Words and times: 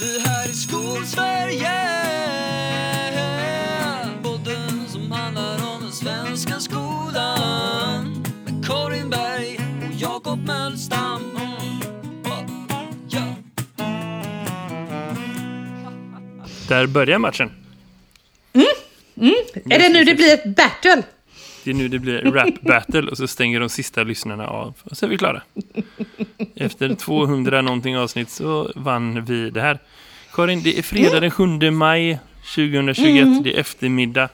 Det 0.00 0.28
här 0.28 0.48
är 0.48 0.52
Skolsverige 0.52 1.70
Podden 4.22 4.88
som 4.88 5.12
handlar 5.12 5.54
om 5.54 5.82
den 5.82 5.92
svenska 5.92 6.60
skolan 6.60 8.24
Med 8.44 8.66
Karin 8.66 9.10
Berg 9.10 9.60
och 9.88 9.94
Jakob 10.00 10.46
Mölstam. 10.46 11.38
Där 16.68 16.86
börjar 16.86 17.18
matchen. 17.18 17.50
Är 19.70 19.78
det 19.78 19.88
nu 19.88 20.04
det 20.04 20.14
blir 20.14 20.34
ett 20.34 20.56
battle? 20.56 21.02
Det 21.70 21.74
är 21.74 21.78
nu 21.78 21.88
det 21.88 21.98
blir 21.98 22.22
rap 22.32 22.60
battle 22.60 23.10
och 23.10 23.16
så 23.16 23.26
stänger 23.28 23.60
de 23.60 23.68
sista 23.68 24.02
lyssnarna 24.02 24.46
av. 24.46 24.74
Och 24.84 24.96
så 24.96 25.06
är 25.06 25.10
vi 25.10 25.18
klara. 25.18 25.42
Efter 26.56 26.94
200 26.94 27.62
någonting 27.62 27.96
avsnitt 27.98 28.30
så 28.30 28.72
vann 28.76 29.24
vi 29.24 29.50
det 29.50 29.60
här. 29.60 29.78
Karin, 30.32 30.62
det 30.62 30.78
är 30.78 30.82
fredag 30.82 31.20
den 31.20 31.30
7 31.30 31.70
maj 31.70 32.18
2021. 32.54 33.44
Det 33.44 33.54
är 33.56 33.60
eftermiddag. 33.60 34.28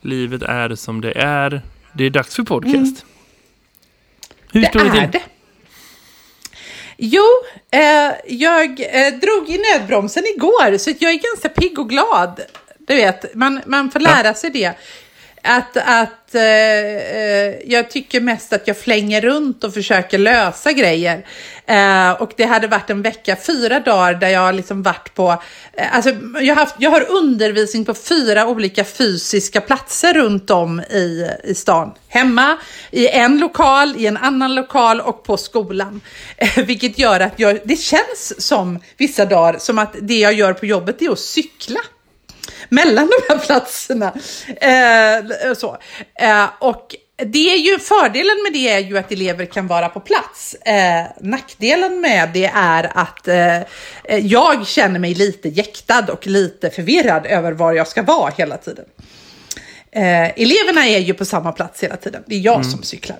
Livet 0.00 0.42
är 0.42 0.74
som 0.74 1.00
det 1.00 1.12
är. 1.18 1.62
Det 1.92 2.04
är 2.04 2.10
dags 2.10 2.36
för 2.36 2.42
podcast. 2.42 3.04
Hur 4.52 4.60
Det 4.60 4.66
står 4.66 4.80
det 4.80 4.86
är 4.86 4.92
till? 4.92 5.10
det. 5.12 5.22
Jo, 6.96 7.24
eh, 7.70 8.12
jag 8.26 8.70
eh, 8.80 9.14
drog 9.20 9.48
i 9.50 9.60
nödbromsen 9.72 10.22
igår 10.36 10.78
så 10.78 10.90
jag 10.98 11.12
är 11.12 11.20
ganska 11.32 11.48
pigg 11.48 11.78
och 11.78 11.88
glad. 11.88 12.40
Du 12.78 12.94
vet, 12.94 13.34
man, 13.34 13.60
man 13.66 13.90
får 13.90 14.00
lära 14.00 14.34
sig 14.34 14.50
det. 14.50 14.74
Att, 15.46 15.76
att 15.76 16.34
eh, 16.34 16.42
eh, 16.42 17.54
jag 17.64 17.90
tycker 17.90 18.20
mest 18.20 18.52
att 18.52 18.68
jag 18.68 18.78
flänger 18.78 19.20
runt 19.20 19.64
och 19.64 19.74
försöker 19.74 20.18
lösa 20.18 20.72
grejer. 20.72 21.26
Eh, 21.66 22.10
och 22.10 22.32
det 22.36 22.44
hade 22.44 22.66
varit 22.68 22.90
en 22.90 23.02
vecka, 23.02 23.36
fyra 23.36 23.80
dagar 23.80 24.14
där 24.14 24.28
jag 24.28 24.40
har 24.40 24.52
liksom 24.52 24.82
varit 24.82 25.14
på, 25.14 25.42
eh, 25.72 25.96
alltså 25.96 26.10
jag 26.40 26.54
har, 26.54 26.60
haft, 26.60 26.74
jag 26.78 26.90
har 26.90 27.10
undervisning 27.10 27.84
på 27.84 27.94
fyra 27.94 28.46
olika 28.46 28.84
fysiska 28.84 29.60
platser 29.60 30.14
runt 30.14 30.50
om 30.50 30.80
i, 30.80 31.30
i 31.44 31.54
stan. 31.54 31.92
Hemma, 32.08 32.56
i 32.90 33.08
en 33.08 33.38
lokal, 33.38 33.94
i 33.96 34.06
en 34.06 34.16
annan 34.16 34.54
lokal 34.54 35.00
och 35.00 35.24
på 35.24 35.36
skolan. 35.36 36.00
Eh, 36.36 36.64
vilket 36.64 36.98
gör 36.98 37.20
att 37.20 37.38
jag, 37.40 37.58
det 37.64 37.76
känns 37.76 38.46
som 38.46 38.80
vissa 38.96 39.24
dagar 39.24 39.56
som 39.58 39.78
att 39.78 39.96
det 40.00 40.18
jag 40.18 40.32
gör 40.32 40.52
på 40.52 40.66
jobbet 40.66 41.02
är 41.02 41.10
att 41.10 41.18
cykla 41.18 41.80
mellan 42.68 43.06
de 43.06 43.32
här 43.34 43.38
platserna. 43.40 44.12
Eh, 44.60 45.54
så. 45.54 45.76
Eh, 46.14 46.46
och 46.58 46.94
det 47.18 47.52
är 47.52 47.56
ju, 47.56 47.78
fördelen 47.78 48.36
med 48.44 48.52
det 48.52 48.68
är 48.68 48.78
ju 48.78 48.98
att 48.98 49.12
elever 49.12 49.44
kan 49.46 49.66
vara 49.66 49.88
på 49.88 50.00
plats. 50.00 50.54
Eh, 50.54 51.04
nackdelen 51.20 52.00
med 52.00 52.30
det 52.34 52.50
är 52.54 52.90
att 52.94 53.28
eh, 53.28 53.62
jag 54.18 54.66
känner 54.66 54.98
mig 55.00 55.14
lite 55.14 55.48
jäktad 55.48 56.06
och 56.12 56.26
lite 56.26 56.70
förvirrad 56.70 57.26
över 57.26 57.52
var 57.52 57.72
jag 57.72 57.88
ska 57.88 58.02
vara 58.02 58.32
hela 58.36 58.56
tiden. 58.56 58.84
Eh, 59.90 60.40
eleverna 60.42 60.86
är 60.86 60.98
ju 60.98 61.14
på 61.14 61.24
samma 61.24 61.52
plats 61.52 61.82
hela 61.82 61.96
tiden. 61.96 62.22
Det 62.26 62.34
är 62.34 62.40
jag 62.40 62.66
som 62.66 62.82
cyklar. 62.82 63.18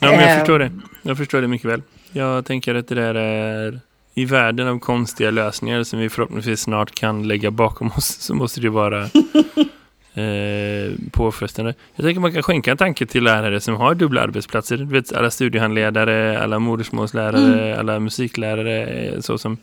Ja, 0.00 0.10
men 0.10 0.20
jag 0.20 0.30
Eh. 0.30 0.38
förstår 0.38 0.58
det. 0.58 0.72
Jag 1.02 1.16
förstår 1.16 1.40
det 1.40 1.48
mycket 1.48 1.70
väl. 1.70 1.82
Jag 2.12 2.46
tänker 2.46 2.74
att 2.74 2.88
det 2.88 2.94
där 2.94 3.14
är 3.14 3.80
i 4.18 4.24
världen 4.24 4.68
av 4.68 4.78
konstiga 4.78 5.30
lösningar 5.30 5.82
som 5.82 5.98
vi 5.98 6.08
förhoppningsvis 6.08 6.60
snart 6.60 6.94
kan 6.94 7.28
lägga 7.28 7.50
bakom 7.50 7.90
oss 7.96 8.06
så 8.06 8.34
måste 8.34 8.60
det 8.60 8.70
vara 8.70 9.02
eh, 10.14 10.92
påfrestande. 11.12 11.74
Jag 11.94 12.04
tänker 12.06 12.20
man 12.20 12.32
kan 12.32 12.42
skänka 12.42 12.70
en 12.70 12.76
tanke 12.76 13.06
till 13.06 13.24
lärare 13.24 13.60
som 13.60 13.74
har 13.74 13.94
dubbla 13.94 14.22
arbetsplatser. 14.22 14.76
Du 14.76 14.84
vet, 14.84 15.12
alla 15.12 15.30
studiehandledare, 15.30 16.42
alla 16.42 16.58
modersmålslärare, 16.58 17.78
alla 17.78 18.00
musiklärare 18.00 18.86
eh, 18.86 19.20
så 19.20 19.38
som, 19.38 19.56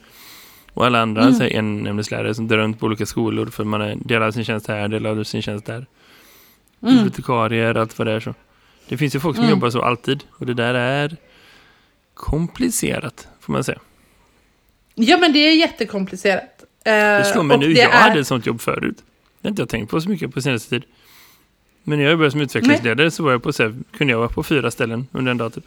och 0.72 0.86
alla 0.86 1.02
andra 1.02 1.22
mm. 1.22 1.48
en 1.50 1.86
ämneslärare 1.86 2.34
som 2.34 2.48
drar 2.48 2.58
runt 2.58 2.80
på 2.80 2.86
olika 2.86 3.06
skolor 3.06 3.46
för 3.46 3.64
man 3.64 3.80
är 3.80 3.96
delar 3.96 4.30
sin 4.30 4.44
tjänst 4.44 4.68
här, 4.68 4.88
delar 4.88 5.24
sin 5.24 5.42
tjänst 5.42 5.66
där. 5.66 5.86
Bibliotekarier, 6.80 7.74
allt 7.74 7.98
vad 7.98 8.06
det 8.06 8.12
är 8.12 8.20
så. 8.20 8.34
Det 8.88 8.96
finns 8.96 9.14
ju 9.14 9.20
folk 9.20 9.36
som 9.36 9.48
jobbar 9.48 9.70
så 9.70 9.82
alltid 9.82 10.24
och 10.30 10.46
det 10.46 10.54
där 10.54 10.74
är 10.74 11.16
komplicerat 12.14 13.28
får 13.40 13.52
man 13.52 13.64
säga. 13.64 13.78
Ja, 14.94 15.16
men 15.18 15.32
det 15.32 15.38
är 15.38 15.56
jättekomplicerat. 15.56 16.64
Eh, 16.84 16.92
Det 16.92 17.24
slår 17.32 17.42
mig 17.42 17.58
nu, 17.58 17.72
jag 17.72 17.92
är- 17.94 17.98
hade 17.98 18.20
ett 18.20 18.26
sånt 18.26 18.46
jobb 18.46 18.60
förut. 18.60 18.96
Det 19.40 19.48
har 19.48 19.50
inte 19.50 19.62
jag 19.62 19.68
tänkt 19.68 19.90
på 19.90 20.00
så 20.00 20.08
mycket 20.08 20.34
på 20.34 20.42
senaste 20.42 20.70
tid. 20.70 20.84
Men 21.82 21.98
när 21.98 22.04
jag 22.06 22.18
började 22.18 22.30
som 22.30 22.40
utvecklingsledare 22.40 23.10
så 23.10 23.22
var 23.22 23.30
jag 23.30 23.42
på 23.42 23.52
så 23.52 23.62
här, 23.62 23.74
kunde 23.96 24.10
jag 24.12 24.18
vara 24.18 24.28
på 24.28 24.42
fyra 24.42 24.70
ställen 24.70 25.06
under 25.12 25.30
en 25.30 25.38
dag 25.38 25.54
typ. 25.54 25.64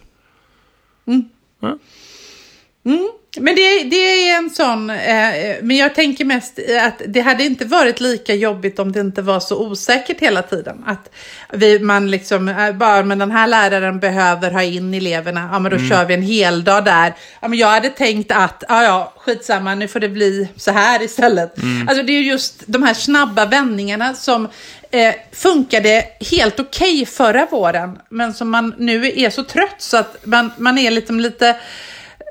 Men 3.39 3.55
det, 3.55 3.83
det 3.83 4.29
är 4.29 4.37
en 4.37 4.49
sån, 4.49 4.89
eh, 4.89 5.55
men 5.61 5.77
jag 5.77 5.95
tänker 5.95 6.25
mest 6.25 6.59
att 6.81 7.01
det 7.07 7.21
hade 7.21 7.43
inte 7.43 7.65
varit 7.65 7.99
lika 7.99 8.35
jobbigt 8.35 8.79
om 8.79 8.91
det 8.91 8.99
inte 8.99 9.21
var 9.21 9.39
så 9.39 9.67
osäkert 9.67 10.19
hela 10.19 10.41
tiden. 10.41 10.83
Att 10.87 11.09
vi, 11.53 11.79
man 11.79 12.11
liksom, 12.11 12.49
eh, 12.49 12.71
bara 12.71 13.03
men 13.03 13.19
den 13.19 13.31
här 13.31 13.47
läraren 13.47 13.99
behöver 13.99 14.51
ha 14.51 14.63
in 14.63 14.93
eleverna, 14.93 15.49
ja 15.51 15.59
men 15.59 15.71
då 15.71 15.77
kör 15.89 16.05
vi 16.05 16.13
en 16.13 16.21
hel 16.21 16.63
dag 16.63 16.85
där. 16.85 17.13
Ja 17.39 17.47
men 17.47 17.59
jag 17.59 17.67
hade 17.67 17.89
tänkt 17.89 18.31
att, 18.31 18.63
ja 18.69 18.83
ja, 18.83 19.13
skitsamma, 19.17 19.75
nu 19.75 19.87
får 19.87 19.99
det 19.99 20.09
bli 20.09 20.47
så 20.55 20.71
här 20.71 21.01
istället. 21.01 21.55
Alltså 21.87 22.03
det 22.03 22.11
är 22.11 22.21
ju 22.21 22.27
just 22.27 22.63
de 22.65 22.83
här 22.83 22.93
snabba 22.93 23.45
vändningarna 23.45 24.13
som 24.13 24.47
eh, 24.91 25.13
funkade 25.31 26.05
helt 26.31 26.59
okej 26.59 27.05
förra 27.05 27.45
våren, 27.45 27.99
men 28.09 28.33
som 28.33 28.49
man 28.49 28.73
nu 28.77 29.11
är 29.15 29.29
så 29.29 29.43
trött 29.43 29.75
så 29.77 29.97
att 29.97 30.17
man, 30.23 30.51
man 30.57 30.77
är 30.77 30.91
liksom 30.91 31.19
lite 31.19 31.55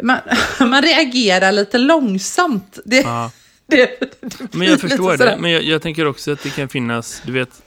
man, 0.02 0.18
man 0.70 0.82
reagerar 0.82 1.52
lite 1.52 1.78
långsamt. 1.78 2.78
Det, 2.84 3.00
Ja. 3.00 3.30
det, 3.66 4.00
det 4.20 4.54
Men 4.54 4.68
jag 4.68 4.80
förstår 4.80 5.16
det. 5.16 5.36
Men 5.40 5.50
jag, 5.50 5.62
jag 5.62 5.82
tänker 5.82 6.06
också 6.06 6.32
att 6.32 6.42
det 6.42 6.50
kan 6.50 6.68
finnas, 6.68 7.22
du 7.26 7.32
vet, 7.32 7.62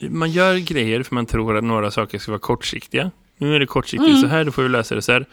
man 0.00 0.30
gör 0.30 0.56
grejer 0.56 1.02
för 1.02 1.14
man 1.14 1.26
tror 1.26 1.56
att 1.56 1.64
några 1.64 1.90
saker 1.90 2.18
ska 2.18 2.32
vara 2.32 2.40
kortsiktiga. 2.40 3.10
Nu 3.38 3.54
är 3.54 3.60
det 3.60 3.66
kortsiktigt 3.66 4.20
så 4.20 4.26
här, 4.26 4.44
då 4.44 4.52
får 4.52 4.62
vi 4.62 4.68
lösa 4.68 4.94
det 4.94 5.02
så 5.02 5.12
här. 5.12 5.26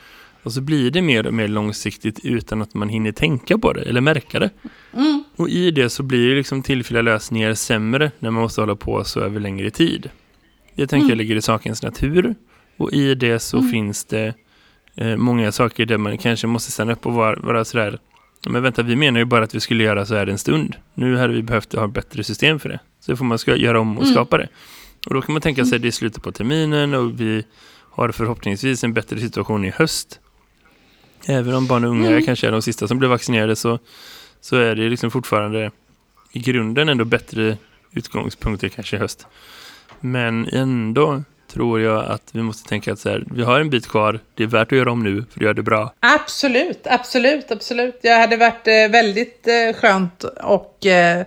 Och 0.44 0.54
så 0.54 0.62
blir 0.62 0.92
det 0.92 1.02
mer 1.02 1.28
och 1.28 1.34
mer 1.34 1.48
långsiktigt 1.48 2.20
utan 2.24 2.62
att 2.62 2.74
man 2.74 2.90
hinner 2.90 3.12
tänka 3.12 3.58
på 3.58 3.74
det 3.74 3.82
eller 3.82 4.02
märka 4.02 4.40
det. 4.40 4.50
Och 5.36 5.50
i 5.50 5.72
det 5.72 5.90
så 5.90 6.04
blir 6.04 6.36
liksom 6.36 6.64
tillfälliga 6.64 7.02
lösningar 7.02 7.54
sämre 7.54 8.12
när 8.20 8.32
man 8.32 8.42
måste 8.42 8.62
hålla 8.62 8.76
på 8.76 9.04
så 9.04 9.20
över 9.20 9.40
längre 9.40 9.70
tid. 9.70 10.10
Det 10.76 10.88
tänker 10.88 11.10
jag 11.10 11.18
ligger 11.18 11.36
i 11.36 11.42
sakens 11.42 11.84
natur. 11.84 12.36
Och 12.78 12.94
i 12.94 13.16
det 13.16 13.40
så 13.40 13.64
finns 13.64 14.06
det 14.06 14.34
många 15.18 15.52
saker 15.52 15.86
där 15.86 15.98
man 15.98 16.18
kanske 16.18 16.48
måste 16.48 16.72
stanna 16.72 16.94
upp 16.94 17.06
och 17.06 17.14
vara, 17.14 17.40
vara 17.40 17.66
sådär 17.66 18.00
Men 18.48 18.64
vänta, 18.64 18.84
vi 18.84 18.96
menar 18.96 19.20
ju 19.20 19.26
bara 19.26 19.44
att 19.44 19.56
vi 19.56 19.60
skulle 19.60 19.84
göra 19.84 20.06
så 20.06 20.16
här 20.16 20.28
en 20.28 20.38
stund. 20.38 20.76
Nu 20.94 21.18
hade 21.18 21.34
vi 21.34 21.44
behövt 21.44 21.74
ha 21.74 21.86
ett 21.86 21.94
bättre 21.94 22.24
system 22.24 22.60
för 22.60 22.70
det. 22.70 22.80
Så 23.00 23.16
får 23.16 23.26
man 23.26 23.40
ska 23.40 23.56
göra 23.56 23.80
om 23.80 23.98
och 23.98 24.08
skapa 24.08 24.38
det. 24.38 24.50
Och 25.08 25.14
då 25.14 25.22
kan 25.22 25.34
man 25.34 25.42
tänka 25.42 25.66
sig 25.66 25.76
att 25.76 25.82
det 25.82 25.88
är 25.88 25.92
slutet 25.92 26.24
på 26.24 26.32
terminen 26.32 26.94
och 26.94 27.22
vi 27.22 27.44
har 27.92 28.12
förhoppningsvis 28.12 28.84
en 28.84 28.94
bättre 28.94 29.20
situation 29.20 29.66
i 29.66 29.70
höst. 29.70 30.20
Även 31.28 31.54
om 31.54 31.68
barn 31.68 31.84
och 31.84 31.92
unga 31.92 32.22
kanske 32.22 32.48
är 32.48 32.52
de 32.52 32.62
sista 32.62 32.88
som 32.88 33.00
blir 33.00 33.10
vaccinerade 33.10 33.56
så, 33.56 33.80
så 34.42 34.56
är 34.56 34.76
det 34.76 34.90
liksom 34.90 35.12
fortfarande 35.12 35.72
i 36.32 36.40
grunden 36.40 36.90
ändå 36.90 37.06
bättre 37.06 37.58
utgångspunkter 37.92 38.70
kanske 38.70 38.96
i 38.96 39.00
höst. 39.00 39.28
Men 40.00 40.48
ändå 40.48 41.24
tror 41.48 41.82
jag 41.82 42.06
att 42.06 42.30
vi 42.32 42.42
måste 42.42 42.70
tänka 42.70 42.94
att 42.94 43.00
så 43.00 43.10
här, 43.10 43.24
vi 43.32 43.44
har 43.44 43.60
en 43.60 43.70
bit 43.70 43.88
kvar, 43.88 44.20
det 44.36 44.44
är 44.44 44.48
värt 44.48 44.72
att 44.72 44.78
göra 44.78 44.92
om 44.92 45.04
nu 45.04 45.26
för 45.32 45.40
att 45.40 45.44
göra 45.44 45.54
det 45.54 45.64
bra. 45.64 45.94
Absolut, 46.00 46.88
absolut, 46.88 47.52
absolut. 47.52 48.00
Det 48.02 48.10
hade 48.10 48.38
varit 48.38 48.68
eh, 48.68 48.92
väldigt 48.92 49.48
eh, 49.48 49.80
skönt 49.82 50.24
och 50.24 50.86
eh, 50.86 51.26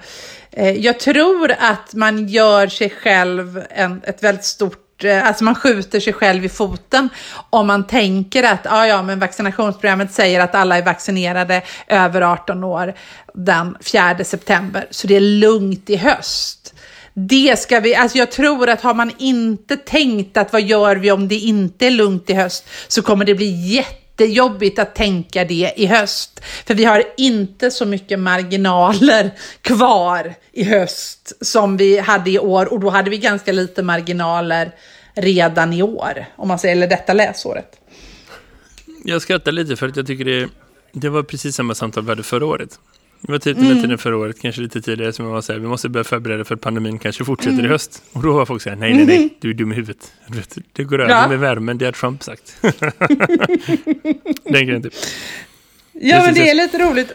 jag 0.76 1.00
tror 1.00 1.52
att 1.58 1.94
man 1.94 2.28
gör 2.28 2.66
sig 2.66 2.90
själv 2.90 3.62
en, 3.70 4.02
ett 4.04 4.22
väldigt 4.22 4.44
stort 4.44 4.86
Alltså 5.04 5.44
man 5.44 5.54
skjuter 5.54 6.00
sig 6.00 6.12
själv 6.12 6.44
i 6.44 6.48
foten 6.48 7.08
om 7.50 7.66
man 7.66 7.86
tänker 7.86 8.42
att 8.42 8.66
ah, 8.66 8.86
ja, 8.86 9.02
men 9.02 9.18
vaccinationsprogrammet 9.18 10.12
säger 10.12 10.40
att 10.40 10.54
alla 10.54 10.78
är 10.78 10.82
vaccinerade 10.82 11.62
över 11.86 12.22
18 12.22 12.64
år 12.64 12.94
den 13.34 13.76
4 13.80 14.24
september, 14.24 14.86
så 14.90 15.06
det 15.06 15.16
är 15.16 15.20
lugnt 15.20 15.90
i 15.90 15.96
höst. 15.96 16.74
Det 17.14 17.58
ska 17.58 17.80
vi, 17.80 17.94
alltså 17.94 18.18
jag 18.18 18.30
tror 18.30 18.68
att 18.68 18.80
har 18.80 18.94
man 18.94 19.12
inte 19.18 19.76
tänkt 19.76 20.36
att 20.36 20.52
vad 20.52 20.62
gör 20.62 20.96
vi 20.96 21.10
om 21.10 21.28
det 21.28 21.34
inte 21.34 21.86
är 21.86 21.90
lugnt 21.90 22.30
i 22.30 22.34
höst 22.34 22.68
så 22.88 23.02
kommer 23.02 23.24
det 23.24 23.34
bli 23.34 23.74
jättejobbigt 23.74 24.78
att 24.78 24.94
tänka 24.94 25.44
det 25.44 25.72
i 25.76 25.86
höst. 25.86 26.40
För 26.66 26.74
vi 26.74 26.84
har 26.84 27.04
inte 27.16 27.70
så 27.70 27.86
mycket 27.86 28.18
marginaler 28.18 29.30
kvar 29.62 30.34
i 30.52 30.64
höst 30.64 31.32
som 31.40 31.76
vi 31.76 31.98
hade 31.98 32.30
i 32.30 32.38
år 32.38 32.72
och 32.72 32.80
då 32.80 32.90
hade 32.90 33.10
vi 33.10 33.18
ganska 33.18 33.52
lite 33.52 33.82
marginaler 33.82 34.74
redan 35.14 35.72
i 35.72 35.82
år, 35.82 36.26
om 36.36 36.48
man 36.48 36.58
säger, 36.58 36.76
eller 36.76 36.86
detta 36.86 37.12
läsåret. 37.12 37.76
Jag 39.04 39.22
skrattar 39.22 39.52
lite 39.52 39.76
för 39.76 39.88
att 39.88 39.96
jag 39.96 40.06
tycker 40.06 40.24
det, 40.24 40.48
det 40.92 41.08
var 41.08 41.22
precis 41.22 41.56
samma 41.56 41.74
samtal 41.74 42.04
vi 42.04 42.10
hade 42.10 42.22
förra 42.22 42.46
året. 42.46 42.78
Det 43.20 43.32
var 43.32 43.38
typ 43.38 43.56
den 43.56 43.66
här 43.66 43.74
tiden 43.74 43.98
förra 43.98 44.16
året, 44.16 44.40
kanske 44.40 44.60
lite 44.60 44.80
tidigare, 44.80 45.12
som 45.12 45.24
jag 45.24 45.32
var 45.32 45.40
så 45.40 45.52
här, 45.52 45.60
vi 45.60 45.66
måste 45.66 45.88
börja 45.88 46.04
förbereda 46.04 46.44
för 46.44 46.54
att 46.54 46.60
pandemin 46.60 46.98
kanske 46.98 47.24
fortsätter 47.24 47.64
i 47.64 47.68
höst. 47.68 48.02
Och 48.12 48.22
då 48.22 48.32
var 48.32 48.46
folk 48.46 48.62
så 48.62 48.68
här, 48.70 48.76
nej, 48.76 48.94
nej, 48.94 49.06
nej, 49.06 49.36
du 49.40 49.50
är 49.50 49.54
dum 49.54 49.72
i 49.72 49.74
huvudet. 49.74 50.12
Det 50.72 50.84
går 50.84 51.00
över 51.00 51.10
Ja. 51.12 51.28
med 51.28 51.38
värmen, 51.38 51.78
det 51.78 51.84
har 51.84 51.92
Trump 51.92 52.22
sagt. 52.22 52.56
Den 54.44 54.66
grejen 54.66 54.82
typ. 54.82 54.92
Ja, 55.92 56.22
men 56.24 56.34
det 56.34 56.50
är 56.50 56.54
lite 56.54 56.78
roligt. 56.78 57.12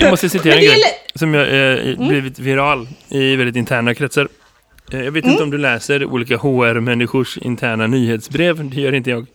Jag 0.00 0.10
måste 0.10 0.28
citera 0.28 0.54
en 0.54 0.60
grej 0.60 0.82
som 1.14 1.34
jag, 1.34 1.48
eh, 1.88 2.08
blivit 2.08 2.38
viral 2.38 2.88
i 3.08 3.36
väldigt 3.36 3.56
interna 3.56 3.94
kretsar. 3.94 4.28
Eh, 4.92 5.02
jag 5.04 5.12
vet 5.12 5.24
Mm. 5.24 5.32
inte 5.32 5.42
om 5.42 5.50
du 5.50 5.58
läser 5.58 6.04
olika 6.04 6.36
HR-människors 6.36 7.38
interna 7.38 7.86
nyhetsbrev. 7.86 8.70
Det 8.70 8.80
gör 8.80 8.92
inte 8.92 9.10
jag. 9.10 9.26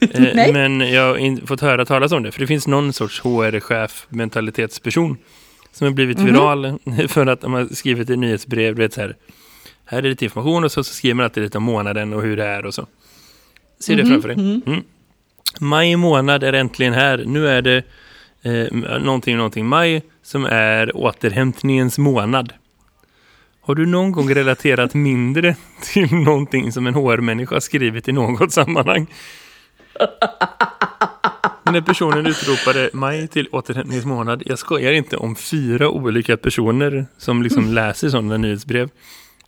Eh, 0.00 0.52
men 0.52 0.80
jag 0.80 1.02
har 1.14 1.46
fått 1.46 1.60
höra 1.60 1.84
talas 1.84 2.12
om 2.12 2.22
det. 2.22 2.32
För 2.32 2.40
det 2.40 2.46
finns 2.46 2.66
någon 2.66 2.92
sorts 2.92 3.20
HR-chef, 3.20 4.06
mentalitetsperson 4.08 5.16
som 5.72 5.84
har 5.86 5.92
blivit 5.92 6.18
Mhm. 6.18 6.26
viral 6.26 6.78
för 7.08 7.26
att 7.26 7.40
de 7.40 7.52
har 7.52 7.74
skrivit 7.74 8.10
ett 8.10 8.18
nyhetsbrev. 8.18 8.74
Du 8.74 8.82
vet, 8.82 8.92
så 8.92 9.00
här, 9.00 9.16
här 9.84 9.98
är 9.98 10.02
lite 10.02 10.24
information 10.24 10.64
och 10.64 10.72
så, 10.72 10.84
så 10.84 10.94
skriver 10.94 11.14
man 11.14 11.24
alltid 11.24 11.42
lite 11.42 11.58
om 11.58 11.64
månaden 11.64 12.12
och 12.12 12.22
hur 12.22 12.36
det 12.36 12.44
är 12.44 12.66
och 12.66 12.74
så. 12.74 12.86
Se 13.80 13.94
det 13.94 14.06
framför 14.06 14.28
dig. 14.28 14.36
Mm. 14.66 14.82
Maj 15.60 15.96
månad 15.96 16.42
är 16.44 16.52
äntligen 16.52 16.92
här. 16.94 17.22
Nu 17.26 17.48
är 17.48 17.62
det 17.62 17.82
eh, 18.42 18.72
någonting, 19.00 19.36
någonting 19.36 19.66
maj 19.66 20.02
som 20.22 20.44
är 20.44 20.96
återhämtningens 20.96 21.98
månad. 21.98 22.52
Har 23.60 23.74
du 23.74 23.86
någon 23.86 24.12
gång 24.12 24.34
relaterat 24.34 24.94
mindre 24.94 25.56
till 25.92 26.12
någonting 26.14 26.72
som 26.72 26.86
en 26.86 26.94
HR-människa 26.94 27.60
skrivit 27.60 28.08
i 28.08 28.12
något 28.12 28.52
sammanhang? 28.52 29.06
Den 31.64 31.74
här 31.74 31.80
personen 31.80 32.26
utropade 32.26 32.90
maj 32.92 33.28
till 33.28 33.48
återhämtningens 33.52 34.06
månad. 34.06 34.42
Jag 34.46 34.58
skojar 34.58 34.92
inte 34.92 35.16
om 35.16 35.36
fyra 35.36 35.88
olika 35.88 36.36
personer 36.36 37.06
som 37.18 37.42
liksom 37.42 37.72
läser 37.74 38.08
sådana 38.08 38.36
nyhetsbrev 38.36 38.90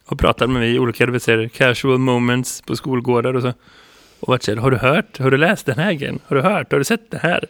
och 0.06 0.18
pratar 0.18 0.46
med 0.46 0.60
mig 0.60 0.74
i 0.74 0.78
olika 0.78 1.06
här, 1.06 1.48
casual 1.48 1.98
moments 1.98 2.62
på 2.62 2.76
skolgårdar 2.76 3.34
och 3.34 3.42
så. 3.42 3.52
Och 4.20 4.28
varit 4.28 4.42
så 4.42 4.50
här, 4.50 4.58
har 4.58 4.70
du 4.70 4.76
hört? 4.76 5.18
Har 5.18 5.30
du 5.30 5.36
läst 5.36 5.66
den 5.66 5.78
här 5.78 5.92
grejen? 5.92 6.18
Har 6.26 6.36
du 6.36 6.42
hört? 6.42 6.72
Har 6.72 6.78
du 6.78 6.84
sett 6.84 7.10
det 7.10 7.18
här? 7.18 7.44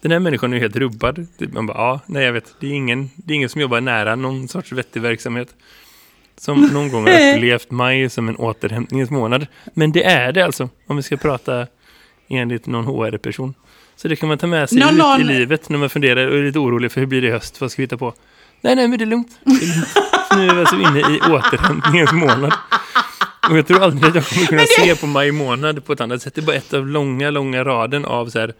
Den 0.00 0.12
här 0.12 0.18
människan 0.18 0.52
är 0.52 0.58
helt 0.58 0.76
rubbad. 0.76 1.26
Man 1.52 1.66
bara, 1.66 1.78
ja, 1.78 2.00
nej 2.06 2.24
jag 2.24 2.32
vet. 2.32 2.54
Det 2.60 2.66
är 2.66 2.72
ingen, 2.72 3.10
det 3.16 3.32
är 3.32 3.36
ingen 3.36 3.48
som 3.48 3.60
jobbar 3.60 3.80
nära 3.80 4.16
någon 4.16 4.48
sorts 4.48 4.72
vettig 4.72 5.02
verksamhet. 5.02 5.48
Som 6.36 6.60
någon 6.60 6.88
gång 6.88 7.06
har 7.06 7.12
upplevt 7.34 7.70
maj 7.70 8.10
som 8.10 8.28
en 8.28 8.36
återhämtningens 8.36 9.10
månad. 9.10 9.46
Men 9.74 9.92
det 9.92 10.04
är 10.04 10.32
det 10.32 10.44
alltså, 10.44 10.68
om 10.86 10.96
vi 10.96 11.02
ska 11.02 11.16
prata 11.16 11.66
enligt 12.32 12.66
någon 12.66 12.84
HR-person. 12.84 13.54
Så 13.96 14.08
det 14.08 14.16
kan 14.16 14.28
man 14.28 14.38
ta 14.38 14.46
med 14.46 14.68
sig 14.68 14.78
Någon- 14.78 14.88
ut 14.94 14.98
någon- 14.98 15.20
i 15.20 15.24
livet 15.24 15.68
när 15.68 15.78
man 15.78 15.90
funderar 15.90 16.26
och 16.28 16.36
är 16.38 16.42
lite 16.42 16.58
orolig 16.58 16.92
för 16.92 17.00
hur 17.00 17.06
blir 17.06 17.22
det 17.22 17.28
i 17.28 17.30
höst, 17.30 17.60
vad 17.60 17.70
ska 17.70 17.82
vi 17.82 17.84
hitta 17.84 17.96
på? 17.96 18.14
Nej, 18.60 18.76
nej, 18.76 18.88
men 18.88 18.98
det 18.98 19.04
är 19.04 19.06
lugnt. 19.06 19.38
Det 19.44 19.50
är 19.50 19.74
lugnt. 19.74 19.88
Nu 20.36 20.48
är 20.48 20.54
vi 20.54 20.60
alltså 20.60 20.76
inne 20.76 21.00
i 21.00 21.20
återhämtningens 21.20 22.12
månad. 22.12 22.52
Och 23.50 23.58
jag 23.58 23.66
tror 23.66 23.82
aldrig 23.82 24.04
att 24.08 24.14
jag 24.14 24.26
kommer 24.26 24.46
kunna 24.46 24.62
se 24.66 24.94
på 24.96 25.06
maj 25.06 25.32
månad 25.32 25.84
på 25.84 25.92
ett 25.92 26.00
annat 26.00 26.22
sätt. 26.22 26.34
Det 26.34 26.40
är 26.40 26.46
bara 26.46 26.56
ett 26.56 26.74
av 26.74 26.86
långa, 26.86 27.30
långa 27.30 27.64
raden 27.64 28.04
av 28.04 28.26
så 28.26 28.38
här 28.38 28.54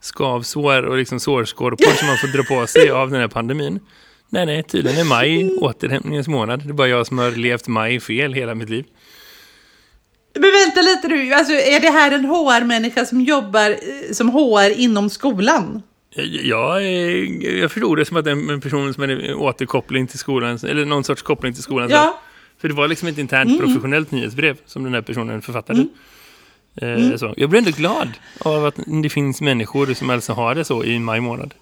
skavsår 0.00 0.82
och 0.82 0.96
liksom 0.96 1.20
sårskorpor 1.20 1.96
som 1.98 2.06
man 2.08 2.16
får 2.16 2.28
dra 2.28 2.42
på 2.42 2.66
sig 2.66 2.90
av 2.90 3.10
den 3.10 3.20
här 3.20 3.28
pandemin. 3.28 3.80
Nej, 4.28 4.46
nej, 4.46 4.62
tydligen 4.62 5.00
är 5.00 5.04
maj 5.04 5.56
återhämtningens 5.60 6.28
månad. 6.28 6.62
Det 6.64 6.68
är 6.68 6.72
bara 6.72 6.88
jag 6.88 7.06
som 7.06 7.18
har 7.18 7.30
levt 7.30 7.68
maj 7.68 8.00
fel 8.00 8.32
hela 8.32 8.54
mitt 8.54 8.68
liv. 8.70 8.84
Men 10.40 10.50
vänta 10.64 10.80
lite 10.82 11.08
nu, 11.08 11.32
alltså, 11.32 11.52
är 11.52 11.80
det 11.80 11.90
här 11.90 12.12
en 12.12 12.24
HR-människa 12.24 13.04
som 13.06 13.20
jobbar 13.20 13.70
eh, 13.70 14.12
som 14.12 14.28
HR 14.30 14.78
inom 14.80 15.10
skolan? 15.10 15.82
Jag, 16.14 16.26
jag, 16.26 16.84
är- 16.86 17.58
jag 17.60 17.72
förstod 17.72 17.98
det 17.98 18.04
som 18.04 18.16
att 18.16 18.24
det 18.24 18.30
är 18.30 18.52
en 18.52 18.60
person 18.60 18.94
som 18.94 19.02
är 19.02 19.08
en 19.08 19.34
återkoppling 19.34 20.06
till 20.06 20.18
skolan, 20.18 20.58
eller 20.68 20.84
någon 20.84 21.04
sorts 21.04 21.22
koppling 21.22 21.52
till 21.54 21.62
skolan. 21.62 21.88
Ja. 21.90 22.20
För 22.60 22.68
det 22.68 22.74
var 22.74 22.88
liksom 22.88 23.08
ett 23.08 23.18
internt 23.18 23.60
professionellt 23.60 24.10
nyhetsbrev 24.10 24.56
som 24.66 24.84
den 24.84 24.94
här 24.94 25.02
personen 25.02 25.42
författade. 25.42 25.86
Eh, 26.82 27.16
så. 27.16 27.34
Jag 27.36 27.50
blir 27.50 27.58
ändå 27.58 27.70
glad 27.70 28.08
av 28.38 28.64
att 28.66 28.74
det 29.02 29.08
finns 29.08 29.40
människor 29.40 29.94
som 29.94 30.10
alltså 30.10 30.32
har 30.32 30.54
det 30.54 30.64
så 30.64 30.84
i 30.84 30.98
maj 30.98 31.20
månad. 31.20 31.54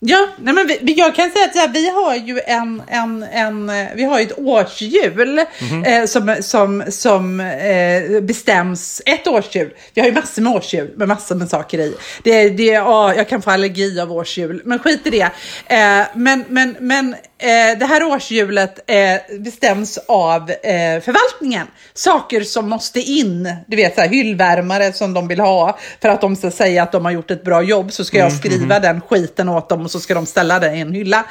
Ja, 0.00 0.28
nej 0.38 0.54
men 0.54 0.66
vi, 0.66 0.94
jag 0.94 1.14
kan 1.14 1.30
säga 1.30 1.44
att 1.44 1.54
här, 1.54 1.68
vi 1.68 1.90
har 1.90 2.16
ju 2.16 2.40
en, 2.46 2.82
en, 2.88 3.22
en, 3.22 3.70
eh, 3.70 3.86
vi 3.94 4.04
har 4.04 4.20
ett 4.20 4.38
årshjul 4.38 5.38
eh, 5.86 6.04
som, 6.06 6.36
som, 6.40 6.84
som 6.88 7.40
eh, 7.40 8.20
bestäms, 8.20 9.02
ett 9.06 9.26
årshjul. 9.26 9.74
Vi 9.94 10.00
har 10.00 10.08
ju 10.08 10.14
massor 10.14 10.42
med 10.42 10.52
årshjul 10.52 10.90
med 10.96 11.08
massor 11.08 11.34
med 11.34 11.48
saker 11.48 11.78
i. 11.78 11.94
Det, 12.22 12.48
det, 12.48 12.64
ja, 12.64 13.14
jag 13.14 13.28
kan 13.28 13.42
få 13.42 13.50
allergi 13.50 14.00
av 14.00 14.12
årshjul, 14.12 14.62
men 14.64 14.78
skit 14.78 15.06
i 15.06 15.10
det. 15.10 15.30
Eh, 15.66 16.06
men 16.14 16.44
men, 16.48 16.76
men 16.80 17.14
eh, 17.38 17.78
det 17.78 17.86
här 17.86 18.02
årshjulet 18.02 18.90
eh, 18.90 19.38
bestäms 19.38 19.98
av 20.08 20.50
eh, 20.50 21.00
förvaltningen. 21.00 21.66
Saker 21.94 22.40
som 22.40 22.68
måste 22.68 23.00
in, 23.00 23.56
du 23.66 23.76
vet 23.76 23.94
så 23.94 24.00
här, 24.00 24.08
hyllvärmare 24.08 24.92
som 24.92 25.14
de 25.14 25.28
vill 25.28 25.40
ha 25.40 25.78
för 26.00 26.08
att 26.08 26.20
de 26.20 26.36
ska 26.36 26.50
säga 26.50 26.82
att 26.82 26.92
de 26.92 27.04
har 27.04 27.12
gjort 27.12 27.30
ett 27.30 27.44
bra 27.44 27.62
jobb 27.62 27.92
så 27.92 28.04
ska 28.04 28.18
jag 28.18 28.32
skriva 28.32 28.80
den 28.80 29.00
skiten 29.00 29.48
åt 29.48 29.68
dem 29.68 29.82
och 29.82 29.90
så 29.90 30.00
ska 30.00 30.14
de 30.14 30.26
ställa 30.26 30.58
det 30.58 30.76
i 30.76 30.80
en 30.80 30.92
hylla. 30.92 31.24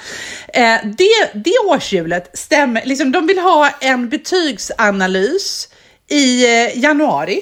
Eh, 0.54 0.78
det, 0.84 1.32
det 1.34 1.54
årshjulet 1.66 2.38
stämmer, 2.38 2.86
liksom, 2.86 3.12
de 3.12 3.28
vill 3.28 3.40
ha 3.40 3.70
en 3.82 4.10
betygsanalys 4.10 5.70
i 6.10 6.46
eh, 6.46 6.78
januari. 6.80 7.42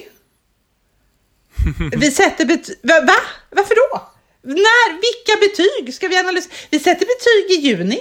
Vi 1.96 2.10
sätter 2.10 2.44
betyg, 2.44 2.76
va? 2.82 3.00
va? 3.00 3.16
Varför 3.50 3.74
då? 3.74 4.10
När, 4.42 4.92
vilka 4.92 5.40
betyg 5.40 5.94
ska 5.94 6.08
vi 6.08 6.18
analysera? 6.18 6.52
Vi 6.70 6.78
sätter 6.78 7.06
betyg 7.06 7.58
i 7.58 7.68
juni. 7.68 8.00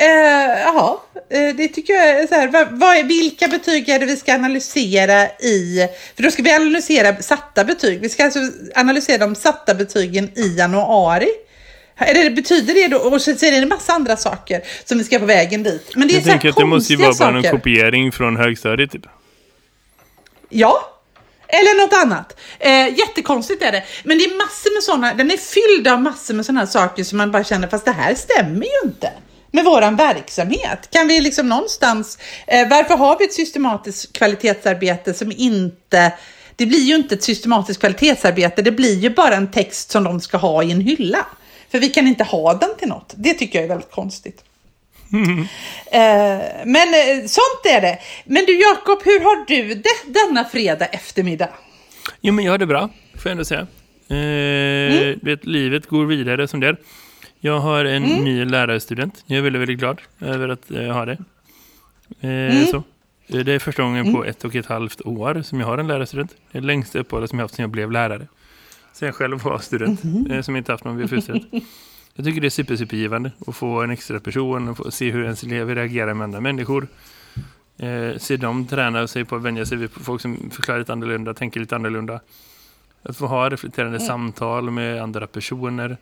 Eh, 0.00 0.60
Jaha, 0.64 0.96
eh, 1.30 1.56
det 1.56 1.68
tycker 1.68 1.92
jag 1.92 2.08
är 2.08 2.26
så 2.26 2.34
här. 2.34 2.48
Vad, 2.48 2.68
vad 2.70 2.96
är, 2.96 3.04
vilka 3.04 3.48
betyg 3.48 3.88
är 3.88 3.98
det 3.98 4.06
vi 4.06 4.16
ska 4.16 4.34
analysera 4.34 5.26
i? 5.28 5.88
För 6.16 6.22
då 6.22 6.30
ska 6.30 6.42
vi 6.42 6.52
analysera 6.52 7.22
satta 7.22 7.64
betyg. 7.64 8.00
Vi 8.00 8.08
ska 8.08 8.24
alltså 8.24 8.40
analysera 8.74 9.18
de 9.18 9.34
satta 9.34 9.74
betygen 9.74 10.38
i 10.38 10.54
januari. 10.58 11.28
Det, 11.98 12.30
betyder 12.30 12.74
det 12.74 12.88
då? 12.88 12.98
Och 12.98 13.22
så 13.22 13.30
är 13.30 13.50
det 13.50 13.56
en 13.56 13.68
massa 13.68 13.92
andra 13.92 14.16
saker 14.16 14.62
som 14.84 14.98
vi 14.98 15.04
ska 15.04 15.18
på 15.18 15.24
vägen 15.24 15.62
dit. 15.62 15.92
Men 15.96 16.08
det 16.08 16.14
är 16.14 16.16
Jag 16.16 16.24
så 16.24 16.30
tänker 16.30 16.48
att 16.48 16.56
det 16.56 16.64
måste 16.64 16.92
ju 16.92 16.98
vara 16.98 17.14
bara 17.18 17.36
en 17.36 17.50
kopiering 17.50 18.12
från 18.12 18.36
högstadiet 18.36 18.90
typ. 18.90 19.06
Ja, 20.48 20.90
eller 21.48 21.82
något 21.82 22.02
annat. 22.02 22.40
Eh, 22.58 22.98
jättekonstigt 22.98 23.62
är 23.62 23.72
det. 23.72 23.84
Men 24.04 24.18
det 24.18 24.24
är 24.24 24.36
massor 24.36 24.74
med 24.74 24.82
sådana, 24.82 25.14
den 25.14 25.30
är 25.30 25.36
fylld 25.36 25.88
av 25.88 26.02
massor 26.02 26.34
med 26.34 26.46
sådana 26.46 26.66
saker 26.66 27.04
som 27.04 27.18
man 27.18 27.30
bara 27.30 27.44
känner, 27.44 27.68
fast 27.68 27.84
det 27.84 27.92
här 27.92 28.14
stämmer 28.14 28.64
ju 28.64 28.88
inte 28.88 29.12
med 29.50 29.64
våran 29.64 29.96
verksamhet. 29.96 30.90
Kan 30.90 31.08
vi 31.08 31.20
liksom 31.20 31.48
någonstans, 31.48 32.18
eh, 32.46 32.68
varför 32.68 32.96
har 32.96 33.18
vi 33.18 33.24
ett 33.24 33.32
systematiskt 33.32 34.12
kvalitetsarbete 34.12 35.14
som 35.14 35.32
inte, 35.36 36.12
det 36.56 36.66
blir 36.66 36.84
ju 36.84 36.94
inte 36.94 37.14
ett 37.14 37.22
systematiskt 37.22 37.80
kvalitetsarbete, 37.80 38.62
det 38.62 38.72
blir 38.72 38.98
ju 38.98 39.10
bara 39.10 39.34
en 39.34 39.50
text 39.50 39.90
som 39.90 40.04
de 40.04 40.20
ska 40.20 40.36
ha 40.36 40.62
i 40.62 40.72
en 40.72 40.80
hylla. 40.80 41.26
För 41.70 41.78
vi 41.78 41.88
kan 41.88 42.06
inte 42.06 42.24
ha 42.24 42.54
den 42.54 42.70
till 42.78 42.88
något. 42.88 43.14
Det 43.16 43.34
tycker 43.34 43.58
jag 43.58 43.64
är 43.64 43.68
väldigt 43.68 43.90
konstigt. 43.90 44.44
Eh, 45.92 46.38
men 46.64 46.94
eh, 46.94 47.26
sånt 47.26 47.66
är 47.70 47.80
det. 47.80 47.98
Men 48.24 48.44
du 48.44 48.60
Jakob, 48.60 48.98
hur 49.04 49.20
har 49.20 49.46
du 49.46 49.74
det 49.74 50.20
denna 50.20 50.44
fredag 50.44 50.86
eftermiddag? 50.86 51.48
Jo, 52.20 52.32
men 52.34 52.44
jag 52.44 52.52
har 52.52 52.58
det 52.58 52.66
bra, 52.66 52.88
får 53.14 53.22
jag 53.24 53.30
ändå 53.30 53.44
säga. 53.44 53.66
Eh, 54.08 55.16
vet, 55.22 55.44
livet 55.44 55.86
går 55.86 56.04
vidare 56.04 56.48
som 56.48 56.60
det 56.60 56.68
är. 56.68 56.76
Jag 57.40 57.60
har 57.60 57.84
en 57.84 58.02
ny 58.02 58.44
lärarstudent. 58.44 59.24
Jag 59.26 59.38
är 59.38 59.42
väldigt, 59.42 59.60
väldigt 59.62 59.78
glad 59.78 60.00
över 60.20 60.48
att 60.48 60.70
eh, 60.70 60.82
ha 60.92 61.04
det. 61.04 61.18
Eh, 62.20 62.66
så. 62.66 62.76
Eh, 63.28 63.44
Det 63.44 63.52
är 63.52 63.58
första 63.58 63.82
gången 63.82 64.12
på 64.14 64.24
ett 64.24 64.44
och 64.44 64.54
ett 64.54 64.66
halvt 64.66 65.00
år 65.06 65.42
som 65.42 65.60
jag 65.60 65.66
har 65.66 65.78
en 65.78 65.86
lärarstudent. 65.86 66.34
Det 66.52 66.58
är 66.58 66.62
längsta 66.62 66.98
uppehållet 66.98 67.30
som 67.30 67.38
jag 67.38 67.44
haft 67.44 67.54
sedan 67.54 67.62
jag 67.62 67.70
blev 67.70 67.90
lärare. 67.90 68.26
Sen 68.92 69.06
jag 69.06 69.14
själv 69.14 69.42
var 69.42 69.58
student, 69.58 70.00
eh, 70.30 70.40
som 70.40 70.56
inte 70.56 70.72
haft 70.72 70.84
någon 70.84 70.96
VFU-student. 70.98 71.44
Jag 72.14 72.24
tycker 72.26 72.40
det 72.40 72.46
är 72.46 72.50
super, 72.50 72.76
supergivande 72.76 73.32
att 73.46 73.56
få 73.56 73.82
en 73.82 73.90
extra 73.90 74.20
person 74.20 74.68
och 74.68 74.92
se 74.94 75.10
hur 75.10 75.24
ens 75.24 75.42
elever 75.42 75.74
reagerar 75.74 76.14
med 76.14 76.24
andra 76.24 76.40
människor. 76.40 76.86
Eh, 77.78 78.16
se 78.18 78.36
dem 78.36 78.66
träna 78.66 79.06
sig 79.06 79.24
på 79.24 79.36
att 79.36 79.42
vänja 79.42 79.66
sig 79.66 79.78
vid 79.78 79.90
folk 79.90 80.20
som 80.22 80.50
förklarar 80.50 80.78
lite 80.78 80.92
annorlunda, 80.92 81.34
tänker 81.34 81.60
lite 81.60 81.74
annorlunda. 81.76 82.20
Att 83.02 83.16
få 83.16 83.26
ha 83.26 83.50
reflekterande 83.50 84.00
samtal 84.00 84.70
med 84.70 85.02
andra 85.02 85.26
personer. 85.26 85.96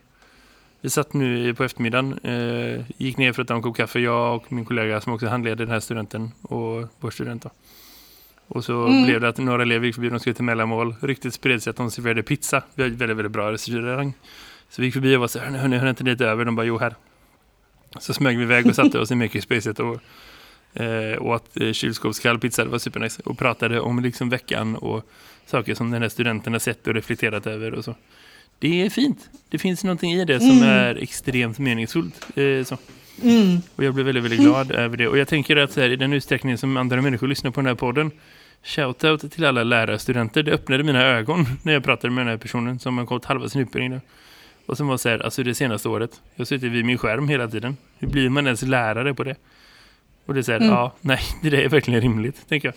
Vi 0.80 0.90
satt 0.90 1.12
nu 1.12 1.54
på 1.54 1.64
eftermiddagen, 1.64 2.18
eh, 2.22 2.84
gick 2.96 3.16
ner 3.16 3.32
för 3.32 3.42
att 3.42 3.48
ta 3.48 3.54
en 3.54 3.62
kopp 3.62 3.76
kaffe, 3.76 4.00
jag 4.00 4.36
och 4.36 4.52
min 4.52 4.64
kollega 4.64 5.00
som 5.00 5.12
också 5.12 5.26
handleder 5.26 5.56
den 5.56 5.72
här 5.72 5.80
studenten 5.80 6.32
och 6.42 6.88
vår 7.00 7.10
student. 7.10 7.42
Då. 7.42 7.50
Och 8.48 8.64
så 8.64 9.04
blev 9.04 9.20
det 9.20 9.28
att 9.28 9.38
några 9.38 9.62
elever 9.62 9.86
gick 9.86 9.94
förbi, 9.94 10.08
de 10.08 10.20
skulle 10.20 10.34
till 10.34 10.44
mellanmål. 10.44 10.94
Ryktet 11.00 11.34
spred 11.34 11.62
sig 11.62 11.70
att 11.70 11.76
de 11.76 11.90
serverade 11.90 12.22
pizza. 12.22 12.62
Vi 12.74 12.82
har 12.82 12.90
väldigt, 12.90 13.18
väldigt 13.18 13.32
bra 13.32 13.52
restaurang. 13.52 14.14
Så 14.68 14.82
vi 14.82 14.86
gick 14.86 14.94
förbi 14.94 15.16
och 15.16 15.20
var 15.20 15.28
så 15.28 15.38
här, 15.38 15.50
hörni, 15.50 15.76
hörni, 15.76 15.90
inte 15.90 16.04
lite 16.04 16.26
över? 16.26 16.44
De 16.44 16.56
bara, 16.56 16.66
jo 16.66 16.78
här. 16.78 16.94
Så 17.98 18.14
smög 18.14 18.36
vi 18.36 18.42
iväg 18.42 18.66
och 18.66 18.74
satte 18.74 18.98
oss 18.98 19.10
i 19.10 19.14
makerspacet 19.14 19.80
och 19.80 20.00
eh, 20.80 21.22
åt 21.22 21.60
eh, 21.60 21.72
kylskåpskall 21.72 22.38
pizza. 22.38 22.64
Det 22.64 22.70
var 22.70 22.78
supernice. 22.78 23.22
Och 23.24 23.38
pratade 23.38 23.80
om 23.80 24.00
liksom 24.00 24.28
veckan 24.28 24.76
och 24.76 25.04
saker 25.46 25.74
som 25.74 25.90
den 25.90 26.02
här 26.02 26.08
studenten 26.08 26.52
har 26.52 26.60
sett 26.60 26.86
och 26.86 26.94
reflekterat 26.94 27.46
över 27.46 27.74
och 27.74 27.84
så. 27.84 27.94
Det 28.58 28.82
är 28.86 28.90
fint. 28.90 29.30
Det 29.48 29.58
finns 29.58 29.84
någonting 29.84 30.12
i 30.12 30.24
det 30.24 30.40
som 30.40 30.62
är 30.62 30.94
extremt 31.02 31.58
meningsfullt. 31.58 32.26
Eh, 32.36 32.64
så. 32.64 32.76
Och 33.76 33.84
jag 33.84 33.94
blev 33.94 34.06
väldigt, 34.06 34.24
väldigt 34.24 34.40
glad 34.40 34.72
över 34.72 34.96
det. 34.96 35.08
Och 35.08 35.18
jag 35.18 35.28
tänker 35.28 35.56
att 35.56 35.72
så 35.72 35.80
här, 35.80 35.90
i 35.90 35.96
den 35.96 36.12
utsträckning 36.12 36.58
som 36.58 36.76
andra 36.76 37.02
människor 37.02 37.28
lyssnar 37.28 37.50
på 37.50 37.60
den 37.60 37.66
här 37.66 37.74
podden 37.74 38.10
Shoutout 38.62 39.32
till 39.32 39.44
alla 39.44 39.64
lärarstudenter. 39.64 40.42
Det 40.42 40.52
öppnade 40.52 40.82
mina 40.82 41.02
ögon 41.02 41.46
när 41.62 41.72
jag 41.72 41.84
pratade 41.84 42.10
med 42.14 42.26
den 42.26 42.30
här 42.30 42.36
personen 42.38 42.78
som 42.78 42.98
har 42.98 43.04
gått 43.04 43.24
halva 43.24 43.48
sin 43.48 43.60
utbildning 43.62 43.90
nu. 43.90 44.00
Och 44.66 44.76
som 44.76 44.86
var 44.88 44.96
så 44.96 45.08
här, 45.08 45.18
alltså 45.18 45.42
det 45.42 45.54
senaste 45.54 45.88
året. 45.88 46.20
Jag 46.36 46.46
sitter 46.46 46.68
vid 46.68 46.84
min 46.84 46.98
skärm 46.98 47.28
hela 47.28 47.48
tiden. 47.48 47.76
Hur 47.98 48.08
blir 48.08 48.28
man 48.28 48.46
ens 48.46 48.62
lärare 48.62 49.14
på 49.14 49.24
det? 49.24 49.36
Och 50.26 50.34
det 50.34 50.46
här, 50.48 50.56
Mm. 50.56 50.68
ja, 50.68 50.94
nej, 51.00 51.20
det 51.42 51.64
är 51.64 51.68
verkligen 51.68 52.00
rimligt, 52.00 52.48
tänker 52.48 52.68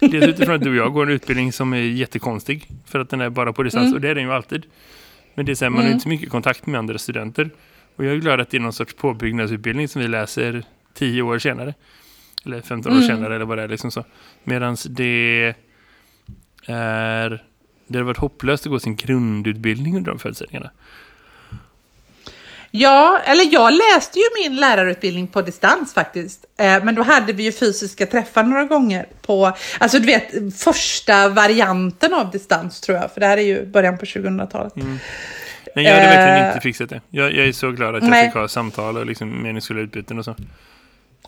jag. 0.00 0.10
Dels 0.10 0.26
utifrån 0.26 0.54
att 0.54 0.60
du 0.62 0.70
och 0.70 0.76
jag 0.76 0.92
går 0.92 1.02
en 1.06 1.12
utbildning 1.12 1.52
som 1.52 1.72
är 1.72 1.78
jättekonstig. 1.78 2.68
För 2.86 2.98
att 3.00 3.10
den 3.10 3.20
är 3.20 3.30
bara 3.30 3.52
på 3.52 3.62
distans, 3.62 3.84
Mm. 3.84 3.94
och 3.94 4.00
det 4.00 4.08
är 4.08 4.14
den 4.14 4.24
ju 4.24 4.32
alltid. 4.32 4.62
Men 5.34 5.46
det 5.46 5.52
är 5.52 5.54
så 5.54 5.64
här, 5.64 5.70
man 5.70 5.76
har 5.78 5.82
Mm. 5.84 5.92
inte 5.92 6.02
så 6.02 6.08
mycket 6.08 6.30
kontakt 6.30 6.66
med 6.66 6.78
andra 6.78 6.98
studenter. 6.98 7.50
Och 7.96 8.04
jag 8.04 8.12
är 8.14 8.18
glad 8.18 8.40
att 8.40 8.50
det 8.50 8.56
är 8.56 8.60
någon 8.60 8.72
sorts 8.72 8.94
påbyggnadsutbildning 8.94 9.88
som 9.88 10.02
vi 10.02 10.08
läser 10.08 10.62
tio 10.94 11.22
år 11.22 11.38
senare. 11.38 11.74
Eller 12.46 12.60
15 12.60 12.92
år 12.92 12.96
Mm. 12.96 13.08
senare, 13.08 13.34
eller 13.34 13.44
vad 13.44 13.58
det 13.58 13.62
är 13.64 13.68
liksom 13.68 13.90
så. 13.90 14.04
Medan 14.44 14.76
det 14.90 15.54
är... 16.66 17.42
Det 17.86 17.98
har 17.98 18.04
varit 18.04 18.16
hopplöst 18.18 18.66
att 18.66 18.70
gå 18.70 18.78
sin 18.80 18.96
grundutbildning 18.96 19.96
under 19.96 20.10
de 20.10 20.18
förutsättningarna. 20.18 20.70
Ja, 22.76 23.20
eller 23.24 23.52
jag 23.52 23.72
läste 23.72 24.18
ju 24.18 24.24
min 24.42 24.56
lärarutbildning 24.60 25.26
på 25.26 25.42
distans 25.42 25.94
faktiskt. 25.94 26.44
Eh, 26.58 26.84
men 26.84 26.94
då 26.94 27.02
hade 27.02 27.32
vi 27.32 27.42
ju 27.42 27.52
fysiska 27.52 28.06
träffar 28.06 28.42
några 28.42 28.64
gånger 28.64 29.06
på, 29.22 29.52
alltså 29.78 29.98
du 29.98 30.06
vet, 30.06 30.58
första 30.62 31.28
varianten 31.28 32.14
av 32.14 32.30
distans 32.30 32.80
tror 32.80 32.98
jag. 32.98 33.12
För 33.12 33.20
det 33.20 33.26
här 33.26 33.36
är 33.36 33.42
ju 33.42 33.66
början 33.66 33.98
på 33.98 34.04
2000-talet. 34.04 34.72
Nej, 34.76 35.84
jag 35.84 35.92
hade 35.92 36.06
verkligen 36.06 36.42
Eh, 36.42 36.48
inte 36.48 36.60
fixat 36.60 36.88
det. 36.90 37.00
Jag, 37.10 37.34
jag 37.34 37.46
är 37.48 37.52
så 37.52 37.70
glad 37.70 37.94
att 37.96 38.02
jag 38.02 38.10
nej. 38.10 38.26
fick 38.26 38.34
ha 38.34 38.48
samtal 38.48 38.96
och 38.96 39.06
liksom 39.06 39.42
meningsfulla 39.42 39.80
utbyten 39.80 40.18
och 40.18 40.24
så. 40.24 40.34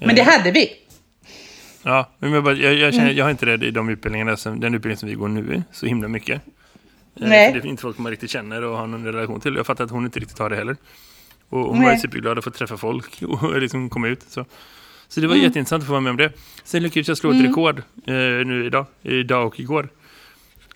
Men 0.00 0.14
det 0.14 0.20
Eh, 0.20 0.26
hade 0.26 0.50
vi. 0.50 0.72
Ja, 1.82 2.10
men 2.18 2.32
jag, 2.32 2.44
bara, 2.44 2.54
jag, 2.54 2.74
jag, 2.74 2.92
känner, 2.94 3.06
Mm. 3.06 3.16
jag 3.18 3.24
har 3.24 3.30
inte 3.30 3.46
det 3.56 3.66
i 3.66 3.70
de 3.70 3.88
utbildningarna, 3.88 4.36
som, 4.36 4.60
den 4.60 4.74
utbildning 4.74 4.96
som 4.96 5.08
vi 5.08 5.14
går 5.14 5.28
nu 5.28 5.62
så 5.72 5.86
himla 5.86 6.08
mycket. 6.08 6.34
Eh, 6.36 6.40
Nej. 7.14 7.52
Det 7.52 7.58
är 7.58 7.66
inte 7.66 7.82
folk 7.82 7.98
man 7.98 8.10
riktigt 8.10 8.30
känner 8.30 8.62
och 8.64 8.76
har 8.78 8.86
någon 8.86 9.04
relation 9.04 9.40
till. 9.40 9.54
Jag 9.56 9.66
fattar 9.66 9.84
att 9.84 9.90
hon 9.90 10.04
inte 10.04 10.20
riktigt 10.20 10.38
har 10.38 10.50
det 10.50 10.56
heller. 10.56 10.76
Och 11.48 11.60
hon 11.60 11.78
var 11.78 11.84
Nej. 11.84 11.94
ju 11.94 12.00
superglad 12.00 12.38
att 12.38 12.44
få 12.44 12.50
träffa 12.50 12.76
folk 12.76 13.22
och 13.28 13.60
liksom 13.60 13.90
komma 13.90 14.08
ut. 14.08 14.22
Så, 14.28 14.44
så 15.08 15.20
det 15.20 15.26
var 15.26 15.34
Mm. 15.34 15.44
jätteintressant 15.44 15.80
att 15.82 15.86
få 15.86 15.92
vara 15.92 16.00
med 16.00 16.10
om 16.10 16.16
det. 16.16 16.32
Sen 16.64 16.82
lyckades 16.82 17.08
jag 17.08 17.16
slå 17.16 17.30
ett 17.32 17.44
rekord 17.44 17.78
eh, 18.06 18.14
nu 18.46 18.64
idag, 18.66 18.86
idag 19.02 19.46
och 19.46 19.60
igår. 19.60 19.88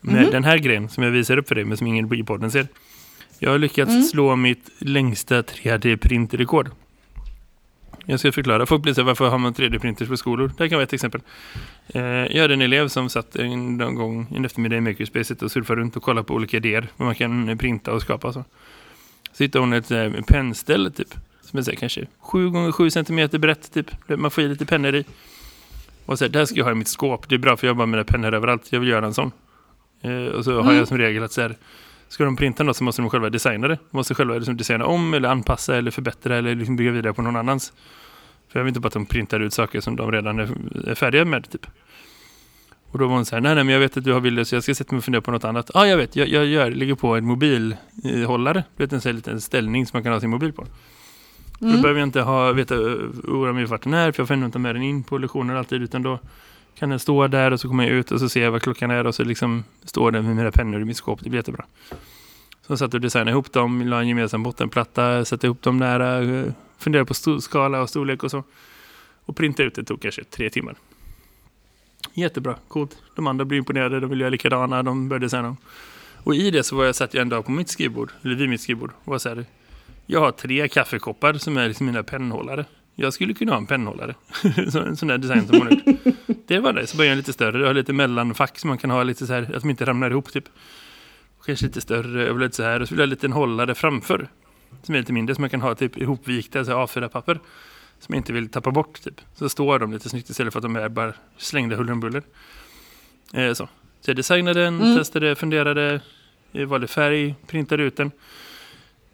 Med 0.00 0.18
Mm. 0.18 0.30
den 0.30 0.44
här 0.44 0.58
grejen 0.58 0.88
som 0.88 1.02
jag 1.04 1.10
visar 1.10 1.36
upp 1.36 1.48
för 1.48 1.54
dig, 1.54 1.64
men 1.64 1.76
som 1.76 1.86
ingen 1.86 2.14
i 2.14 2.22
podden 2.24 2.50
ser. 2.50 2.66
Jag 3.38 3.50
har 3.50 3.58
lyckats 3.58 3.90
Mm. 3.90 4.02
slå 4.02 4.36
mitt 4.36 4.70
längsta 4.78 5.42
3D-printrekord. 5.42 6.70
Jag 8.06 8.20
ska 8.20 8.32
förklara. 8.32 8.66
Folk 8.66 8.82
blir 8.82 8.94
så 8.94 9.00
här, 9.00 9.06
varför 9.06 9.28
har 9.28 9.38
man 9.38 9.54
3D-printers 9.54 10.08
på 10.08 10.16
skolor? 10.16 10.52
Det 10.56 10.64
här 10.64 10.68
kan 10.68 10.76
vara 10.76 10.82
ett 10.84 10.92
exempel. 10.92 11.20
Eh, 11.88 12.02
jag 12.02 12.42
hade 12.42 12.54
en 12.54 12.62
elev 12.62 12.88
som 12.88 13.08
satt 13.10 13.36
en, 13.36 13.76
någon 13.76 13.94
gång 13.94 14.26
en 14.36 14.44
eftermiddag 14.44 14.76
i 14.76 14.80
Makerspacet 14.80 15.42
och 15.42 15.50
surfade 15.52 15.80
runt 15.80 15.96
och 15.96 16.02
kollade 16.02 16.24
på 16.26 16.34
olika 16.34 16.56
idéer. 16.56 16.88
Vad 16.96 17.06
man 17.06 17.14
kan 17.14 17.58
printa 17.58 17.92
och 17.92 18.02
skapa. 18.02 18.32
Så. 18.32 18.44
Så 19.32 19.42
hittade 19.44 19.62
hon 19.62 19.72
ett 19.72 19.90
eh, 19.90 20.10
pennställ 20.26 20.92
typ. 20.92 21.14
Som 21.42 21.58
är 21.58 21.62
så 21.62 21.70
här, 21.70 21.78
kanske 21.78 22.06
7 22.20 22.50
gånger 22.50 22.72
7 22.72 22.90
cm 22.90 23.28
brett 23.32 23.72
typ. 23.72 23.90
Man 24.08 24.30
får 24.30 24.44
i 24.44 24.48
lite 24.48 24.66
pennor 24.66 24.94
i. 24.94 25.04
Och 26.06 26.18
så 26.18 26.24
här, 26.24 26.32
det 26.32 26.38
här 26.38 26.46
ska 26.46 26.56
jag 26.56 26.64
ha 26.64 26.72
i 26.72 26.74
mitt 26.74 26.88
skåp. 26.88 27.28
Det 27.28 27.34
är 27.34 27.38
bra 27.38 27.56
för 27.56 27.66
jag 27.66 27.74
har 27.74 27.76
bara 27.78 27.86
mina 27.86 28.04
pennor 28.04 28.34
överallt. 28.34 28.72
Jag 28.72 28.80
vill 28.80 28.88
göra 28.88 29.06
en 29.06 29.14
sån. 29.14 29.32
Eh, 30.02 30.24
och 30.24 30.44
så 30.44 30.52
har 30.54 30.60
Mm. 30.62 30.76
jag 30.76 30.88
som 30.88 30.98
regel 30.98 31.22
att 31.22 31.32
så 31.32 31.40
här, 31.40 31.56
ska 32.08 32.24
de 32.24 32.36
printa 32.36 32.62
något 32.64 32.76
så 32.76 32.84
måste 32.84 33.02
de 33.02 33.10
själva 33.10 33.30
designa 33.30 33.68
det. 33.68 33.74
De 33.90 33.96
måste 33.96 34.14
själva 34.14 34.34
liksom 34.34 34.56
designa 34.56 34.86
om 34.86 35.14
eller 35.14 35.28
anpassa 35.28 35.76
eller 35.76 35.90
förbättra 35.90 36.36
eller 36.36 36.54
liksom 36.54 36.76
bygga 36.76 36.90
vidare 36.90 37.12
på 37.14 37.22
någon 37.22 37.36
annans. 37.36 37.72
För 38.48 38.58
jag 38.58 38.64
vill 38.64 38.68
inte 38.70 38.80
bara 38.80 38.86
att 38.86 38.92
de 38.92 39.06
printar 39.06 39.40
ut 39.40 39.52
saker 39.54 39.80
som 39.80 39.96
de 39.96 40.12
redan 40.12 40.38
är, 40.38 40.48
är 40.90 40.94
färdiga 40.94 41.24
med 41.24 41.50
typ. 41.50 41.66
Och 42.92 42.98
då 42.98 43.06
var 43.06 43.14
hon 43.14 43.24
så 43.24 43.36
här, 43.36 43.40
nej, 43.40 43.54
nej 43.54 43.64
men 43.64 43.72
jag 43.72 43.80
vet 43.80 43.96
att 43.96 44.04
du 44.04 44.12
har 44.12 44.20
bilder 44.20 44.44
så 44.44 44.54
jag 44.54 44.62
ska 44.62 44.74
sätta 44.74 44.94
mig 44.94 44.98
och 44.98 45.04
fundera 45.04 45.22
på 45.22 45.30
något 45.30 45.44
annat. 45.44 45.70
Ja, 45.74 45.80
ah, 45.80 45.86
jag 45.86 45.96
vet, 45.96 46.16
jag, 46.16 46.28
jag 46.28 46.46
gör, 46.46 46.70
ligger 46.70 46.94
på 46.94 47.16
en 47.16 47.24
mobilhållare. 47.24 48.64
Du 48.76 48.84
vet 48.84 48.92
en 48.92 49.00
sån 49.00 49.08
här 49.10 49.14
liten 49.14 49.40
ställning 49.40 49.86
som 49.86 49.96
man 49.96 50.02
kan 50.02 50.12
ha 50.12 50.20
sin 50.20 50.30
mobil 50.30 50.52
på. 50.52 50.66
Då 51.58 51.66
Mm. 51.66 51.82
behöver 51.82 52.00
jag 52.00 52.06
inte 52.08 52.20
ha, 52.20 52.52
veta, 52.52 52.74
oroa 52.74 53.52
mig 53.52 53.64
vart 53.64 53.82
den 53.82 53.94
är, 53.94 54.12
för 54.12 54.20
jag 54.20 54.28
får 54.28 54.34
ändå 54.34 54.46
inte 54.46 54.58
med 54.58 54.74
den 54.74 54.82
in 54.82 55.02
på 55.02 55.18
lektioner 55.18 55.54
alltid, 55.54 55.82
utan 55.82 56.02
då 56.02 56.18
kan 56.78 56.90
den 56.90 56.98
stå 56.98 57.26
där 57.26 57.50
och 57.50 57.60
så 57.60 57.68
kommer 57.68 57.84
jag 57.84 57.92
ut 57.92 58.10
och 58.10 58.20
så 58.20 58.28
ser 58.28 58.42
jag 58.42 58.50
vad 58.50 58.62
klockan 58.62 58.90
är 58.90 59.06
och 59.06 59.14
så 59.14 59.24
liksom 59.24 59.64
står 59.84 60.10
den 60.10 60.26
med 60.26 60.36
mina 60.36 60.50
pennor 60.50 60.80
i 60.80 60.84
mitt 60.84 60.96
skåp. 60.96 61.20
Det 61.22 61.30
blir 61.30 61.38
jättebra. 61.38 61.64
Så 62.66 62.76
satt 62.76 62.94
och 62.94 63.00
designade 63.00 63.30
ihop 63.30 63.52
dem, 63.52 63.82
la 63.88 64.00
en 64.00 64.08
gemensam 64.08 64.42
bottenplatta, 64.42 65.24
satte 65.24 65.46
ihop 65.46 65.62
dem 65.62 65.76
nära, 65.78 66.22
eh, 66.22 66.44
funderade 66.78 67.06
på 67.06 67.40
skala 67.40 67.82
och 67.82 67.88
storlek 67.88 68.24
och 68.24 68.30
så. 68.30 68.44
Och 69.24 69.36
printa 69.36 69.62
ut 69.62 69.74
det 69.74 69.84
tog 69.84 70.02
kanske 70.02 70.24
tre 70.24 70.50
timmar. 70.50 70.74
Jättebra, 72.14 72.56
coolt. 72.68 72.96
De 73.16 73.26
andra 73.26 73.44
blir 73.44 73.58
imponerade, 73.58 74.00
de 74.00 74.10
vill 74.10 74.20
göra 74.20 74.30
likadana, 74.30 74.82
de 74.82 75.08
började 75.08 75.30
säga 75.30 75.42
dem. 75.42 75.56
Och 76.24 76.34
i 76.34 76.50
det 76.50 76.62
så 76.62 76.76
var 76.76 76.84
jag 76.84 76.94
satt 76.94 77.14
jag 77.14 77.22
en 77.22 77.28
dag 77.28 77.44
på 77.44 77.50
mitt 77.50 77.68
skrivbord, 77.68 78.12
eller 78.22 78.34
vid 78.34 78.48
mitt 78.48 78.60
skrivbord, 78.60 78.90
och 79.04 79.10
var 79.12 79.18
så 79.18 79.28
här, 79.28 79.44
jag 80.06 80.20
har 80.20 80.30
tre 80.32 80.68
kaffekoppar 80.68 81.34
som 81.34 81.56
är 81.56 81.68
liksom 81.68 81.86
mina 81.86 82.02
pennhållare. 82.02 82.64
Jag 82.94 83.12
skulle 83.14 83.34
kunna 83.34 83.52
ha 83.52 83.58
en 83.58 83.66
pennhållare. 83.66 84.14
Så- 84.72 84.80
en 84.80 84.96
sån 84.96 85.08
där 85.08 85.18
design 85.18 85.46
som 85.46 85.58
hon 85.58 85.66
har 85.66 85.72
gjort. 85.72 86.14
Det 86.46 86.58
var 86.58 86.72
det. 86.72 86.86
Så 86.86 86.96
började 86.96 87.10
jag 87.12 87.16
lite 87.16 87.32
större. 87.32 87.58
Jag 87.60 87.66
har 87.66 87.74
lite 87.74 87.92
mellanfack 87.92 88.58
som 88.58 88.68
man 88.68 88.78
kan 88.78 88.90
ha 88.90 89.02
lite 89.02 89.26
så 89.26 89.32
här, 89.32 89.42
att 89.56 89.62
de 89.62 89.70
inte 89.70 89.84
ramlar 89.84 90.10
ihop 90.10 90.32
typ. 90.32 90.44
Kanske 91.46 91.66
lite 91.66 91.80
större, 91.80 92.18
jag 92.20 92.26
vill 92.32 92.36
ha 92.36 92.44
lite 92.44 92.56
så 92.56 92.62
här. 92.62 92.80
Och 92.82 92.88
så 92.88 92.94
vill 92.94 92.98
jag 92.98 93.02
ha 93.02 93.06
en 93.06 93.10
liten 93.10 93.32
hållare 93.32 93.74
framför. 93.74 94.28
Som 94.82 94.94
är 94.94 94.98
lite 94.98 95.12
mindre, 95.12 95.34
som 95.34 95.42
man 95.42 95.50
kan 95.50 95.60
ha 95.60 95.74
typ 95.74 95.96
ihopvikta 95.98 96.64
så 96.64 96.70
här 96.70 96.78
A4-papper. 96.86 97.40
Som 98.00 98.14
jag 98.14 98.20
inte 98.20 98.32
vill 98.32 98.48
tappa 98.48 98.70
bort 98.70 99.02
typ. 99.02 99.20
Så 99.34 99.48
står 99.48 99.78
de 99.78 99.92
lite 99.92 100.08
snyggt 100.08 100.30
istället 100.30 100.52
för 100.52 100.58
att 100.58 100.62
de 100.62 100.76
är 100.76 100.88
bara 100.88 101.12
slängda 101.36 101.76
huller 101.76 101.92
om 101.92 102.00
buller. 102.00 102.22
Eh, 103.34 103.48
så. 103.52 103.68
så 104.00 104.10
jag 104.10 104.16
designade 104.16 104.60
den, 104.64 104.80
Mm. 104.80 104.98
testade, 104.98 105.34
funderade, 105.36 106.00
eh, 106.52 106.66
valde 106.66 106.86
färg, 106.86 107.34
printade 107.46 107.82
ut 107.82 107.96
den. 107.96 108.10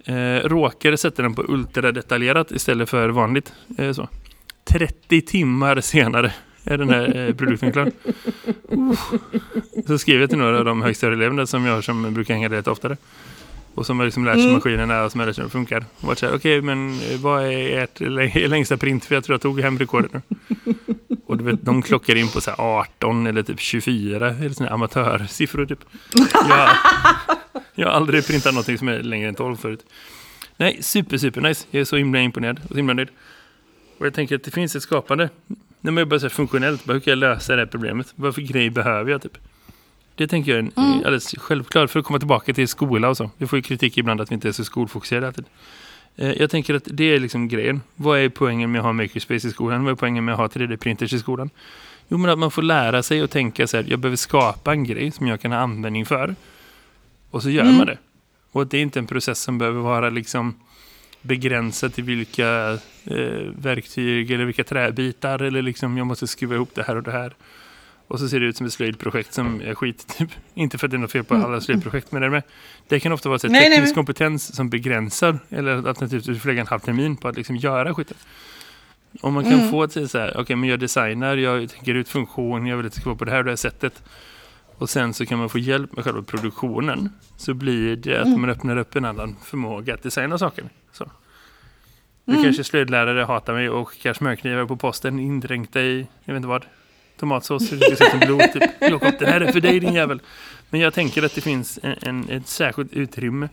Eh, 0.05 0.49
råkade 0.49 0.97
sätta 0.97 1.23
den 1.23 1.35
på 1.35 1.43
ultradetaljerat 1.49 2.50
istället 2.50 2.88
för 2.90 3.09
vanligt. 3.09 3.52
Eh, 3.78 3.93
så. 3.93 4.09
30 4.64 5.21
timmar 5.21 5.81
senare 5.81 6.33
är 6.64 6.78
den 6.78 6.88
här 6.88 7.16
eh, 7.16 7.35
produkten 7.38 7.73
klar. 7.73 7.90
Så 9.87 9.99
skrev 9.99 10.21
jag 10.21 10.31
till 10.31 10.38
några 10.38 10.59
av 10.59 10.64
de 10.64 10.83
högstadieeleverna 10.83 11.47
som 11.47 11.64
jag 11.64 11.85
som 11.85 12.14
brukar 12.14 12.35
hänga 12.35 12.49
lite 12.49 12.71
oftare. 12.71 12.97
Och 13.76 13.87
som 13.87 13.99
har 13.99 14.04
liksom 14.06 14.25
lärt 14.25 14.35
sig 14.35 14.42
Mm. 14.42 14.54
maskinerna 14.54 15.04
och 15.04 15.11
som 15.12 15.21
har 15.21 15.26
lärt 15.26 15.37
sig 15.37 15.42
hur 15.42 15.49
de 15.49 15.52
funkar. 15.52 15.85
Och 16.00 16.04
varit 16.09 16.18
så 16.18 16.26
här, 16.26 16.35
okej 16.37 16.62
men 16.62 16.90
eh, 17.00 17.21
vad 17.21 17.45
är 17.45 17.78
ert 17.83 18.00
lä- 18.00 18.49
längsta 18.49 18.76
print? 18.76 19.04
För 19.04 19.14
jag 19.14 19.25
tror 19.25 19.35
jag 19.35 19.40
tog 19.40 19.61
hem 19.61 19.78
rekordet 19.78 20.12
nu. 20.12 20.21
Och 21.26 21.37
du 21.38 21.45
vet, 21.45 21.62
de 21.64 21.83
klockar 21.83 22.16
in 22.16 22.28
på 22.28 22.40
så 22.40 22.50
här 22.50 22.61
18 22.61 23.26
eller 23.26 23.42
typ 23.42 23.61
24, 23.61 24.16
eller 24.30 24.61
här 24.61 24.73
amatörsiffror 24.73 25.66
typ. 25.66 25.78
Jag, 26.49 26.71
jag 27.75 27.87
har 27.88 27.92
aldrig 27.95 28.26
printat 28.26 28.54
någonting 28.54 28.78
som 28.78 28.88
är 28.88 28.99
längre 29.02 29.28
än 29.28 29.35
12 29.35 29.56
förut. 29.56 29.80
Nej, 30.56 30.78
super, 30.83 31.18
super 31.18 31.40
nice. 31.40 31.66
Jag 31.71 31.80
är 31.80 31.85
så 31.85 31.97
himla 31.97 32.21
imponerad 32.21 32.61
och 32.64 32.68
så 32.71 32.76
himla 32.76 32.95
nöjd. 32.95 33.09
Och 33.99 34.06
jag 34.06 34.14
tänker 34.14 34.37
att 34.37 34.45
det 34.45 34.50
finns 34.50 34.76
ett 34.76 34.83
skapande. 34.83 35.28
När 35.80 35.92
man 35.92 36.00
jobbar 36.00 36.18
så 36.18 36.25
här 36.25 36.30
funktionellt, 36.30 36.85
bara 36.85 36.92
hur 36.92 37.00
kan 37.00 37.11
jag 37.11 37.18
lösa 37.18 37.56
det 37.56 37.62
här 37.62 37.66
problemet? 37.66 38.12
Vad 38.16 38.35
för 38.35 38.42
grej 38.42 38.71
behöver 38.71 39.11
jag 39.11 39.23
typ? 39.23 39.38
Det 40.16 40.26
tänker 40.28 40.50
jag 40.50 40.58
är 40.58 40.62
Mm. 40.76 40.99
alldeles 40.99 41.35
självklart 41.38 41.90
för 41.90 42.00
att 42.00 42.06
komma 42.06 42.18
tillbaka 42.18 42.52
till 42.54 42.68
skola 42.68 43.08
och 43.08 43.16
så. 43.16 43.30
Vi 43.38 43.46
får 43.46 43.58
ju 43.58 43.62
kritik 43.62 43.99
ibland 43.99 44.20
att 44.20 44.30
vi 44.30 44.35
inte 44.35 44.49
är 44.49 44.52
så 44.52 44.64
skolfokuserade 44.64 45.26
alltid. 45.26 45.44
Eh, 46.16 46.32
Jag 46.32 46.50
tänker 46.50 46.75
att 46.75 46.82
det 46.87 47.04
är 47.04 47.20
liksom 47.20 47.49
grejen. 47.49 47.82
Vad 47.96 48.18
är 48.18 48.28
poängen 48.28 48.73
med 48.73 48.78
att 48.78 48.85
ha 48.85 48.92
makerspace 48.92 49.49
i 49.49 49.50
skolan? 49.50 49.85
Vad 49.85 49.92
är 49.92 49.96
poängen 49.96 50.25
med 50.25 50.32
att 50.35 50.38
ha 50.40 50.46
3D-printers 50.49 51.14
i 51.14 51.18
skolan? 51.18 51.50
Jo, 52.08 52.18
men 52.18 52.30
att 52.30 52.38
man 52.38 52.50
får 52.50 52.62
lära 52.62 53.02
sig 53.02 53.23
och 53.23 53.30
tänka 53.30 53.66
så 53.66 53.76
här, 53.76 53.85
jag 53.88 53.99
behöver 53.99 54.16
skapa 54.16 54.73
en 54.73 54.85
grej 54.85 55.11
som 55.11 55.26
jag 55.26 55.40
kan 55.40 55.52
ha 55.52 55.58
användning 55.58 56.06
för. 56.06 56.35
Och 57.30 57.42
så 57.42 57.50
gör 57.50 57.62
Mm. 57.62 57.76
man 57.76 57.87
det. 57.87 57.99
Och 58.52 58.62
att 58.62 58.70
det 58.70 58.78
är 58.78 58.82
inte 58.82 58.99
en 58.99 59.06
process 59.06 59.40
som 59.42 59.58
behöver 59.58 59.80
vara 59.80 60.11
liksom 60.11 60.54
begränsad 61.23 61.94
till 61.94 62.04
vilka 62.04 62.78
eh, 63.04 63.42
verktyg 63.58 64.30
eller 64.30 64.44
vilka 64.44 64.64
träbitar 64.64 65.42
eller 65.42 65.62
liksom 65.62 65.99
jag 65.99 66.06
måste 66.06 66.26
skruva 66.26 66.54
ihop 66.54 66.70
det 66.75 66.82
här 66.82 66.96
och 66.96 67.02
det 67.02 67.12
här. 67.12 67.35
Och 68.08 68.18
så 68.20 68.28
ser 68.28 68.40
det 68.40 68.46
ut 68.46 68.56
som 68.56 68.66
ett 68.66 68.72
slöjdprojekt 68.72 69.32
som 69.34 69.60
är 69.60 69.75
skit. 69.75 70.06
Typ. 70.18 70.30
Inte 70.54 70.78
för 70.78 70.86
att 70.86 70.90
det 70.90 70.96
är 70.96 70.98
något 70.98 71.12
fel 71.12 71.25
på 71.25 71.34
alla 71.34 71.60
slöjdprojekt, 71.60 72.12
men 72.12 72.22
det, 72.22 72.30
med. 72.30 72.42
det 72.88 73.00
kan 73.00 73.12
ofta 73.12 73.28
vara 73.28 73.38
så 73.38 73.48
Nej, 73.48 73.60
nej, 73.60 73.70
teknisk 73.70 73.90
men- 73.90 73.94
kompetens 73.94 74.54
som 74.56 74.70
begränsar 74.70 75.38
eller 75.50 75.88
alternativt 75.88 76.25
du 76.26 76.38
får 76.38 76.48
lägga 76.48 76.60
en 76.60 76.66
halv 76.66 76.80
termin 76.80 77.16
på 77.16 77.28
att 77.28 77.36
liksom 77.36 77.56
göra 77.56 77.94
skiten. 77.94 78.16
Om 79.20 79.34
man 79.34 79.44
kan 79.44 79.52
Mm. 79.52 79.70
få 79.70 79.86
till 79.86 80.08
så 80.08 80.18
här, 80.18 80.36
okej 80.40 80.56
men 80.56 80.68
jag 80.68 80.80
designar, 80.80 81.36
jag 81.36 81.70
tänker 81.70 81.94
ut 81.94 82.08
funktion, 82.08 82.66
jag 82.66 82.76
vill 82.76 82.86
att 82.86 82.92
det 82.92 83.00
ska 83.00 83.10
vara 83.10 83.18
på 83.18 83.25
det 83.25 83.30
här 83.30 83.38
och 83.38 83.44
det 83.44 83.50
här 83.50 83.56
sättet. 83.56 84.02
Och 84.78 84.90
sen 84.90 85.14
så 85.14 85.26
kan 85.26 85.38
man 85.38 85.48
få 85.48 85.58
hjälp 85.58 85.92
med 85.96 86.04
själva 86.04 86.22
produktionen. 86.22 87.10
Så 87.36 87.54
blir 87.54 87.96
det 87.96 88.16
att 88.20 88.26
Mm. 88.26 88.40
man 88.40 88.50
öppnar 88.50 88.76
upp 88.76 88.96
en 88.96 89.04
annan 89.04 89.36
förmåga 89.44 89.94
att 89.94 90.02
designa 90.02 90.38
saker. 90.38 90.64
Så. 90.92 91.10
Nu 92.25 92.32
Mm. 92.34 92.44
kanske 92.44 92.64
slöjdlärare 92.64 93.25
hatar 93.25 93.52
mig 93.54 93.68
och 93.70 93.92
kanske 94.02 94.18
smörknivar 94.18 94.64
på 94.66 94.76
posten 94.76 95.18
indränkta 95.18 95.80
i, 95.80 96.06
jag 96.25 96.34
vet 96.34 96.36
inte 96.36 96.48
vad, 96.48 96.64
tomatsås, 97.20 97.68
så 97.68 97.75
det 97.75 97.96
ser 97.96 98.04
ut 98.04 98.11
som 98.11 98.20
blod. 98.20 98.52
Typ. 98.52 98.62
Jakob, 98.80 99.14
det 99.18 99.26
här 99.26 99.40
är 99.40 99.52
för 99.52 99.61
dig 99.61 99.80
din 99.80 99.94
jävel. 99.94 100.20
Men 100.70 100.80
jag 100.80 100.94
tänker 100.94 101.23
att 101.23 101.35
det 101.35 101.40
finns 101.40 101.78
en, 101.82 101.96
en, 102.02 102.30
ett 102.30 102.49
särskilt 102.49 102.92
utrymme 102.92 103.49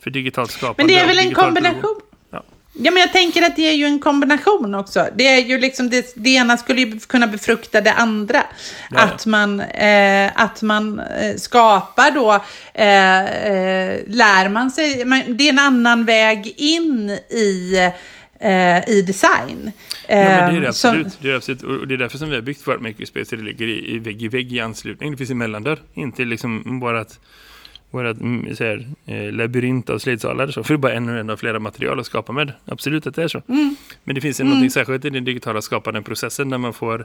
för 0.00 0.10
digitalt 0.10 0.50
skapande. 0.50 0.82
Men 0.82 0.86
det 0.86 0.98
är 0.98 1.06
väl 1.06 1.18
en 1.18 1.34
kombination? 1.34 2.00
Ja. 2.30 2.42
Ja, 2.78 2.90
men 2.90 3.00
jag 3.00 3.12
tänker 3.12 3.42
att 3.42 3.56
det 3.56 3.68
är 3.68 3.72
ju 3.72 3.84
en 3.84 3.98
kombination 3.98 4.74
också. 4.74 5.08
Det 5.16 5.26
är 5.28 5.38
ju 5.38 5.58
liksom, 5.58 5.90
det, 5.90 6.12
det 6.16 6.30
ena 6.30 6.56
skulle 6.56 6.80
ju 6.80 7.00
kunna 7.00 7.26
befrukta 7.26 7.80
det 7.80 7.92
andra. 7.92 8.42
Ja. 8.90 9.00
Att 9.00 9.26
man, 9.26 9.60
eh, 9.60 10.30
att 10.34 10.62
man 10.62 11.00
eh, 11.00 11.36
skapar 11.36 12.10
då, 12.10 12.32
eh, 12.74 13.20
eh, 13.20 14.00
lär 14.06 14.48
man 14.48 14.70
sig, 14.70 15.04
man, 15.04 15.22
det 15.28 15.44
är 15.44 15.52
en 15.52 15.58
annan 15.58 16.04
väg 16.04 16.54
in 16.56 17.10
i, 17.30 17.90
eh, 18.40 18.88
i 18.88 19.02
design. 19.06 19.72
Ja, 20.08 20.14
men 20.16 20.52
det 20.54 20.56
är 20.56 20.60
det 20.60 20.66
Eh, 20.66 20.68
absolut. 20.68 21.12
som- 21.12 21.22
Det 21.22 21.30
är 21.30 21.36
absolut. 21.36 21.62
Och 21.62 21.88
det 21.88 21.94
är 21.94 21.98
därför 21.98 22.18
som 22.18 22.28
vi 22.28 22.34
har 22.34 22.42
byggt 22.42 22.66
vårt 22.68 22.80
makerspace. 22.80 23.36
Det 23.36 23.42
ligger 23.42 23.66
i, 23.66 23.94
i 23.94 23.98
vägg 23.98 24.22
i 24.22 24.28
vägg 24.28 24.52
i 24.52 24.60
anslutning. 24.60 25.10
Det 25.10 25.16
finns 25.16 25.30
en 25.30 25.38
mellandörr. 25.38 25.78
Inte 25.94 26.24
liksom 26.24 26.80
bara 26.80 27.00
att 27.00 27.20
vårat 27.90 28.20
mm, 28.20 28.56
så 28.56 28.64
här, 28.64 28.88
eh, 29.06 29.32
labyrint 29.32 29.90
av 29.90 29.98
slidsalar. 29.98 30.48
Så. 30.48 30.62
För 30.64 30.74
det 30.74 30.76
är 30.76 30.78
bara 30.78 30.92
en 30.92 31.08
och 31.08 31.16
en 31.16 31.30
av 31.30 31.36
flera 31.36 31.58
material 31.58 32.00
att 32.00 32.06
skapa 32.06 32.32
med. 32.32 32.52
Absolut 32.64 33.06
att 33.06 33.14
det 33.14 33.22
är 33.22 33.28
så. 33.28 33.42
Mm. 33.48 33.76
Men 34.04 34.14
det 34.14 34.20
finns 34.20 34.40
mm. 34.40 34.60
något 34.62 34.72
särskilt 34.72 35.04
i 35.04 35.10
den 35.10 35.24
digitala 35.24 35.62
skapande 35.62 36.02
processen 36.02 36.50
där 36.50 36.58
man 36.58 36.72
får 36.72 37.04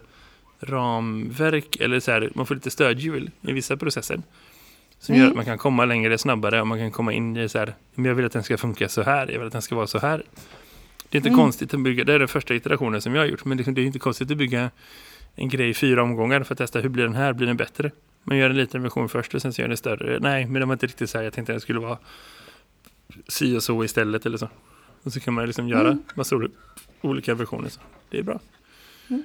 ramverk 0.60 1.76
eller 1.80 2.00
så 2.00 2.12
här, 2.12 2.30
man 2.36 2.46
får 2.46 2.56
lite 2.56 2.72
stödhjul 2.72 3.32
i 3.42 3.52
vissa 3.52 3.78
processer. 3.78 4.22
Som 5.00 5.16
Mm. 5.16 5.24
gör 5.24 5.30
att 5.32 5.36
man 5.36 5.46
kan 5.46 5.58
komma 5.58 5.86
längre 5.86 6.18
snabbare 6.18 6.62
och 6.62 6.68
man 6.68 6.78
kan 6.80 6.92
komma 6.92 7.14
in 7.14 7.38
i 7.38 7.50
så 7.50 7.60
här, 7.60 7.74
men 7.96 8.06
jag 8.06 8.16
vill 8.16 8.26
att 8.26 8.32
den 8.32 8.44
ska 8.44 8.58
funka 8.58 8.90
så 8.90 9.02
här, 9.02 9.28
jag 9.32 9.38
vill 9.40 9.48
att 9.48 9.54
den 9.54 9.62
ska 9.62 9.76
vara 9.76 9.88
så 9.88 10.00
här. 10.00 10.24
Det 11.12 11.16
är 11.18 11.20
inte 11.20 11.30
Mm. 11.30 11.40
konstigt 11.40 11.74
att 11.74 11.80
bygga, 11.80 12.04
det 12.04 12.14
är 12.14 12.20
den 12.20 12.28
första 12.28 12.56
iterationen 12.56 13.02
som 13.02 13.16
jag 13.16 13.22
har 13.22 13.28
gjort, 13.28 13.46
men 13.46 13.58
liksom, 13.58 13.74
det 13.74 13.82
är 13.82 13.86
inte 13.86 14.00
konstigt 14.00 14.32
att 14.32 14.38
bygga 14.38 14.72
en 15.36 15.50
grej 15.50 15.70
i 15.70 15.74
fyra 15.74 16.04
omgångar 16.04 16.44
för 16.44 16.54
att 16.54 16.58
testa 16.58 16.80
hur 16.80 16.90
blir 16.90 17.04
den 17.04 17.14
här, 17.16 17.34
blir 17.34 17.48
den 17.48 17.58
bättre? 17.58 17.92
Man 18.24 18.38
gör 18.38 18.50
en 18.50 18.58
liten 18.58 18.84
version 18.84 19.10
först 19.10 19.36
och 19.36 19.42
sen 19.42 19.54
så 19.54 19.62
gör 19.62 19.68
den 19.68 19.78
större. 19.78 20.20
Nej, 20.20 20.46
men 20.46 20.60
det 20.60 20.66
var 20.66 20.74
inte 20.74 20.88
riktigt 20.88 21.10
så 21.10 21.18
här, 21.18 21.24
jag 21.26 21.34
tänkte 21.34 21.52
att 21.54 21.58
det 21.58 21.62
skulle 21.62 21.80
vara 21.80 21.98
si 23.28 23.58
och 23.58 23.64
så 23.64 23.84
istället 23.84 24.26
eller 24.26 24.38
så. 24.38 24.50
Och 25.04 25.14
så 25.14 25.20
kan 25.20 25.34
man 25.34 25.46
liksom 25.46 25.68
göra 25.70 25.88
Mm. 25.88 26.04
massa 26.16 26.36
ol- 26.36 26.52
olika 27.02 27.34
versioner. 27.36 27.70
Så. 27.70 27.80
Det 28.10 28.20
är 28.20 28.24
bra. 28.24 28.40
Mm. 29.08 29.24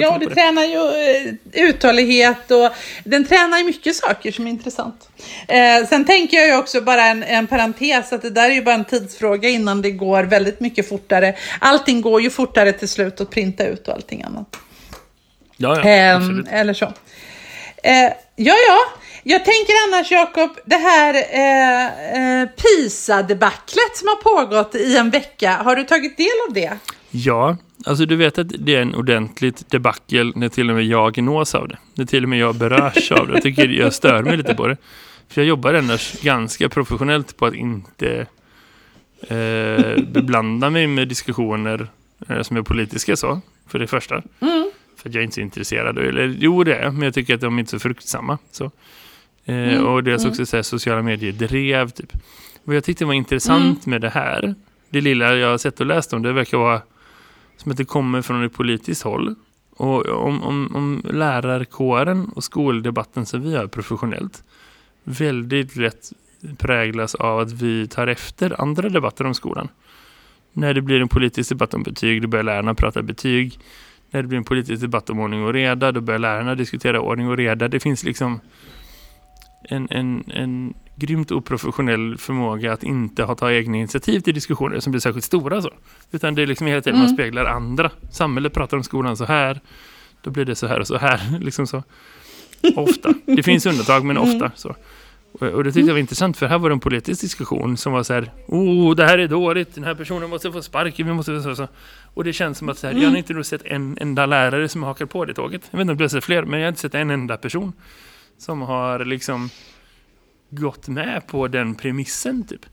Ja, 0.00 0.14
och 0.14 0.20
det 0.20 0.34
tränar 0.34 0.64
ju 0.64 0.76
eh, 0.76 1.68
uthållighet 1.68 2.50
och 2.50 2.70
den 3.04 3.24
tränar 3.24 3.58
ju 3.58 3.64
mycket 3.64 3.96
saker 3.96 4.32
som 4.32 4.46
är 4.46 4.50
intressant. 4.50 5.08
Eh, 5.48 5.88
sen 5.88 6.04
tänker 6.04 6.36
jag 6.36 6.46
ju 6.46 6.56
också 6.56 6.80
bara 6.80 7.04
en, 7.04 7.22
en 7.22 7.46
parentes 7.46 8.12
att 8.12 8.22
det 8.22 8.30
där 8.30 8.50
är 8.50 8.54
ju 8.54 8.62
bara 8.62 8.74
en 8.74 8.84
tidsfråga 8.84 9.48
innan 9.48 9.82
det 9.82 9.90
går 9.90 10.22
väldigt 10.22 10.60
mycket 10.60 10.88
fortare. 10.88 11.34
Allting 11.58 12.00
går 12.00 12.22
ju 12.22 12.30
fortare 12.30 12.72
till 12.72 12.88
slut 12.88 13.20
att 13.20 13.30
printa 13.30 13.66
ut 13.66 13.88
och 13.88 13.94
allting 13.94 14.22
annat. 14.22 14.56
Ja, 15.56 15.88
ja, 15.88 16.16
absolut. 16.16 16.48
eller 16.50 16.74
så. 16.74 16.92
Eh, 17.82 18.12
ja, 18.36 18.54
ja. 18.68 18.78
Jag 19.22 19.44
tänker 19.44 19.72
annars, 19.88 20.10
Jakob, 20.10 20.50
det 20.64 20.76
här 20.76 21.14
eh, 21.14 22.40
eh, 22.42 22.48
PISA-debaclet 22.48 23.96
som 23.96 24.08
har 24.08 24.16
pågått 24.16 24.74
i 24.74 24.96
en 24.96 25.10
vecka. 25.10 25.50
Har 25.52 25.76
du 25.76 25.84
tagit 25.84 26.16
del 26.16 26.26
av 26.48 26.54
det? 26.54 26.72
Ja, 27.10 27.56
alltså 27.86 28.06
du 28.06 28.16
vet 28.16 28.38
att 28.38 28.52
det 28.58 28.74
är 28.74 28.82
en 28.82 28.94
ordentligt 28.94 29.70
debacle 29.70 30.32
när 30.34 30.48
till 30.48 30.70
och 30.70 30.76
med 30.76 30.84
jag 30.84 31.22
nås 31.22 31.54
av 31.54 31.68
det. 31.68 31.78
När 31.94 32.04
till 32.04 32.22
och 32.22 32.28
med 32.28 32.38
jag 32.38 32.54
berörs 32.54 33.12
av 33.12 33.26
det. 33.26 33.32
Jag 33.32 33.42
tycker 33.42 33.68
jag 33.68 33.94
stör 33.94 34.22
mig 34.22 34.36
lite 34.36 34.54
på 34.54 34.66
det. 34.66 34.76
För 35.28 35.40
jag 35.40 35.48
jobbar 35.48 35.74
annars 35.74 36.20
ganska 36.22 36.68
professionellt 36.68 37.36
på 37.36 37.46
att 37.46 37.54
inte 37.54 38.26
eh, 39.28 40.02
beblanda 40.12 40.70
mig 40.70 40.86
med 40.86 41.08
diskussioner 41.08 41.86
eh, 42.28 42.42
som 42.42 42.56
är 42.56 42.62
politiska 42.62 43.16
så, 43.16 43.40
för 43.66 43.78
det 43.78 43.86
första. 43.86 44.22
För 44.96 45.08
att 45.08 45.14
jag 45.14 45.20
är 45.20 45.22
inte 45.24 45.34
så 45.34 45.40
intresserad. 45.40 45.98
Eller 45.98 46.36
jo, 46.38 46.64
det 46.64 46.74
är 46.74 46.90
men 46.90 47.02
jag 47.02 47.14
tycker 47.14 47.34
att 47.34 47.40
de 47.40 47.54
är 47.56 47.60
inte 47.60 47.70
så 47.70 47.78
fruktsamma. 47.78 48.38
Så. 48.50 48.70
Eh, 49.44 49.78
Och 49.78 50.04
dels 50.04 50.24
också 50.24 50.46
så 50.46 50.56
här, 50.56 50.62
sociala 50.62 51.02
medier 51.02 51.32
drev 51.32 51.90
typ. 51.90 52.12
Vad 52.64 52.76
jag 52.76 52.84
tyckte 52.84 53.04
var 53.04 53.14
intressant 53.14 53.86
med 53.86 54.00
det 54.00 54.08
här, 54.10 54.54
det 54.90 55.00
lilla 55.00 55.34
jag 55.36 55.48
har 55.50 55.58
sett 55.58 55.80
och 55.80 55.86
läst 55.86 56.12
om 56.12 56.22
det 56.22 56.32
verkar 56.32 56.58
vara 56.58 56.80
som 57.56 57.72
att 57.72 57.78
det 57.78 57.84
kommer 57.84 58.22
från 58.22 58.44
ett 58.44 58.52
politiskt 58.52 59.02
håll. 59.02 59.34
Och 59.70 60.06
om, 60.06 60.42
om, 60.42 60.76
om 60.76 61.02
lärarkåren 61.04 62.28
och 62.34 62.44
skoldebatten 62.44 63.26
som 63.26 63.42
vi 63.42 63.56
har 63.56 63.66
professionellt 63.66 64.44
väldigt 65.04 65.76
lätt 65.76 66.12
präglas 66.58 67.14
av 67.14 67.38
att 67.38 67.52
vi 67.52 67.88
tar 67.88 68.06
efter 68.06 68.60
andra 68.60 68.88
debatter 68.88 69.26
om 69.26 69.34
skolan. 69.34 69.68
När 70.52 70.74
det 70.74 70.82
blir 70.82 71.00
en 71.00 71.08
politisk 71.08 71.48
debatt 71.48 71.74
om 71.74 71.82
betyg, 71.82 72.22
då 72.22 72.28
börjar 72.28 72.44
lärarna 72.44 72.74
prata 72.74 73.02
betyg. 73.02 73.58
När 74.10 74.22
det 74.22 74.28
blir 74.28 74.38
en 74.38 74.44
politisk 74.44 74.82
debatt 74.82 75.10
om 75.10 75.20
ordning 75.20 75.44
och 75.44 75.52
reda, 75.52 75.92
då 75.92 76.00
börjar 76.00 76.18
lärarna 76.18 76.54
diskutera 76.54 77.00
ordning 77.00 77.28
och 77.28 77.36
reda. 77.36 77.68
Det 77.68 77.80
finns 77.80 78.04
liksom 78.04 78.40
en, 79.64 79.88
en, 79.90 80.24
en 80.30 80.74
grymt 80.96 81.30
oprofessionell 81.30 82.18
förmåga 82.18 82.72
att 82.72 82.82
inte 82.82 83.22
ha 83.22 83.34
ta 83.34 83.52
egna 83.52 83.76
initiativ 83.76 84.20
till 84.20 84.34
diskussioner 84.34 84.80
som 84.80 84.90
blir 84.90 85.00
särskilt 85.00 85.24
stora. 85.24 85.62
Så. 85.62 85.70
Utan 86.10 86.34
det 86.34 86.42
är 86.42 86.46
liksom 86.46 86.66
hela 86.66 86.80
tiden 86.80 86.98
man 86.98 87.08
speglar 87.08 87.44
andra. 87.44 87.90
Samhället 88.10 88.52
pratar 88.52 88.76
om 88.76 88.84
skolan 88.84 89.16
så 89.16 89.24
här, 89.24 89.60
då 90.22 90.30
blir 90.30 90.44
det 90.44 90.54
så 90.54 90.66
här 90.66 90.80
och 90.80 90.86
så 90.86 90.96
här. 90.96 91.20
Liksom 91.40 91.66
så. 91.66 91.82
Ofta. 92.76 93.14
Det 93.24 93.42
finns 93.42 93.66
undantag, 93.66 94.04
men 94.04 94.18
ofta. 94.18 94.50
så. 94.54 94.76
Och, 95.32 95.64
det 95.64 95.72
tyckte 95.72 95.86
jag 95.86 95.94
var 95.94 96.00
intressant, 96.00 96.36
för 96.36 96.46
här 96.46 96.58
var 96.58 96.68
det 96.68 96.72
en 96.72 96.80
politisk 96.80 97.20
diskussion 97.20 97.76
som 97.76 97.92
var 97.92 98.02
så 98.02 98.12
här, 98.12 98.32
oh, 98.46 98.94
det 98.94 99.04
här 99.04 99.18
är 99.18 99.28
dåligt, 99.28 99.74
den 99.74 99.84
här 99.84 99.94
personen 99.94 100.30
måste 100.30 100.52
få 100.52 100.62
sparken, 100.62 101.06
vi 101.06 101.12
måste... 101.12 101.42
Så, 101.42 101.56
så. 101.56 101.68
Och 102.14 102.24
det 102.24 102.32
känns 102.32 102.58
som 102.58 102.68
att 102.68 102.78
så 102.78 102.86
här, 102.86 102.94
jag 102.94 103.10
har 103.10 103.16
inte 103.16 103.32
nog 103.32 103.46
sett 103.46 103.62
en 103.64 103.98
enda 104.00 104.26
lärare 104.26 104.68
som 104.68 104.82
har 104.82 104.90
hakat 104.90 105.10
på 105.10 105.24
det 105.24 105.34
tåget. 105.34 105.62
Jag 105.70 105.78
vet 105.78 105.82
inte 105.82 105.92
om 105.92 105.98
det 105.98 106.16
är 106.16 106.20
fler, 106.20 106.42
men 106.42 106.60
jag 106.60 106.66
har 106.66 106.68
inte 106.68 106.80
sett 106.80 106.94
en 106.94 107.10
enda 107.10 107.36
person 107.36 107.72
som 108.38 108.60
har 108.60 109.04
liksom 109.04 109.50
gått 110.52 110.88
med 110.88 111.26
på 111.26 111.48
den 111.48 111.74
premissen 111.74 112.46
typ. 112.46 112.66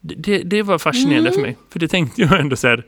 Det, 0.00 0.38
det, 0.38 0.62
var 0.62 0.78
fascinerande 0.78 1.32
för 1.32 1.40
mig, 1.40 1.56
för 1.70 1.78
det 1.78 1.88
tänkte 1.88 2.22
jag 2.22 2.40
ändå 2.40 2.56
så 2.56 2.68
här, 2.68 2.86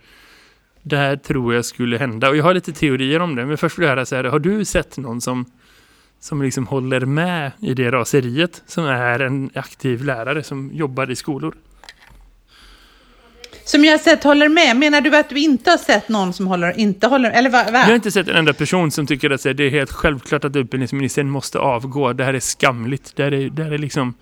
det 0.82 0.96
här 0.96 1.16
tror 1.16 1.54
jag 1.54 1.64
skulle 1.64 1.98
hända. 1.98 2.28
Och 2.28 2.36
jag 2.36 2.44
har 2.44 2.54
lite 2.54 2.72
teorier 2.72 3.20
om 3.20 3.34
det, 3.34 3.46
men 3.46 3.58
först 3.58 3.78
vill 3.78 3.82
jag 3.82 3.90
höra 3.90 4.06
så 4.06 4.16
här, 4.16 4.24
har 4.24 4.38
du 4.38 4.64
sett 4.64 4.96
någon 4.96 5.20
som 5.20 5.44
som 6.20 6.42
liksom 6.42 6.66
håller 6.66 7.00
med 7.00 7.52
i 7.60 7.74
det 7.74 7.90
raseriet 7.90 8.62
som 8.66 8.84
är 8.84 9.20
en 9.20 9.50
aktiv 9.54 10.04
lärare 10.04 10.42
som 10.42 10.70
jobbar 10.72 11.10
i 11.10 11.16
skolor. 11.16 11.54
Som 13.66 13.84
jag 13.84 13.92
har 13.92 13.98
sett 13.98 14.24
håller 14.24 14.48
med. 14.48 14.76
Menar 14.76 15.00
du 15.00 15.16
att 15.16 15.28
du 15.28 15.38
inte 15.38 15.70
har 15.70 15.78
sett 15.78 16.08
någon 16.08 16.32
som 16.32 16.46
håller, 16.46 16.78
inte 16.78 17.06
håller 17.06 17.30
Eller 17.30 17.50
vad? 17.50 17.66
Jag 17.66 17.72
har 17.72 17.94
inte 17.94 18.10
sett 18.10 18.28
en 18.28 18.36
enda 18.36 18.52
person 18.52 18.90
som 18.90 19.06
tycker 19.06 19.30
att 19.30 19.42
det 19.42 19.60
är 19.60 19.70
helt 19.70 19.92
självklart 19.92 20.44
att 20.44 20.56
utbildningsministern 20.56 21.30
måste 21.30 21.58
avgå. 21.58 22.12
Det 22.12 22.24
här 22.24 22.34
är 22.34 22.40
skamligt. 22.40 23.12
Det 23.16 23.22
här 23.22 23.34
är, 23.34 23.50
det 23.50 23.64
här 23.64 23.72
är 23.72 23.78
liksom 23.78 24.14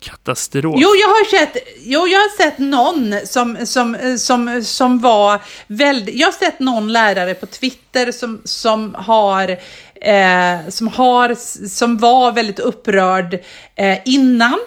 katastrof. 0.00 0.74
Jo, 0.78 0.88
jag 0.88 1.08
har 1.08 1.38
sett, 1.38 1.56
jo, 1.84 2.06
jag 2.06 2.18
har 2.18 2.36
sett 2.36 2.58
någon 2.58 3.26
som, 3.26 3.66
som, 3.66 4.16
som, 4.18 4.62
som 4.64 4.98
var 4.98 5.40
väldigt... 5.66 6.14
Jag 6.14 6.26
har 6.26 6.32
sett 6.32 6.58
någon 6.58 6.92
lärare 6.92 7.34
på 7.34 7.46
Twitter 7.46 8.12
som, 8.12 8.40
som 8.44 8.94
har... 8.94 9.56
Eh, 10.00 10.68
som, 10.68 10.88
har, 10.88 11.34
som 11.68 11.98
var 11.98 12.32
väldigt 12.32 12.58
upprörd 12.58 13.34
eh, 13.74 13.98
innan. 14.04 14.58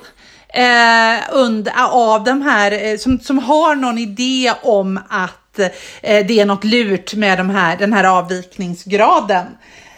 Eh, 0.57 1.23
under, 1.31 1.73
av 1.91 2.23
de 2.23 2.41
här, 2.41 2.71
eh, 2.71 2.97
som, 2.97 3.19
som 3.19 3.39
har 3.39 3.75
någon 3.75 3.97
idé 3.97 4.53
om 4.63 4.99
att 5.09 5.59
eh, 5.59 5.69
det 6.01 6.39
är 6.39 6.45
något 6.45 6.63
lurt 6.63 7.13
med 7.13 7.37
de 7.39 7.49
här, 7.49 7.77
den 7.77 7.93
här 7.93 8.03
avvikningsgraden. 8.03 9.45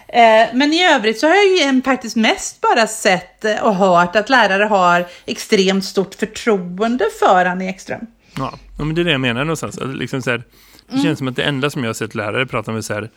Eh, 0.08 0.48
men 0.54 0.74
i 0.74 0.86
övrigt 0.86 1.20
så 1.20 1.28
har 1.28 1.36
jag 1.36 1.74
ju 1.76 1.82
faktiskt 1.82 2.16
mest 2.16 2.62
bara 2.62 2.88
sett 2.88 3.46
eh, 3.46 3.58
och 3.64 3.76
hört 3.76 4.16
att 4.16 4.30
lärare 4.30 4.64
har 4.64 5.06
extremt 5.26 5.86
stort 5.86 6.16
förtroende 6.16 7.06
för 7.20 7.46
Annie 7.46 7.70
Ekström. 7.70 8.02
Ja, 8.38 8.54
men 8.78 8.96
det 8.96 9.02
är 9.02 9.06
det 9.06 9.12
jag 9.12 9.22
menar 9.22 9.44
någonstans. 9.44 9.80
Liksom 9.86 10.22
så 10.22 10.30
här, 10.32 10.38
det 10.38 10.94
Mm. 10.94 11.04
känns 11.04 11.18
som 11.18 11.28
att 11.28 11.36
det 11.36 11.44
enda 11.44 11.70
som 11.70 11.84
jag 11.84 11.90
har 11.90 11.94
sett 11.94 12.16
lärare 12.16 12.46
prata 12.46 12.72
med 12.72 12.86
så 12.86 12.94
här, 12.94 13.10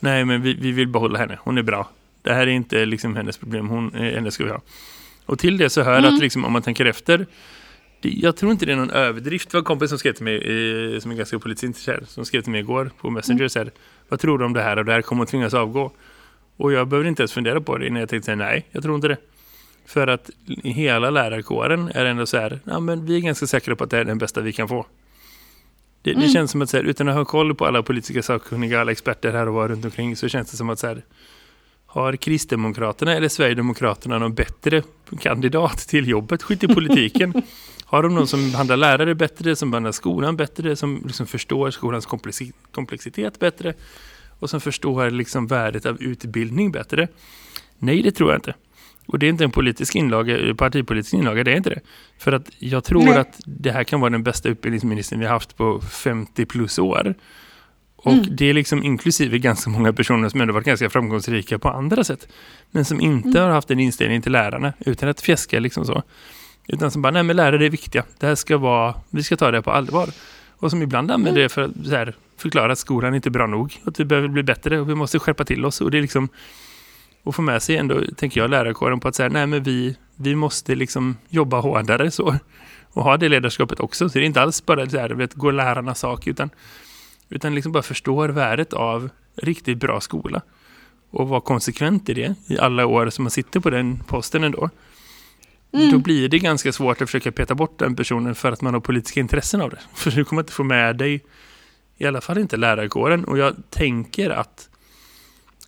nej 0.00 0.24
men 0.24 0.42
vi, 0.42 0.54
vi 0.54 0.72
vill 0.72 0.88
behålla 0.88 1.18
henne, 1.18 1.38
hon 1.40 1.58
är 1.58 1.62
bra. 1.62 1.88
Det 2.22 2.34
här 2.34 2.40
är 2.40 2.46
inte 2.46 2.84
liksom 2.84 3.16
hennes 3.16 3.36
problem, 3.36 3.68
hon, 3.68 3.94
henne 3.94 4.30
ska 4.30 4.44
vi 4.44 4.50
ha. 4.50 4.60
Och 5.26 5.38
till 5.38 5.56
det 5.56 5.70
så 5.70 5.82
hör 5.82 5.98
Mm. 5.98 6.14
att 6.14 6.20
liksom, 6.20 6.44
om 6.44 6.52
man 6.52 6.62
tänker 6.62 6.84
efter, 6.84 7.26
jag 8.02 8.36
tror 8.36 8.52
inte 8.52 8.66
det 8.66 8.72
är 8.72 8.76
någon 8.76 8.90
överdrift. 8.90 9.50
Det 9.50 9.54
var 9.54 9.60
en 9.60 9.64
kompis 9.64 9.88
som 9.88 9.98
skrev 9.98 10.12
till 10.12 10.24
mig, 10.24 10.36
eh, 10.36 11.00
som 11.00 11.10
är 11.10 11.14
ganska 11.14 11.38
politiskt 11.38 11.64
intresserad, 11.64 12.08
som 12.08 12.24
skrev 12.24 12.42
till 12.42 12.52
mig 12.52 12.60
igår 12.60 12.90
på 13.00 13.10
Messenger, 13.10 13.48
så 13.48 13.58
här, 13.58 13.70
vad 14.08 14.20
tror 14.20 14.38
du 14.38 14.44
om 14.44 14.52
det 14.52 14.62
här 14.62 14.76
och 14.76 14.84
det 14.84 14.92
här 14.92 15.02
kommer 15.02 15.22
att 15.22 15.28
tvingas 15.28 15.54
avgå? 15.54 15.92
Och 16.56 16.72
jag 16.72 16.88
behöver 16.88 17.08
inte 17.08 17.22
ens 17.22 17.32
fundera 17.32 17.60
på 17.60 17.78
det 17.78 17.86
innan 17.86 18.00
jag 18.00 18.08
tänkte 18.08 18.36
nej, 18.36 18.66
jag 18.70 18.82
tror 18.82 18.94
inte 18.94 19.08
det. 19.08 19.16
För 19.86 20.06
att 20.06 20.30
hela 20.64 21.10
lärarkåren 21.10 21.90
är 21.94 22.04
ändå 22.04 22.26
så 22.26 22.36
här, 22.36 22.60
ja 22.64 22.80
men 22.80 23.06
vi 23.06 23.16
är 23.16 23.20
ganska 23.20 23.46
säkra 23.46 23.76
på 23.76 23.84
att 23.84 23.90
det 23.90 23.98
är 23.98 24.04
den 24.04 24.18
bästa 24.18 24.40
vi 24.40 24.52
kan 24.52 24.68
få. 24.68 24.86
Det, 26.02 26.12
det 26.12 26.28
känns 26.28 26.50
som 26.50 26.62
att 26.62 26.70
så 26.70 26.76
här, 26.76 26.84
utan 26.84 27.08
att 27.08 27.14
ha 27.14 27.24
koll 27.24 27.54
på 27.54 27.66
alla 27.66 27.82
politiska 27.82 28.22
sakkunniga, 28.22 28.80
alla 28.80 28.92
experter 28.92 29.32
här 29.32 29.48
och 29.48 29.54
var 29.54 29.68
runt 29.68 29.84
omkring 29.84 30.16
så 30.16 30.28
känns 30.28 30.50
det 30.50 30.56
som 30.56 30.70
att 30.70 30.78
så 30.78 30.86
här, 30.86 31.02
har 31.92 32.16
Kristdemokraterna 32.16 33.14
eller 33.14 33.28
Sverigedemokraterna 33.28 34.18
någon 34.18 34.34
bättre 34.34 34.82
kandidat 35.20 35.78
till 35.78 36.08
jobbet, 36.08 36.42
skit 36.42 36.64
i 36.64 36.68
politiken? 36.68 37.42
har 37.84 38.02
de 38.02 38.14
någon 38.14 38.26
som 38.26 38.50
behandlar 38.50 38.76
lärare 38.76 39.14
bättre, 39.14 39.56
som 39.56 39.70
behandlar 39.70 39.92
skolan 39.92 40.36
bättre, 40.36 40.76
som 40.76 41.02
liksom 41.06 41.26
förstår 41.26 41.70
skolans 41.70 42.08
komplexi- 42.08 42.52
komplexitet 42.72 43.38
bättre 43.38 43.74
och 44.38 44.50
som 44.50 44.60
förstår 44.60 45.10
liksom 45.10 45.46
värdet 45.46 45.86
av 45.86 46.02
utbildning 46.02 46.72
bättre? 46.72 47.08
Nej, 47.78 48.02
det 48.02 48.10
tror 48.10 48.30
jag 48.30 48.38
inte. 48.38 48.54
Och 49.06 49.18
det 49.18 49.26
är 49.26 49.30
inte 49.30 49.44
en 49.44 49.50
politisk 49.50 49.94
inlaga, 49.94 50.54
partipolitisk 50.54 51.14
inlaga, 51.14 51.44
det 51.44 51.52
är 51.52 51.56
inte 51.56 51.70
det. 51.70 51.80
För 52.18 52.32
att 52.32 52.50
jag 52.58 52.84
tror 52.84 53.04
Nej. 53.04 53.18
att 53.18 53.40
det 53.46 53.70
här 53.70 53.84
kan 53.84 54.00
vara 54.00 54.10
den 54.10 54.22
bästa 54.22 54.48
utbildningsministern 54.48 55.18
vi 55.18 55.26
har 55.26 55.32
haft 55.32 55.56
på 55.56 55.80
50 55.80 56.46
plus 56.46 56.78
år. 56.78 57.14
Och 58.02 58.12
Mm. 58.12 58.26
det 58.30 58.50
är 58.50 58.54
liksom 58.54 58.82
inklusive 58.82 59.38
ganska 59.38 59.70
många 59.70 59.92
personer 59.92 60.28
som 60.28 60.40
ändå 60.40 60.54
varit 60.54 60.66
ganska 60.66 60.90
framgångsrika 60.90 61.58
på 61.58 61.68
andra 61.68 62.04
sätt. 62.04 62.28
Men 62.70 62.84
som 62.84 63.00
inte 63.00 63.40
har 63.40 63.50
haft 63.50 63.70
en 63.70 63.80
inställning 63.80 64.22
till 64.22 64.32
lärarna 64.32 64.72
utan 64.78 65.08
att 65.08 65.20
fjäska 65.20 65.60
liksom 65.60 65.84
så. 65.86 66.02
Utan 66.66 66.90
som 66.90 67.02
bara, 67.02 67.10
nej 67.10 67.22
men 67.22 67.36
lärare 67.36 67.66
är 67.66 67.70
viktiga. 67.70 68.04
Det 68.18 68.26
här 68.26 68.34
ska 68.34 68.58
vara, 68.58 68.94
vi 69.10 69.22
ska 69.22 69.36
ta 69.36 69.50
det 69.50 69.62
på 69.62 69.70
allvar. 69.70 70.08
Och 70.56 70.70
som 70.70 70.82
ibland 70.82 71.10
använder 71.10 71.42
det 71.42 71.48
för 71.48 71.62
att 71.62 71.70
här, 71.90 72.14
förklara 72.36 72.72
att 72.72 72.78
skolan 72.78 73.14
inte 73.14 73.28
är 73.28 73.30
bra 73.30 73.46
nog. 73.46 73.80
Att 73.84 74.00
vi 74.00 74.04
behöver 74.04 74.28
bli 74.28 74.42
bättre 74.42 74.80
och 74.80 74.88
vi 74.90 74.94
måste 74.94 75.18
skärpa 75.18 75.44
till 75.44 75.64
oss. 75.64 75.80
Och 75.80 75.90
det 75.90 75.98
är 75.98 76.02
liksom 76.02 76.28
att 77.24 77.34
få 77.34 77.42
med 77.42 77.62
sig 77.62 77.76
ändå, 77.76 78.00
tänker 78.16 78.40
jag, 78.40 78.50
lärarkåren 78.50 79.00
på 79.00 79.08
att 79.08 79.14
säga, 79.14 79.28
nej 79.28 79.46
men 79.46 79.62
vi, 79.62 79.96
vi 80.16 80.34
måste 80.34 80.74
liksom 80.74 81.16
jobba 81.28 81.60
hårdare 81.60 82.10
så. 82.10 82.36
Och 82.92 83.04
ha 83.04 83.16
det 83.16 83.28
ledarskapet 83.28 83.80
också. 83.80 84.08
Så 84.08 84.18
det 84.18 84.24
är 84.24 84.26
inte 84.26 84.42
alls 84.42 84.66
bara 84.66 84.90
så 84.90 84.98
här, 84.98 85.10
vet, 85.10 85.34
gå 85.34 85.50
lärarnas 85.50 85.98
sak 85.98 86.26
utan, 86.26 86.50
utan 87.30 87.54
liksom 87.54 87.72
bara 87.72 87.82
förstår 87.82 88.28
värdet 88.28 88.72
av 88.72 89.10
riktigt 89.36 89.78
bra 89.78 90.00
skola. 90.00 90.42
Och 91.10 91.28
vara 91.28 91.40
konsekvent 91.40 92.08
i 92.08 92.14
det 92.14 92.34
i 92.46 92.58
alla 92.58 92.86
år 92.86 93.10
som 93.10 93.24
man 93.24 93.30
sitter 93.30 93.60
på 93.60 93.70
den 93.70 93.98
posten 94.06 94.44
ändå. 94.44 94.70
Då 95.70 95.98
blir 95.98 96.28
det 96.28 96.38
ganska 96.38 96.72
svårt 96.72 97.02
att 97.02 97.08
försöka 97.08 97.32
peta 97.32 97.54
bort 97.54 97.78
den 97.78 97.96
personen 97.96 98.34
för 98.34 98.52
att 98.52 98.62
man 98.62 98.74
har 98.74 98.80
politiska 98.80 99.20
intressen 99.20 99.60
av 99.60 99.70
det. 99.70 99.80
För 99.94 100.10
du 100.10 100.24
kommer 100.24 100.42
inte 100.42 100.52
få 100.52 100.64
med 100.64 100.96
dig, 100.96 101.24
i 101.98 102.06
alla 102.06 102.20
fall 102.20 102.38
inte 102.38 102.56
lärarkåren. 102.56 103.24
Och 103.24 103.38
jag 103.38 103.54
tänker 103.70 104.30
att 104.30 104.68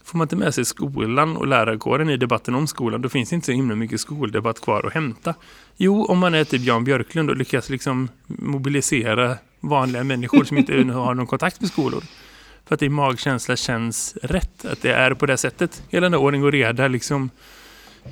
får 0.05 0.19
man 0.19 0.25
inte 0.25 0.37
med 0.37 0.55
sig 0.55 0.65
skolan 0.65 1.37
och 1.37 1.47
lärarkåren 1.47 2.11
i 2.11 2.17
debatten 2.17 2.55
om 2.55 2.67
skolan, 2.67 3.03
då 3.03 3.09
finns 3.09 3.29
det 3.29 3.35
inte 3.35 3.47
så 3.47 3.53
himla 3.53 3.75
mycket 3.75 4.01
skoldebatt 4.01 4.61
kvar 4.61 4.87
att 4.87 4.95
hämta. 4.95 5.35
Jo, 5.77 6.05
om 6.05 6.19
man 6.19 6.35
är 6.35 6.45
typ 6.45 6.63
Jan 6.63 6.85
Björklund 6.85 7.31
och 7.31 7.37
lyckas 7.37 7.71
liksom 7.71 8.09
mobilisera 8.27 9.37
vanliga 9.63 10.05
människor 10.05 10.45
som 10.45 10.59
inte 10.59 10.73
har 10.93 11.15
någon 11.15 11.27
kontakt 11.27 11.61
med 11.61 11.71
skolor. 11.71 12.03
För 12.67 12.75
att 12.75 12.81
din 12.81 12.93
magkänsla 12.93 13.57
känns 13.57 14.17
rätt, 14.23 14.65
att 14.65 14.83
det 14.83 14.93
är 14.93 15.15
på 15.15 15.27
det 15.27 15.37
sättet. 15.37 15.83
Hela 15.89 16.05
den 16.05 16.13
där 16.13 16.19
ordning 16.19 16.45
och 16.45 16.53
reda, 16.53 16.89
liksom 16.89 17.31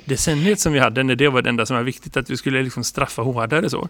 decenniet 0.05 0.59
som 0.59 0.73
vi 0.73 0.79
hade, 0.79 1.03
när 1.03 1.15
det 1.15 1.27
var 1.27 1.41
det 1.41 1.49
enda 1.49 1.65
som 1.65 1.75
var 1.75 1.83
viktigt, 1.83 2.17
att 2.17 2.29
vi 2.29 2.37
skulle 2.37 2.63
liksom 2.63 2.83
straffa 2.83 3.21
hårdare 3.21 3.69
så. 3.69 3.89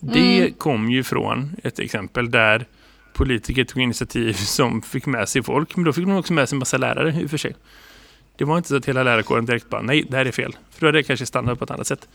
Det 0.00 0.58
kom 0.58 0.90
ju 0.90 1.02
från 1.02 1.56
ett 1.62 1.78
exempel 1.78 2.30
där 2.30 2.66
politiker 3.12 3.64
tog 3.64 3.82
initiativ 3.82 4.32
som 4.34 4.82
fick 4.82 5.06
med 5.06 5.28
sig 5.28 5.42
folk, 5.42 5.76
men 5.76 5.84
då 5.84 5.92
fick 5.92 6.04
de 6.04 6.16
också 6.16 6.32
med 6.32 6.48
sig 6.48 6.56
en 6.56 6.58
massa 6.58 6.78
lärare 6.78 7.20
i 7.20 7.26
och 7.26 7.30
för 7.30 7.38
sig. 7.38 7.56
Det 8.38 8.44
var 8.44 8.56
inte 8.56 8.68
så 8.68 8.76
att 8.76 8.86
hela 8.86 9.02
lärarkåren 9.02 9.46
direkt 9.46 9.68
bara, 9.68 9.82
nej, 9.82 10.06
det 10.10 10.16
här 10.16 10.26
är 10.26 10.32
fel. 10.32 10.56
För 10.70 10.80
då 10.80 10.86
hade 10.86 10.98
det 10.98 11.02
kanske 11.02 11.26
stannat 11.26 11.58
på 11.58 11.64
ett 11.64 11.70
annat 11.70 11.86
sätt. 11.86 12.08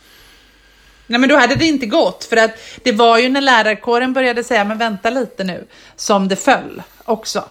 Nej, 1.11 1.19
men 1.19 1.29
då 1.29 1.35
hade 1.37 1.55
det 1.55 1.65
inte 1.65 1.85
gått. 1.85 2.23
För 2.29 2.37
att 2.37 2.51
det 2.83 2.91
var 2.91 3.19
ju 3.19 3.29
när 3.29 3.41
lärarkåren 3.41 4.13
började 4.13 4.43
säga, 4.43 4.63
men 4.63 4.77
vänta 4.77 5.09
lite 5.09 5.43
nu, 5.43 5.65
som 5.95 6.27
det 6.27 6.35
föll 6.35 6.83
också. 7.05 7.43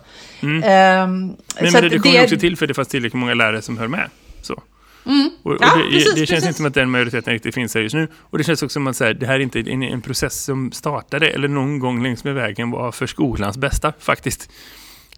Ehm, 0.43 0.57
Men, 0.63 1.37
så 1.57 1.63
men 1.63 1.85
att 1.85 2.03
det, 2.03 2.23
också 2.23 2.37
till 2.37 2.57
för 2.57 2.67
det 2.67 2.75
fanns 2.75 2.89
tillräckligt 2.89 3.21
många 3.21 3.35
lärare 3.35 3.63
som 3.63 3.79
höll 3.79 3.89
med. 3.89 4.11
Så. 4.43 4.55
Och, 4.55 4.63
och 4.63 4.67
Mm. 5.07 5.31
Ja, 5.43 5.77
det, 5.77 5.91
precis, 5.91 6.15
det 6.15 6.17
känns 6.17 6.29
precis. 6.31 6.47
inte 6.47 6.57
som 6.57 6.67
att 6.67 6.75
den 6.75 6.91
majoriteten 6.91 7.33
riktigt 7.33 7.55
finns 7.55 7.75
här 7.75 7.83
just 7.83 7.95
nu. 7.95 8.09
Och 8.21 8.39
det 8.39 8.45
känns 8.45 8.63
också 8.63 8.73
som 8.73 8.87
att 8.87 8.97
så 8.97 9.05
här, 9.05 9.15
det 9.15 9.27
här 9.27 9.35
är 9.35 9.41
inte 9.41 9.61
en, 9.61 9.83
en 9.83 10.03
process 10.03 10.45
som 10.45 10.73
startade 10.73 11.31
eller 11.31 11.49
någon 11.49 11.79
gång 11.79 12.03
längs 12.03 12.25
med 12.25 12.35
vägen 12.35 12.71
var 12.71 12.93
för 12.93 13.07
skolans 13.07 13.59
bästa 13.59 13.93
faktiskt. 13.99 14.51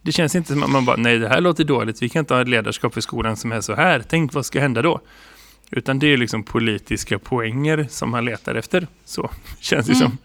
Det 0.02 0.12
känns 0.12 0.35
inte 0.35 0.52
som 0.52 0.62
att 0.62 0.70
man 0.70 0.85
bara, 0.85 0.96
nej 0.96 1.18
det 1.18 1.28
här 1.28 1.40
låter 1.40 1.64
dåligt, 1.64 2.02
vi 2.02 2.09
kan 2.09 2.20
inte 2.20 2.35
ha 2.35 2.42
ett 2.42 2.48
ledarskap 2.48 2.94
för 2.94 3.00
skolan 3.00 3.37
som 3.37 3.52
är 3.52 3.61
så 3.61 3.74
här, 3.74 4.02
tänk 4.09 4.35
vad 4.35 4.46
ska 4.46 4.61
hända 4.61 4.83
då? 4.83 5.00
Utan 5.76 5.98
det 5.98 6.06
är 6.06 6.16
liksom 6.16 6.42
politiska 6.42 7.18
poänger 7.18 7.87
som 7.90 8.11
man 8.11 8.24
letar 8.24 8.54
efter. 8.54 8.87
Så 9.04 9.30
känns 9.61 9.87
det 9.87 9.94
som. 9.94 10.18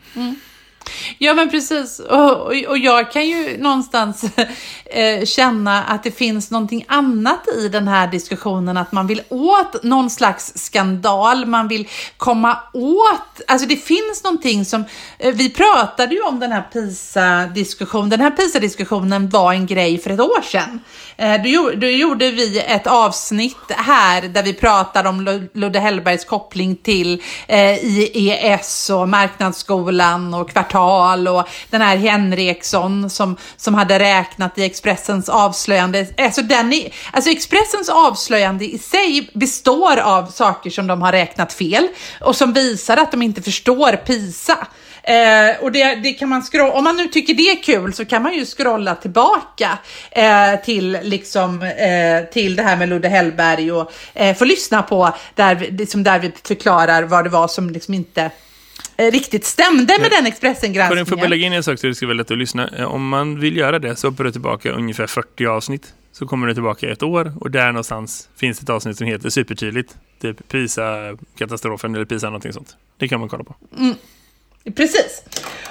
Ja, 1.17 1.33
men 1.33 1.49
precis. 1.49 1.99
Och, 1.99 2.31
och, 2.31 2.53
och 2.67 2.77
jag 2.77 3.11
kan 3.11 3.27
ju 3.27 3.57
någonstans 3.57 4.23
eh, 4.85 5.25
känna 5.25 5.83
att 5.83 6.03
det 6.03 6.11
finns 6.11 6.51
någonting 6.51 6.85
annat 6.87 7.47
i 7.57 7.69
den 7.69 7.87
här 7.87 8.07
diskussionen. 8.07 8.77
Att 8.77 8.91
man 8.91 9.07
vill 9.07 9.21
åt 9.29 9.83
någon 9.83 10.09
slags 10.09 10.53
skandal. 10.55 11.45
Man 11.45 11.67
vill 11.67 11.87
komma 12.17 12.59
åt... 12.73 13.41
Alltså 13.47 13.67
det 13.67 13.75
finns 13.75 14.23
någonting 14.23 14.65
som... 14.65 14.83
Eh, 15.19 15.33
vi 15.33 15.49
pratade 15.49 16.15
ju 16.15 16.21
om 16.21 16.39
den 16.39 16.51
här 16.51 16.61
PISA-diskussionen. 16.61 18.09
Den 18.09 18.21
här 18.21 18.31
PISA-diskussionen 18.31 19.29
var 19.29 19.53
en 19.53 19.65
grej 19.65 19.97
för 19.97 20.09
ett 20.09 20.19
år 20.19 20.41
sedan. 20.41 20.79
Eh, 21.17 21.43
då, 21.43 21.71
då 21.75 21.87
gjorde 21.87 22.31
vi 22.31 22.59
ett 22.59 22.87
avsnitt 22.87 23.71
här 23.77 24.21
där 24.21 24.43
vi 24.43 24.53
pratade 24.53 25.09
om 25.09 25.47
Ludde 25.53 25.79
Hellbergs 25.79 26.25
koppling 26.25 26.75
till 26.75 27.23
eh, 27.47 27.85
IES 27.85 28.89
och 28.89 29.09
Marknadsskolan 29.09 30.33
och 30.33 30.49
Kvartal 30.49 30.76
och 31.27 31.47
den 31.69 31.81
här 31.81 31.97
Henriksson 31.97 33.09
som, 33.09 33.37
som 33.57 33.73
hade 33.73 33.99
räknat 33.99 34.57
i 34.57 34.63
Expressens 34.63 35.29
avslöjande. 35.29 36.07
Alltså, 36.17 36.41
den 36.41 36.73
i, 36.73 36.93
alltså 37.13 37.29
Expressens 37.31 37.89
avslöjande 37.89 38.65
i 38.65 38.77
sig 38.77 39.29
består 39.33 39.97
av 39.97 40.25
saker 40.25 40.69
som 40.69 40.87
de 40.87 41.01
har 41.01 41.11
räknat 41.11 41.53
fel 41.53 41.87
och 42.21 42.35
som 42.35 42.53
visar 42.53 42.97
att 42.97 43.11
de 43.11 43.21
inte 43.21 43.41
förstår 43.41 43.91
PISA. 43.95 44.67
Eh, 45.03 45.63
och 45.63 45.71
det, 45.71 45.95
det 45.95 46.13
kan 46.13 46.29
man 46.29 46.41
scrolla, 46.41 46.71
om 46.73 46.83
man 46.83 46.97
nu 46.97 47.07
tycker 47.07 47.33
det 47.33 47.49
är 47.49 47.63
kul 47.63 47.93
så 47.93 48.05
kan 48.05 48.23
man 48.23 48.33
ju 48.33 48.45
scrolla 48.45 48.95
tillbaka 48.95 49.77
eh, 50.11 50.55
till, 50.65 50.97
liksom, 51.01 51.61
eh, 51.63 52.33
till 52.33 52.55
det 52.55 52.63
här 52.63 52.75
med 52.77 52.89
Ludde 52.89 53.09
Hellberg 53.09 53.71
och 53.71 53.91
eh, 54.13 54.35
få 54.35 54.45
lyssna 54.45 54.83
på 54.83 55.13
där, 55.35 55.55
vi- 55.55 55.71
liksom 55.71 56.03
där 56.03 56.19
vi 56.19 56.31
förklarar 56.47 57.03
vad 57.03 57.23
det 57.23 57.29
var 57.29 57.47
som 57.47 57.69
liksom 57.69 57.93
inte 57.93 58.31
riktigt 58.97 59.45
stämde 59.45 59.77
med 59.77 59.87
den 59.87 59.99
Karin, 59.99 60.11
får 60.11 60.17
jag 60.21 60.27
Expressen-granskningen. 60.27 61.29
lägga 61.29 61.45
in 61.45 61.53
en 61.53 61.63
sak 61.63 61.79
så 61.79 61.87
det 61.87 61.95
ska 61.95 62.05
vara 62.05 62.17
lätt 62.17 62.31
att 62.31 62.37
lyssna. 62.37 62.69
Eh, 62.77 62.93
Om 62.93 63.07
man 63.09 63.39
vill 63.39 63.57
göra 63.57 63.79
det 63.79 63.95
så 63.95 64.07
hoppar 64.07 64.23
du 64.23 64.31
tillbaka 64.31 64.71
ungefär 64.71 65.07
40 65.07 65.45
avsnitt. 65.45 65.93
Så 66.11 66.27
kommer 66.27 66.47
du 66.47 66.53
tillbaka 66.53 66.91
ett 66.91 67.03
år 67.03 67.33
och 67.39 67.51
där 67.51 67.67
någonstans 67.67 68.29
finns 68.37 68.61
ett 68.61 68.69
avsnitt 68.69 68.97
som 68.97 69.07
heter 69.07 69.29
supertydligt. 69.29 69.95
Typ 70.21 70.47
PISA-katastrofen 70.47 71.95
eller 71.95 72.05
PISA 72.05 72.27
någonting 72.27 72.53
sånt. 72.53 72.75
Det 72.99 73.07
kan 73.07 73.19
man 73.19 73.29
kolla 73.29 73.43
på. 73.43 73.55
Precis. 74.75 75.23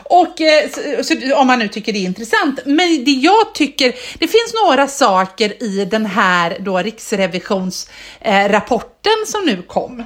Och 0.05 0.41
eh, 0.41 0.71
så, 0.71 0.81
så, 1.05 1.37
om 1.37 1.47
man 1.47 1.59
nu 1.59 1.69
tycker 1.69 1.93
det 1.93 1.99
är 1.99 2.05
intressant. 2.05 2.61
Men 2.67 3.05
det 3.05 3.11
jag 3.11 3.55
tycker, 3.55 3.87
det 4.19 4.29
finns 4.29 4.55
några 4.67 4.89
saker 4.89 5.63
i 5.63 5.85
den 5.85 6.07
här 6.07 6.57
då 6.61 6.79
riksrevisionsrapporten 6.79 9.13
eh, 9.23 9.27
som 9.27 9.45
nu 9.47 9.63
kom. 9.63 10.03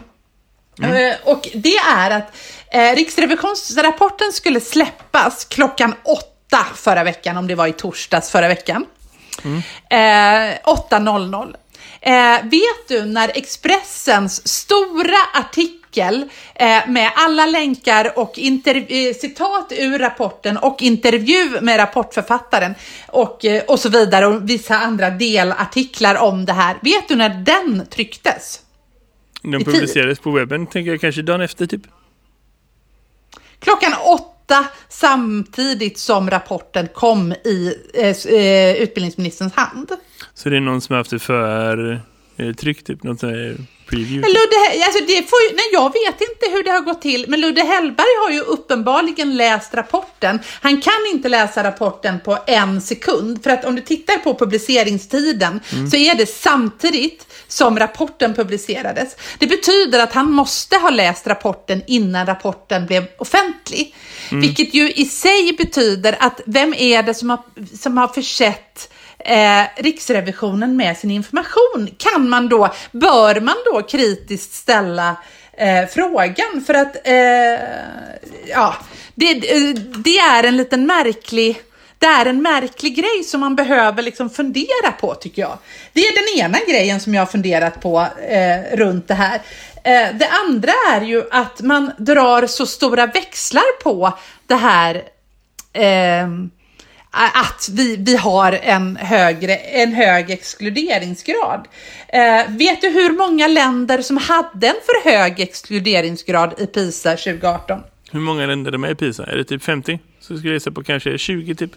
Mm. 0.82 0.96
Eh, 0.96 1.16
och 1.24 1.48
det 1.54 1.76
är 1.76 2.10
att 2.10 2.36
eh, 2.72 2.94
riksrevisionsrapporten 2.96 4.32
skulle 4.32 4.60
släppas 4.60 5.44
klockan 5.44 5.94
åtta 6.04 6.66
förra 6.74 7.04
veckan, 7.04 7.36
om 7.36 7.46
det 7.46 7.54
var 7.54 7.66
i 7.66 7.72
torsdags 7.72 8.30
förra 8.30 8.48
veckan. 8.48 8.86
Eh, 9.90 9.96
8.00. 10.64 11.54
Eh, 12.00 12.42
vet 12.42 12.88
du 12.88 13.04
när 13.04 13.30
Expressens 13.34 14.48
stora 14.48 15.18
artikel 15.34 16.28
eh, 16.54 16.88
med 16.88 17.10
alla 17.16 17.46
länkar 17.46 18.18
och 18.18 18.38
eh, 18.38 19.14
citat 19.14 19.72
ur 19.72 19.98
rapporten 19.98 20.56
och 20.56 20.82
intervju 20.82 21.60
med 21.60 21.78
rapportförfattaren 21.78 22.74
och, 23.06 23.44
eh, 23.44 23.62
och 23.62 23.80
så 23.80 23.88
vidare 23.88 24.26
och 24.26 24.50
vissa 24.50 24.76
andra 24.78 25.10
delartiklar 25.10 26.14
om 26.14 26.44
det 26.44 26.52
här. 26.52 26.76
Vet 26.82 27.08
du 27.08 27.16
när 27.16 27.28
den 27.28 27.86
trycktes? 27.86 28.60
De 29.42 29.54
I 29.54 29.58
tid. 29.58 29.66
publicerades 29.66 30.18
på 30.18 30.30
webben, 30.30 30.66
tänker 30.66 30.90
jag 30.90 31.00
kanske 31.00 31.22
dagen 31.22 31.40
efter 31.40 31.66
typ. 31.66 31.82
Klockan 33.58 33.92
åtta 34.14 34.66
samtidigt 34.88 35.98
som 35.98 36.30
rapporten 36.30 36.88
kom 36.94 37.32
i 37.32 37.74
eh, 37.94 38.34
eh, 38.34 38.82
utbildningsministerns 38.82 39.52
hand. 39.52 39.92
Så 40.34 40.48
det 40.48 40.56
är 40.56 40.60
någon 40.60 40.80
som 40.80 40.92
har 40.92 40.98
haft 40.98 41.10
det 41.10 41.18
för 41.18 42.00
tryck, 42.58 42.84
typ 42.84 43.02
något 43.02 43.20
sånt 43.20 43.32
här 43.32 43.56
preview. 43.90 44.20
Men 44.20 44.30
Ludde, 44.30 44.84
alltså 44.84 45.04
det 45.06 45.30
får 45.30 45.40
ju, 45.42 45.56
nej, 45.56 45.68
jag 45.72 45.92
vet 45.92 46.20
inte 46.20 46.50
hur 46.50 46.64
det 46.64 46.70
har 46.70 46.80
gått 46.80 47.02
till, 47.02 47.24
men 47.28 47.40
Ludde 47.40 47.62
Hellberg 47.62 48.14
har 48.24 48.30
ju 48.30 48.40
uppenbarligen 48.40 49.36
läst 49.36 49.74
rapporten. 49.74 50.38
Han 50.60 50.80
kan 50.80 51.06
inte 51.12 51.28
läsa 51.28 51.64
rapporten 51.64 52.20
på 52.24 52.38
en 52.46 52.80
sekund, 52.80 53.42
för 53.42 53.50
att 53.50 53.64
om 53.64 53.76
du 53.76 53.82
tittar 53.82 54.16
på 54.16 54.34
publiceringstiden 54.34 55.60
så 55.90 55.96
är 55.96 56.14
det 56.14 56.26
samtidigt 56.26 57.26
som 57.48 57.78
rapporten 57.78 58.34
publicerades. 58.34 59.16
Det 59.38 59.46
betyder 59.46 60.02
att 60.02 60.12
han 60.12 60.32
måste 60.32 60.76
ha 60.76 60.90
läst 60.90 61.26
rapporten 61.26 61.82
innan 61.86 62.26
rapporten 62.26 62.86
blev 62.86 63.04
offentlig. 63.18 63.94
Vilket 64.30 64.74
ju 64.74 64.92
i 64.92 65.04
sig 65.04 65.52
betyder 65.58 66.16
att 66.20 66.40
vem 66.46 66.74
är 66.74 67.02
det 67.02 67.14
som 67.14 67.30
har, 67.30 67.40
som 67.76 67.98
har 67.98 68.08
försett 68.08 68.90
eh, 69.24 69.62
Riksrevisionen 69.76 70.76
med 70.76 70.96
sin 70.96 71.10
information? 71.10 71.88
Kan 71.98 72.28
man 72.28 72.48
då, 72.48 72.74
bör 72.92 73.40
man 73.40 73.56
då 73.72 73.82
kritiskt 73.82 74.52
ställa 74.52 75.16
eh, 75.52 75.86
frågan? 75.86 76.64
För 76.66 76.74
att, 76.74 77.06
eh, 77.06 77.60
ja, 78.46 78.74
det, 79.14 79.34
det 80.04 80.18
är 80.18 80.44
en 80.44 80.56
liten 80.56 80.86
märklig 80.86 81.62
det 82.00 82.06
är 82.06 82.26
en 82.26 82.42
märklig 82.42 82.96
grej 82.96 83.24
som 83.24 83.40
man 83.40 83.56
behöver 83.56 84.02
liksom 84.02 84.30
fundera 84.30 84.92
på 85.00 85.14
tycker 85.14 85.42
jag. 85.42 85.58
Det 85.92 86.00
är 86.00 86.14
den 86.14 86.44
ena 86.44 86.58
grejen 86.68 87.00
som 87.00 87.14
jag 87.14 87.20
har 87.20 87.26
funderat 87.26 87.80
på 87.80 88.06
eh, 88.28 88.76
runt 88.76 89.08
det 89.08 89.14
här. 89.14 89.34
Eh, 89.84 90.14
det 90.14 90.28
andra 90.28 90.72
är 90.92 91.00
ju 91.00 91.24
att 91.30 91.60
man 91.60 91.92
drar 91.98 92.46
så 92.46 92.66
stora 92.66 93.06
växlar 93.06 93.82
på 93.82 94.18
det 94.46 94.54
här 94.54 95.02
eh, 95.72 96.28
att 97.10 97.68
vi, 97.72 97.96
vi 97.96 98.16
har 98.16 98.52
en, 98.52 98.96
högre, 98.96 99.56
en 99.56 99.92
hög 99.92 100.30
exkluderingsgrad. 100.30 101.68
Eh, 102.08 102.42
vet 102.48 102.80
du 102.80 102.88
hur 102.88 103.10
många 103.10 103.48
länder 103.48 104.02
som 104.02 104.16
hade 104.16 104.66
en 104.66 104.74
för 104.86 105.10
hög 105.10 105.40
exkluderingsgrad 105.40 106.54
i 106.60 106.66
PISA 106.66 107.10
2018? 107.10 107.80
Hur 108.12 108.20
många 108.20 108.46
länder 108.46 108.72
är 108.72 108.78
med 108.78 108.90
i 108.90 108.94
PISA? 108.94 109.26
Är 109.26 109.36
det 109.36 109.44
typ 109.44 109.62
50? 109.64 109.98
Så 110.20 110.36
skulle 110.36 110.48
jag 110.48 110.54
gissa 110.54 110.70
på 110.70 110.82
kanske 110.82 111.18
20 111.18 111.54
typ. 111.54 111.70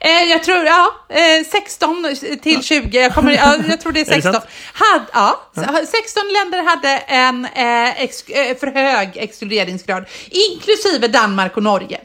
Eh, 0.00 0.30
jag 0.30 0.42
tror, 0.44 0.64
ja, 0.64 0.88
eh, 1.08 1.44
16 1.52 2.16
till 2.42 2.62
20. 2.62 2.98
Jag, 3.00 3.14
kommer, 3.14 3.32
ja, 3.32 3.56
jag 3.68 3.80
tror 3.80 3.92
det 3.92 4.00
är 4.00 4.04
16. 4.20 4.32
sant? 4.32 4.44
Had, 4.72 5.02
ja, 5.12 5.40
16 5.54 6.22
länder 6.32 6.62
hade 6.62 6.88
en 6.98 7.44
eh, 7.44 8.02
ex, 8.02 8.28
eh, 8.28 8.56
för 8.56 8.66
hög 8.66 9.08
exkluderingsgrad, 9.16 10.04
inklusive 10.30 11.08
Danmark 11.08 11.56
och 11.56 11.62
Norge. 11.62 12.00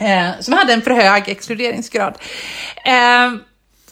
Eh, 0.00 0.40
som 0.40 0.54
hade 0.54 0.72
en 0.72 0.82
för 0.82 0.90
hög 0.90 1.22
exkluderingsgrad. 1.28 2.14
Eh, 2.84 3.34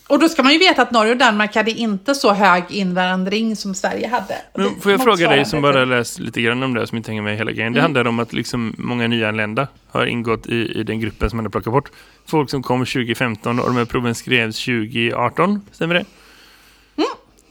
och 0.08 0.18
då 0.18 0.28
ska 0.28 0.42
man 0.42 0.52
ju 0.52 0.58
veta 0.58 0.82
att 0.82 0.90
Norge 0.90 1.12
och 1.12 1.18
Danmark 1.18 1.54
hade 1.54 1.70
inte 1.70 2.14
så 2.14 2.32
hög 2.32 2.62
invandring 2.68 3.56
som 3.56 3.74
Sverige 3.74 4.08
hade. 4.08 4.34
Men 4.54 4.80
får 4.80 4.92
jag 4.92 5.02
fråga 5.02 5.28
dig 5.30 5.44
som 5.44 5.62
bara 5.62 5.84
läst 5.84 6.18
lite 6.18 6.42
grann 6.42 6.62
om 6.62 6.74
det 6.74 6.86
som 6.86 6.96
inte 6.96 7.10
hänger 7.10 7.22
med 7.22 7.36
hela 7.36 7.50
grejen. 7.52 7.66
Mm. 7.66 7.74
Det 7.74 7.80
handlar 7.82 8.06
om 8.06 8.18
att 8.18 8.32
liksom 8.32 8.74
många 8.78 9.06
nyanlända 9.08 9.68
har 9.90 10.06
ingått 10.06 10.46
i, 10.46 10.80
i 10.80 10.82
den 10.82 11.00
gruppen 11.00 11.30
som 11.30 11.36
man 11.36 11.44
har 11.44 11.50
plockat 11.50 11.72
bort. 11.72 11.90
Folk 12.26 12.50
som 12.50 12.62
kom 12.62 12.80
2015 12.86 13.58
och 13.60 13.66
de 13.66 13.76
här 13.76 13.84
proven 13.84 14.14
skrevs 14.14 14.64
2018, 14.64 15.60
stämmer 15.72 15.94
det? 15.94 16.04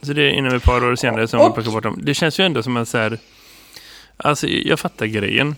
Så 0.02 0.13
det 0.13 0.22
är 0.22 0.30
inom 0.30 0.56
ett 0.56 0.63
par 0.63 0.86
år 0.86 0.96
senare 0.96 1.28
som 1.28 1.38
man 1.38 1.46
Mm. 1.46 1.50
Och- 1.52 1.56
plockar 1.56 1.72
bort 1.72 1.84
dem. 1.84 2.00
Det 2.04 2.13
känns 2.13 2.39
ju 2.39 2.46
ändå 2.46 2.63
som 2.63 2.78
att 2.78 2.88
så 2.88 2.98
här, 2.98 3.17
alltså 4.17 4.48
jag 4.48 4.80
fattar 4.80 5.06
grejen. 5.06 5.56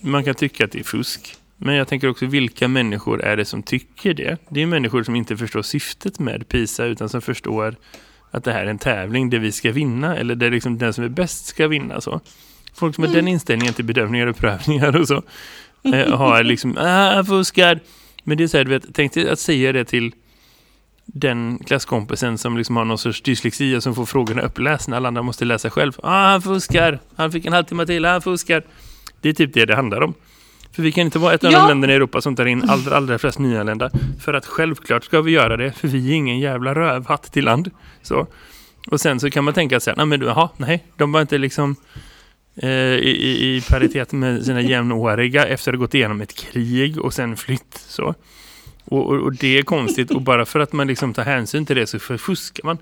Man 0.00 0.24
kan 0.24 0.34
tycka 0.34 0.64
att 0.64 0.72
det 0.72 0.78
är 0.80 0.84
fusk. 0.84 1.34
Men 1.56 1.74
jag 1.74 1.88
tänker 1.88 2.08
också, 2.08 2.26
vilka 2.26 2.68
människor 2.68 3.22
är 3.22 3.36
det 3.36 3.44
som 3.44 3.62
tycker 3.62 4.14
det? 4.14 4.38
Det 4.48 4.62
är 4.62 4.66
människor 4.66 5.02
som 5.02 5.16
inte 5.16 5.36
förstår 5.36 5.62
syftet 5.62 6.18
med 6.18 6.48
PISA 6.48 6.84
utan 6.84 7.08
som 7.08 7.20
förstår 7.20 7.76
att 8.30 8.44
det 8.44 8.52
här 8.52 8.66
är 8.66 8.70
en 8.70 8.78
tävling 8.78 9.30
där 9.30 9.38
vi 9.38 9.52
ska 9.52 9.72
vinna 9.72 10.16
eller 10.16 10.34
där 10.34 10.50
liksom 10.50 10.78
den 10.78 10.92
som 10.92 11.04
är 11.04 11.08
bäst 11.08 11.46
ska 11.46 11.68
vinna. 11.68 12.00
Så. 12.00 12.20
Folk 12.74 12.94
som 12.94 13.04
har 13.04 13.14
den 13.14 13.28
inställningen 13.28 13.74
till 13.74 13.84
bedömningar 13.84 14.26
och 14.26 14.36
prövningar 14.36 14.96
och 14.96 15.08
så 15.08 15.22
eh, 15.94 16.16
har 16.16 16.42
liksom, 16.42 16.76
ah, 16.80 17.24
fuskar. 17.24 17.80
Men 18.24 18.38
det 18.38 18.44
är 18.44 18.48
så 18.48 18.56
här, 18.56 18.64
du 18.64 18.70
vet, 18.70 18.94
tänk 18.94 19.12
dig 19.12 19.28
att 19.28 19.38
säga 19.38 19.72
det 19.72 19.84
till 19.84 20.14
den 21.06 21.58
klasskompisen 21.58 22.38
som 22.38 22.58
liksom 22.58 22.76
har 22.76 22.84
någon 22.84 22.98
sorts 22.98 23.22
dyslexi 23.22 23.76
och 23.76 23.82
som 23.82 23.94
får 23.94 24.06
frågorna 24.06 24.42
upplästa 24.42 24.90
när 24.90 24.96
alla 24.96 25.08
andra 25.08 25.22
måste 25.22 25.44
läsa 25.44 25.70
själv. 25.70 25.92
Ah, 26.02 26.30
han 26.30 26.42
fuskar. 26.42 26.98
Han 27.16 27.32
fick 27.32 27.46
en 27.46 27.52
halvtimme 27.52 27.86
till. 27.86 28.04
Ah, 28.04 28.12
han 28.12 28.22
fuskar. 28.22 28.64
Det 29.20 29.28
är 29.28 29.32
typ 29.32 29.54
det 29.54 29.64
det 29.64 29.76
handlar 29.76 30.00
om. 30.00 30.14
För 30.74 30.82
vi 30.82 30.92
kan 30.92 31.04
inte 31.04 31.18
vara 31.18 31.34
ett 31.34 31.44
av 31.44 31.52
Ja. 31.52 31.58
de 31.60 31.68
länderna 31.68 31.92
i 31.92 31.96
Europa 31.96 32.20
som 32.20 32.36
tar 32.36 32.46
in 32.46 32.70
allra, 32.70 32.96
allra 32.96 33.18
flest 33.18 33.38
nyanlända. 33.38 33.90
För 34.20 34.34
att 34.34 34.46
självklart 34.46 35.04
ska 35.04 35.20
vi 35.20 35.32
göra 35.32 35.56
det, 35.56 35.72
för 35.72 35.88
vi 35.88 36.10
är 36.10 36.14
ingen 36.14 36.38
jävla 36.38 36.74
rövhatt 36.74 37.32
till 37.32 37.44
land. 37.44 37.70
Så. 38.02 38.26
Och 38.90 39.00
sen 39.00 39.20
så 39.20 39.30
kan 39.30 39.44
man 39.44 39.54
tänka 39.54 39.80
sig, 39.80 39.94
nej 39.96 40.06
men 40.06 40.20
du, 40.20 40.26
jaha, 40.26 40.48
nej, 40.56 40.84
de 40.96 41.12
var 41.12 41.20
inte 41.20 41.38
liksom 41.38 41.76
eh, 42.56 42.68
i, 42.70 43.10
i, 43.10 43.56
i 43.56 43.60
paritet 43.70 44.12
med 44.12 44.44
sina 44.44 44.60
jämnåriga 44.60 45.46
efter 45.46 45.72
att 45.72 45.78
ha 45.78 45.80
gått 45.80 45.94
igenom 45.94 46.20
ett 46.20 46.34
krig 46.34 47.00
och 47.00 47.14
sen 47.14 47.36
flytt. 47.36 47.84
Så. 47.88 48.14
Och, 48.84 49.06
och, 49.10 49.20
och 49.22 49.32
det 49.34 49.58
är 49.58 49.62
konstigt 49.62 50.10
och 50.10 50.22
bara 50.22 50.44
för 50.46 50.60
att 50.60 50.72
man 50.72 50.86
liksom 50.86 51.14
tar 51.14 51.24
hänsyn 51.24 51.66
till 51.66 51.76
det 51.76 51.86
så 51.86 51.98
förfuskar 51.98 52.64
man. 52.64 52.78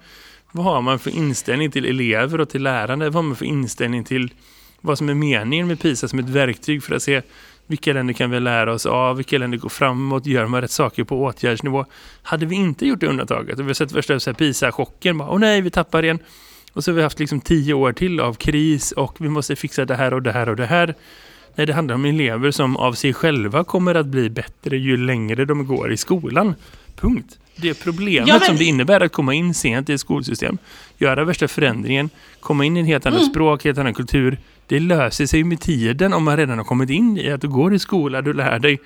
Vad 0.52 0.64
har 0.64 0.82
man 0.82 0.98
för 0.98 1.10
inställning 1.10 1.70
till 1.70 1.84
elever 1.84 2.40
och 2.40 2.48
till 2.48 2.62
lärande? 2.62 3.04
Vad 3.04 3.14
har 3.14 3.22
man 3.22 3.36
för 3.36 3.44
inställning 3.44 4.04
till 4.04 4.32
vad 4.80 4.98
som 4.98 5.08
är 5.08 5.14
meningen 5.14 5.66
med 5.66 5.80
PISA 5.80 6.08
som 6.08 6.18
ett 6.18 6.28
verktyg 6.28 6.82
för 6.82 6.94
att 6.94 7.02
se 7.02 7.22
vilka 7.72 7.92
länder 7.92 8.14
kan 8.14 8.30
vi 8.30 8.40
lära 8.40 8.72
oss 8.72 8.86
av, 8.86 9.16
vilka 9.16 9.38
länder 9.38 9.58
går 9.58 9.68
framåt, 9.68 10.26
gör 10.26 10.46
man 10.46 10.60
rätt 10.60 10.70
saker 10.70 11.04
på 11.04 11.22
åtgärdsnivå. 11.22 11.84
Hade 12.22 12.46
vi 12.46 12.56
inte 12.56 12.86
gjort 12.86 13.00
det 13.00 13.06
undantaget 13.06 13.58
och 13.58 13.64
vi 13.64 13.68
har 13.68 13.74
sett 13.74 13.92
värsta 13.92 14.34
PISA-chocken, 14.34 15.18
bara, 15.18 15.30
åh 15.30 15.38
nej, 15.38 15.60
vi 15.60 15.70
tappar 15.70 16.02
igen. 16.02 16.18
Och 16.72 16.84
så 16.84 16.90
har 16.90 16.96
vi 16.96 17.02
haft 17.02 17.18
liksom 17.18 17.40
tio 17.40 17.74
år 17.74 17.92
till 17.92 18.20
av 18.20 18.34
kris 18.34 18.92
och 18.92 19.16
vi 19.20 19.28
måste 19.28 19.56
fixa 19.56 19.84
det 19.84 19.94
här 19.94 20.14
och 20.14 20.22
det 20.22 20.32
här 20.32 20.48
och 20.48 20.56
det 20.56 20.66
här. 20.66 20.94
Nej, 21.54 21.66
det 21.66 21.72
handlar 21.72 21.94
om 21.94 22.04
elever 22.04 22.50
som 22.50 22.76
av 22.76 22.92
sig 22.92 23.14
själva 23.14 23.64
kommer 23.64 23.94
att 23.94 24.06
bli 24.06 24.30
bättre 24.30 24.76
ju 24.76 24.96
längre 24.96 25.44
de 25.44 25.66
går 25.66 25.92
i 25.92 25.96
skolan. 25.96 26.54
Punkt. 26.96 27.38
Det 27.56 27.74
problemet 27.74 28.28
Ja, 28.28 28.34
men- 28.38 28.46
som 28.46 28.56
det 28.56 28.64
innebär 28.64 29.00
att 29.00 29.12
komma 29.12 29.34
in 29.34 29.54
sent 29.54 29.88
i 29.88 29.92
ett 29.92 30.00
skolsystem, 30.00 30.58
göra 30.98 31.24
värsta 31.24 31.48
förändringen, 31.48 32.10
komma 32.40 32.64
in 32.64 32.76
i 32.76 32.80
en 32.80 32.86
helt 32.86 33.06
annat 33.06 33.20
Mm. 33.20 33.30
språk, 33.30 33.64
helt 33.64 33.78
annan 33.78 33.94
kultur. 33.94 34.38
Det 34.66 34.80
löser 34.80 35.26
sig 35.26 35.44
med 35.44 35.60
tiden 35.60 36.12
om 36.12 36.24
man 36.24 36.36
redan 36.36 36.58
har 36.58 36.64
kommit 36.64 36.90
in 36.90 37.18
i 37.18 37.30
att 37.30 37.40
du 37.40 37.48
går 37.48 37.74
i 37.74 37.78
skola, 37.78 38.22
du 38.22 38.32
lär 38.32 38.58
dig. 38.58 38.80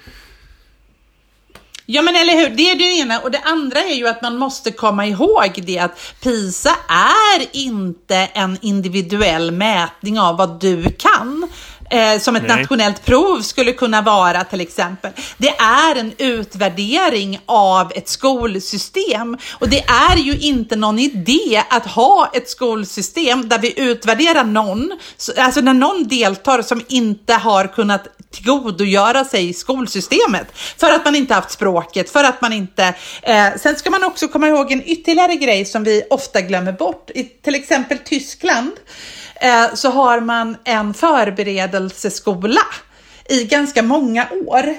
Ja 1.88 2.02
men 2.02 2.16
eller 2.16 2.32
hur, 2.32 2.56
det 2.56 2.70
är 2.70 2.76
det 2.78 2.84
ena. 2.98 3.18
Och 3.20 3.30
det 3.30 3.40
andra 3.44 3.80
är 3.80 3.94
ju 3.94 4.08
att 4.08 4.22
man 4.22 4.36
måste 4.38 4.70
komma 4.72 5.06
ihåg 5.06 5.62
det 5.66 5.78
att 5.78 5.98
PISA 6.22 6.76
är 6.88 7.56
inte 7.56 8.16
en 8.16 8.58
individuell 8.62 9.50
mätning 9.50 10.18
av 10.20 10.36
vad 10.36 10.60
du 10.60 10.84
kan. 10.98 11.48
Eh, 11.90 12.18
som 12.20 12.36
ett 12.36 12.42
Nej. 12.48 12.56
nationellt 12.56 13.04
prov 13.04 13.40
skulle 13.40 13.72
kunna 13.72 14.02
vara 14.02 14.44
till 14.44 14.60
exempel. 14.60 15.12
Det 15.38 15.48
är 15.58 15.96
en 15.96 16.12
utvärdering 16.18 17.40
av 17.46 17.92
ett 17.94 18.08
skolsystem. 18.08 19.38
Och 19.52 19.68
det 19.68 19.84
är 20.12 20.16
ju 20.16 20.32
inte 20.38 20.76
någon 20.76 20.98
idé 20.98 21.62
att 21.70 21.86
ha 21.86 22.30
ett 22.34 22.50
skolsystem 22.50 23.48
där 23.48 23.58
vi 23.58 23.80
utvärderar 23.80 24.44
någon, 24.44 24.98
så- 25.16 25.32
alltså 25.38 25.60
när 25.60 25.74
någon 25.74 26.08
deltar 26.08 26.62
som 26.62 26.82
inte 26.88 27.34
har 27.34 27.66
kunnat 27.74 28.06
tillgodogöra 28.30 29.24
sig 29.24 29.52
skolsystemet. 29.54 30.46
För 30.76 30.90
att 30.92 31.04
man 31.04 31.16
inte 31.16 31.34
haft 31.34 31.50
språket, 31.50 32.10
för 32.10 32.24
att 32.24 32.40
man 32.40 32.52
inte... 32.52 32.94
Eh, 33.22 33.46
sen 33.62 33.76
ska 33.76 33.90
man 33.90 34.04
också 34.04 34.28
komma 34.28 34.48
ihåg 34.48 34.72
en 34.72 34.82
ytterligare 34.88 35.34
grej 35.36 35.64
som 35.64 35.84
vi 35.84 36.02
ofta 36.10 36.40
glömmer 36.40 36.72
bort. 36.72 37.10
I 37.14 37.24
till 37.24 37.54
exempel 37.54 37.98
Tyskland 37.98 38.70
Eh, 39.40 39.74
så 39.74 39.90
har 39.90 40.20
man 40.20 40.56
en 40.64 40.94
förberedelseskola 40.94 42.60
i 43.28 43.44
ganska 43.44 43.82
många 43.82 44.26
år. 44.46 44.74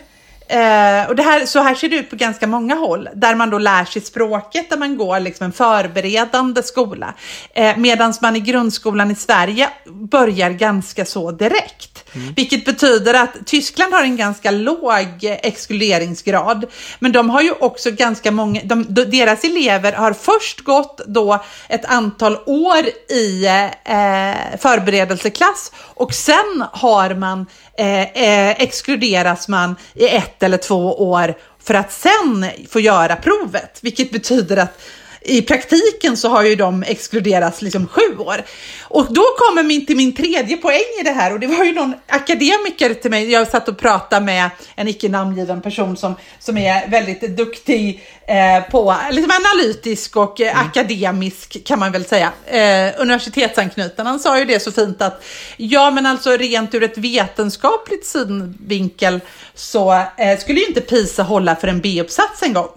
Eh, 0.49 1.07
och 1.07 1.15
det 1.15 1.23
här, 1.23 1.45
så 1.45 1.59
här 1.59 1.75
ser 1.75 1.89
det 1.89 1.95
ut 1.95 2.09
på 2.09 2.15
ganska 2.15 2.47
många 2.47 2.75
håll, 2.75 3.09
där 3.13 3.35
man 3.35 3.49
då 3.49 3.57
lär 3.57 3.85
sig 3.85 4.01
språket, 4.01 4.69
där 4.69 4.77
man 4.77 4.97
går 4.97 5.19
liksom 5.19 5.45
en 5.45 5.51
förberedande 5.51 6.63
skola. 6.63 7.13
Eh, 7.53 7.77
Medan 7.77 8.13
man 8.21 8.35
i 8.35 8.39
grundskolan 8.39 9.11
i 9.11 9.15
Sverige 9.15 9.69
börjar 9.85 10.49
ganska 10.49 11.05
så 11.05 11.31
direkt. 11.31 11.96
Mm. 12.17 12.33
Vilket 12.33 12.65
betyder 12.65 13.13
att 13.13 13.45
Tyskland 13.45 13.93
har 13.93 14.03
en 14.03 14.17
ganska 14.17 14.51
låg 14.51 15.17
exkluderingsgrad, 15.21 16.65
men 16.99 17.11
de 17.11 17.29
har 17.29 17.41
ju 17.41 17.51
också 17.51 17.91
ganska 17.91 18.31
många, 18.31 18.61
de, 18.63 18.85
deras 18.89 19.43
elever 19.43 19.93
har 19.93 20.13
först 20.13 20.61
gått 20.61 21.01
då 21.07 21.43
ett 21.69 21.85
antal 21.85 22.37
år 22.45 22.87
i 23.09 23.45
eh, 23.45 24.57
förberedelseklass 24.59 25.71
och 25.77 26.13
sen 26.13 26.63
har 26.71 27.13
man 27.13 27.45
eh, 27.77 28.01
eh 28.01 28.61
exkluderas 28.61 29.47
man 29.47 29.75
i 29.93 30.07
ett 30.07 30.43
eller 30.43 30.57
två 30.57 31.09
år 31.09 31.35
för 31.63 31.73
att 31.73 31.91
sen 31.91 32.45
få 32.69 32.79
göra 32.79 33.15
provet, 33.15 33.79
vilket 33.81 34.11
betyder 34.11 34.57
att 34.57 34.81
i 35.27 35.41
praktiken 35.41 36.17
så 36.17 36.29
har 36.29 36.43
ju 36.43 36.55
de 36.55 36.83
exkluderats 36.83 37.61
liksom 37.61 37.87
sju 37.87 38.17
år. 38.17 38.45
Och 38.81 39.13
då 39.13 39.23
kommer 39.37 39.63
min 39.63 39.85
till 39.85 39.97
min 39.97 40.15
tredje 40.15 40.57
poäng 40.57 40.99
i 40.99 41.03
det 41.03 41.11
här 41.11 41.33
och 41.33 41.39
det 41.39 41.47
var 41.47 41.63
ju 41.63 41.73
någon 41.73 41.93
akademiker 42.07 42.93
till 42.93 43.11
mig, 43.11 43.31
jag 43.31 43.47
satt 43.47 43.67
och 43.67 43.77
pratade 43.77 44.25
med 44.25 44.49
en 44.75 44.87
icke 44.87 45.09
namngiven 45.09 45.61
person 45.61 45.97
som, 45.97 46.15
som 46.39 46.57
är 46.57 46.87
väldigt 46.87 47.37
duktig 47.37 48.03
eh, 48.27 48.71
på, 48.71 48.95
liksom 49.11 49.31
analytisk 49.31 50.15
och 50.15 50.41
eh, 50.41 50.59
akademisk 50.59 51.65
kan 51.65 51.79
man 51.79 51.91
väl 51.91 52.05
säga, 52.05 52.31
eh, 52.45 53.01
universitetsanknuten. 53.01 54.05
Han 54.05 54.19
sa 54.19 54.39
ju 54.39 54.45
det 54.45 54.59
så 54.59 54.71
fint 54.71 55.01
att 55.01 55.23
ja 55.57 55.91
men 55.91 56.05
alltså 56.05 56.31
rent 56.31 56.73
ur 56.73 56.83
ett 56.83 56.97
vetenskapligt 56.97 58.05
synvinkel 58.05 59.19
så 59.53 59.91
eh, 60.17 60.39
skulle 60.39 60.59
ju 60.59 60.65
inte 60.65 60.81
PISA 60.81 61.23
hålla 61.23 61.55
för 61.55 61.67
en 61.67 61.81
B-uppsats 61.81 62.43
en 62.43 62.53
gång. 62.53 62.69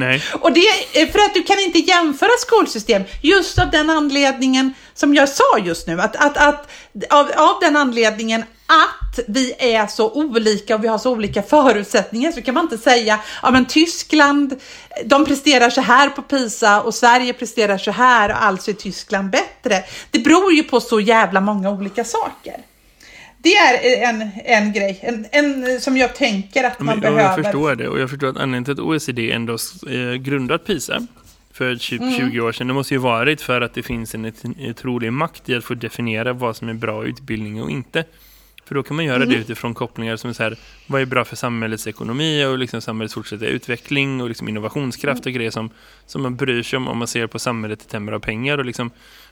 Nej. 0.00 0.22
Och 0.40 0.52
det 0.52 0.66
är 0.94 1.06
för 1.06 1.18
att 1.18 1.34
du 1.34 1.42
kan 1.42 1.58
inte 1.58 1.78
jämföra 1.78 2.30
skolsystem 2.38 3.02
just 3.22 3.58
av 3.58 3.70
den 3.70 3.90
anledningen 3.90 4.74
som 4.94 5.14
jag 5.14 5.28
sa 5.28 5.58
just 5.58 5.86
nu. 5.86 6.00
Att, 6.00 6.16
att, 6.16 6.36
att, 6.36 6.70
av, 7.10 7.30
av 7.36 7.60
den 7.60 7.76
anledningen 7.76 8.44
att 8.66 9.18
vi 9.28 9.54
är 9.58 9.86
så 9.86 10.10
olika 10.10 10.74
och 10.74 10.84
vi 10.84 10.88
har 10.88 10.98
så 10.98 11.10
olika 11.10 11.42
förutsättningar 11.42 12.32
så 12.32 12.42
kan 12.42 12.54
man 12.54 12.64
inte 12.64 12.78
säga 12.78 13.20
ja 13.42 13.50
men 13.50 13.66
Tyskland, 13.66 14.60
de 15.04 15.24
presterar 15.24 15.70
så 15.70 15.80
här 15.80 16.08
på 16.08 16.22
PISA 16.22 16.80
och 16.80 16.94
Sverige 16.94 17.32
presterar 17.32 17.78
så 17.78 17.90
här 17.90 18.30
och 18.30 18.44
alltså 18.44 18.70
är 18.70 18.74
Tyskland 18.74 19.30
bättre. 19.30 19.84
Det 20.10 20.18
beror 20.18 20.52
ju 20.52 20.62
på 20.62 20.80
så 20.80 21.00
jävla 21.00 21.40
många 21.40 21.70
olika 21.70 22.04
saker 22.04 22.69
det 23.42 23.54
är 23.56 24.08
en, 24.08 24.28
en 24.44 24.72
grej, 24.72 24.98
en, 25.02 25.26
en 25.32 25.80
som 25.80 25.96
jag 25.96 26.14
tänker 26.14 26.64
att 26.64 26.80
man 26.80 26.86
Men, 26.86 27.00
behöver. 27.00 27.22
Jag 27.22 27.44
förstår 27.44 27.74
det 27.74 27.88
och 27.88 28.00
jag 28.00 28.10
förstår 28.10 28.28
att 28.28 28.36
anledningen 28.36 28.64
till 28.64 28.72
att 28.72 28.78
OECD 28.78 29.32
ändå 29.32 29.56
eh, 29.88 30.14
grundat 30.14 30.64
PISA 30.66 31.06
för 31.52 31.76
typ 31.76 32.00
Mm. 32.00 32.18
20 32.18 32.40
år 32.40 32.52
sedan, 32.52 32.66
det 32.66 32.74
måste 32.74 32.94
ju 32.94 32.98
varit 32.98 33.40
för 33.40 33.60
att 33.60 33.74
det 33.74 33.82
finns 33.82 34.14
en 34.14 34.32
otrolig 34.70 35.12
makt 35.12 35.48
i 35.48 35.54
att 35.54 35.64
få 35.64 35.74
definiera 35.74 36.32
vad 36.32 36.56
som 36.56 36.68
är 36.68 36.74
bra 36.74 37.04
utbildning 37.04 37.62
och 37.62 37.70
inte. 37.70 38.04
För 38.64 38.74
då 38.74 38.82
kan 38.82 38.96
man 38.96 39.04
göra 39.04 39.16
Mm. 39.16 39.28
det 39.28 39.34
utifrån 39.36 39.74
kopplingar 39.74 40.16
som 40.16 40.30
är 40.30 40.34
så 40.34 40.42
här, 40.42 40.56
vad 40.86 41.00
är 41.00 41.06
bra 41.06 41.24
för 41.24 41.36
samhällets 41.36 41.86
ekonomi 41.86 42.44
och 42.44 42.58
liksom 42.58 42.80
samhällets 42.80 43.14
fortsatta 43.14 43.46
utveckling 43.46 44.20
och 44.20 44.28
liksom 44.28 44.48
innovationskraft 44.48 45.26
och 45.26 45.32
grejer 45.32 45.50
som, 45.50 45.70
som 46.06 46.22
man 46.22 46.36
bryr 46.36 46.62
sig 46.62 46.76
om 46.76 46.88
om 46.88 46.98
man 46.98 47.08
ser 47.08 47.26
på 47.26 47.38
samhället 47.38 47.82
i 47.82 47.86
termer 47.88 48.12
av 48.12 48.18
pengar 48.20 48.58
och 48.58 48.64
liksom 48.64 48.90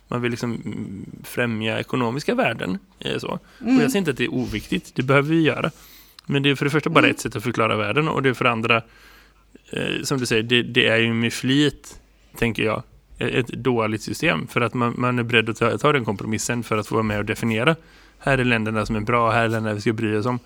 man 0.09 0.23
vill 0.23 0.31
liksom 0.31 0.55
mm, 0.55 1.07
främja 1.25 1.81
ekonomiska 1.81 2.35
värden. 2.35 2.79
eh, 2.99 3.19
Så. 3.19 3.29
Och 3.29 3.83
jag 3.83 3.93
ser 3.93 3.99
inte 3.99 4.11
att 4.11 4.17
det 4.17 4.25
är 4.25 4.35
oviktigt, 4.35 4.95
det 4.95 5.03
behöver 5.03 5.29
vi 5.29 5.41
göra. 5.43 5.71
Men 6.27 6.43
det 6.43 6.51
är 6.51 6.55
för 6.55 6.65
det 6.65 6.71
första 6.71 6.91
bara 6.91 7.07
ett 7.09 7.21
sätt 7.21 7.37
att 7.37 7.43
förklara 7.43 7.77
världen 7.77 8.09
och 8.09 8.23
det 8.23 8.29
är 8.29 8.35
för 8.35 8.45
det 8.45 8.51
andra, 8.51 8.83
eh, 9.71 10.03
som 10.03 10.19
du 10.19 10.27
säger, 10.27 10.43
det, 10.43 10.63
det 10.63 10.87
är 10.87 10.97
ju 10.97 11.15
med 11.15 11.33
flit, 11.33 12.01
tänker 12.37 12.63
jag, 12.63 12.83
ett 13.19 13.49
dåligt 13.49 14.03
system. 14.03 14.47
För 14.47 14.61
att 14.61 14.75
man, 14.75 14.95
man 14.99 15.19
är 15.19 15.23
beredd 15.23 15.49
att 15.51 15.57
ta, 15.57 15.79
ta 15.79 15.93
den 15.93 16.05
kompromissen 16.05 16.63
för 16.63 16.77
att 16.79 16.87
få 16.87 16.95
vara 16.95 17.03
med 17.03 17.19
och 17.19 17.25
definiera. 17.25 17.77
Här 18.19 18.39
är 18.39 18.45
länderna 18.45 18.87
som 18.87 18.97
är 18.97 19.01
bra, 19.01 19.31
här 19.31 19.45
är 19.45 19.49
länderna 19.49 19.75
vi 19.75 19.81
ska 19.81 19.93
bry 19.93 20.17
oss 20.17 20.27
om. 20.27 20.39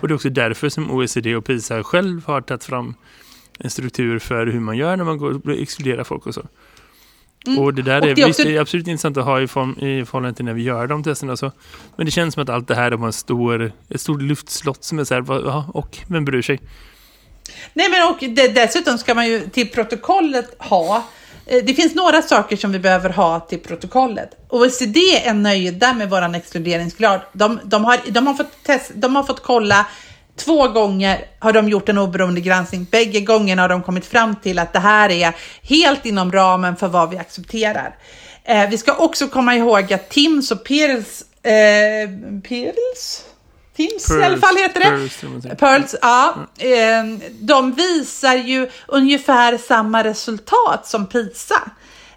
Och 0.00 0.08
det 0.08 0.12
är 0.12 0.16
också 0.16 0.30
därför 0.30 0.68
som 0.68 0.90
OECD 0.90 1.36
och 1.36 1.44
PISA 1.44 1.82
själv 1.82 2.24
har 2.26 2.40
tagit 2.40 2.64
fram 2.64 2.94
en 3.58 3.70
struktur 3.70 4.18
för 4.18 4.46
hur 4.46 4.60
man 4.60 4.76
gör 4.76 4.96
när 4.96 5.04
man 5.04 5.18
går 5.18 5.50
exkluderar 5.50 6.04
folk 6.04 6.26
och 6.26 6.34
så. 6.34 6.42
Och 7.58 7.74
det 7.74 7.82
där 7.82 7.96
Mm. 7.96 8.02
Och 8.02 8.10
är, 8.10 8.14
det 8.14 8.22
är 8.22 8.26
visst, 8.26 8.40
också- 8.40 8.48
det 8.48 8.56
är 8.56 8.60
absolut 8.60 8.86
intressant 8.86 9.16
att 9.16 9.24
ha 9.24 9.40
i, 9.40 9.46
form, 9.46 9.78
i 9.78 10.04
förhållande 10.04 10.36
till 10.36 10.44
när 10.44 10.52
vi 10.52 10.62
gör 10.62 10.86
de 10.86 11.02
testerna. 11.02 11.36
Så. 11.36 11.52
Men 11.96 12.06
det 12.06 12.12
känns 12.12 12.34
som 12.34 12.42
att 12.42 12.48
allt 12.48 12.68
det 12.68 12.74
här 12.74 12.92
är 12.92 13.06
en 13.06 13.12
stor, 13.12 13.72
ett 13.88 14.00
stort 14.00 14.22
luftslott 14.22 14.84
som 14.84 14.98
är 14.98 15.04
så 15.04 15.14
här, 15.14 15.24
ja, 15.28 15.70
och 15.74 15.98
vem 16.08 16.24
bryr 16.24 16.42
sig? 16.42 16.60
Nej, 17.74 17.90
men 17.90 18.08
och 18.08 18.34
det, 18.34 18.48
dessutom 18.48 18.98
ska 18.98 19.14
man 19.14 19.26
ju 19.28 19.40
till 19.40 19.68
protokollet 19.68 20.54
ha 20.58 21.04
eh, 21.46 21.64
det 21.64 21.74
finns 21.74 21.94
några 21.94 22.22
saker 22.22 22.56
som 22.56 22.72
vi 22.72 22.78
behöver 22.78 23.10
ha 23.10 23.40
till 23.40 23.58
protokollet. 23.58 24.30
OECD 24.48 25.00
är 25.24 25.34
nöjda 25.34 25.92
med 25.94 26.10
våran 26.10 26.34
exkluderingsgrad. 26.34 27.20
De, 27.32 27.60
de, 27.64 27.84
har, 27.84 27.98
de, 28.10 28.26
har 28.26 28.34
fått 28.34 28.62
test, 28.62 28.90
de 28.94 29.16
har 29.16 29.22
fått 29.22 29.42
kolla 29.42 29.86
två 30.44 30.68
gånger 30.68 31.24
har 31.38 31.52
de 31.52 31.68
gjort 31.68 31.88
en 31.88 31.98
oberoende 31.98 32.40
granskning. 32.40 32.86
Bägge 32.90 33.20
gångerna 33.20 33.62
har 33.62 33.68
de 33.68 33.82
kommit 33.82 34.06
fram 34.06 34.36
till 34.36 34.58
att 34.58 34.72
det 34.72 34.78
här 34.78 35.10
är 35.10 35.36
helt 35.62 36.06
inom 36.06 36.32
ramen 36.32 36.76
för 36.76 36.88
vad 36.88 37.10
vi 37.10 37.18
accepterar. 37.18 37.96
Eh, 38.44 38.68
vi 38.68 38.78
ska 38.78 38.94
också 38.94 39.28
komma 39.28 39.56
ihåg 39.56 39.92
att 39.92 40.08
Tims 40.08 40.50
och 40.50 40.64
Pearls, 40.64 41.24
eh, 41.42 42.40
Pearls? 42.48 43.24
Tims 43.76 44.10
i 44.10 44.22
alla 44.22 44.38
fall 44.38 44.56
heter 44.56 44.80
det. 44.80 44.86
Pearls. 44.86 45.60
Pearls, 45.60 45.94
ja. 46.02 46.34
Eh, 46.58 47.04
de 47.40 47.72
visar 47.72 48.34
ju 48.34 48.70
ungefär 48.88 49.58
samma 49.58 50.04
resultat 50.04 50.86
som 50.86 51.06
PISA. 51.06 51.70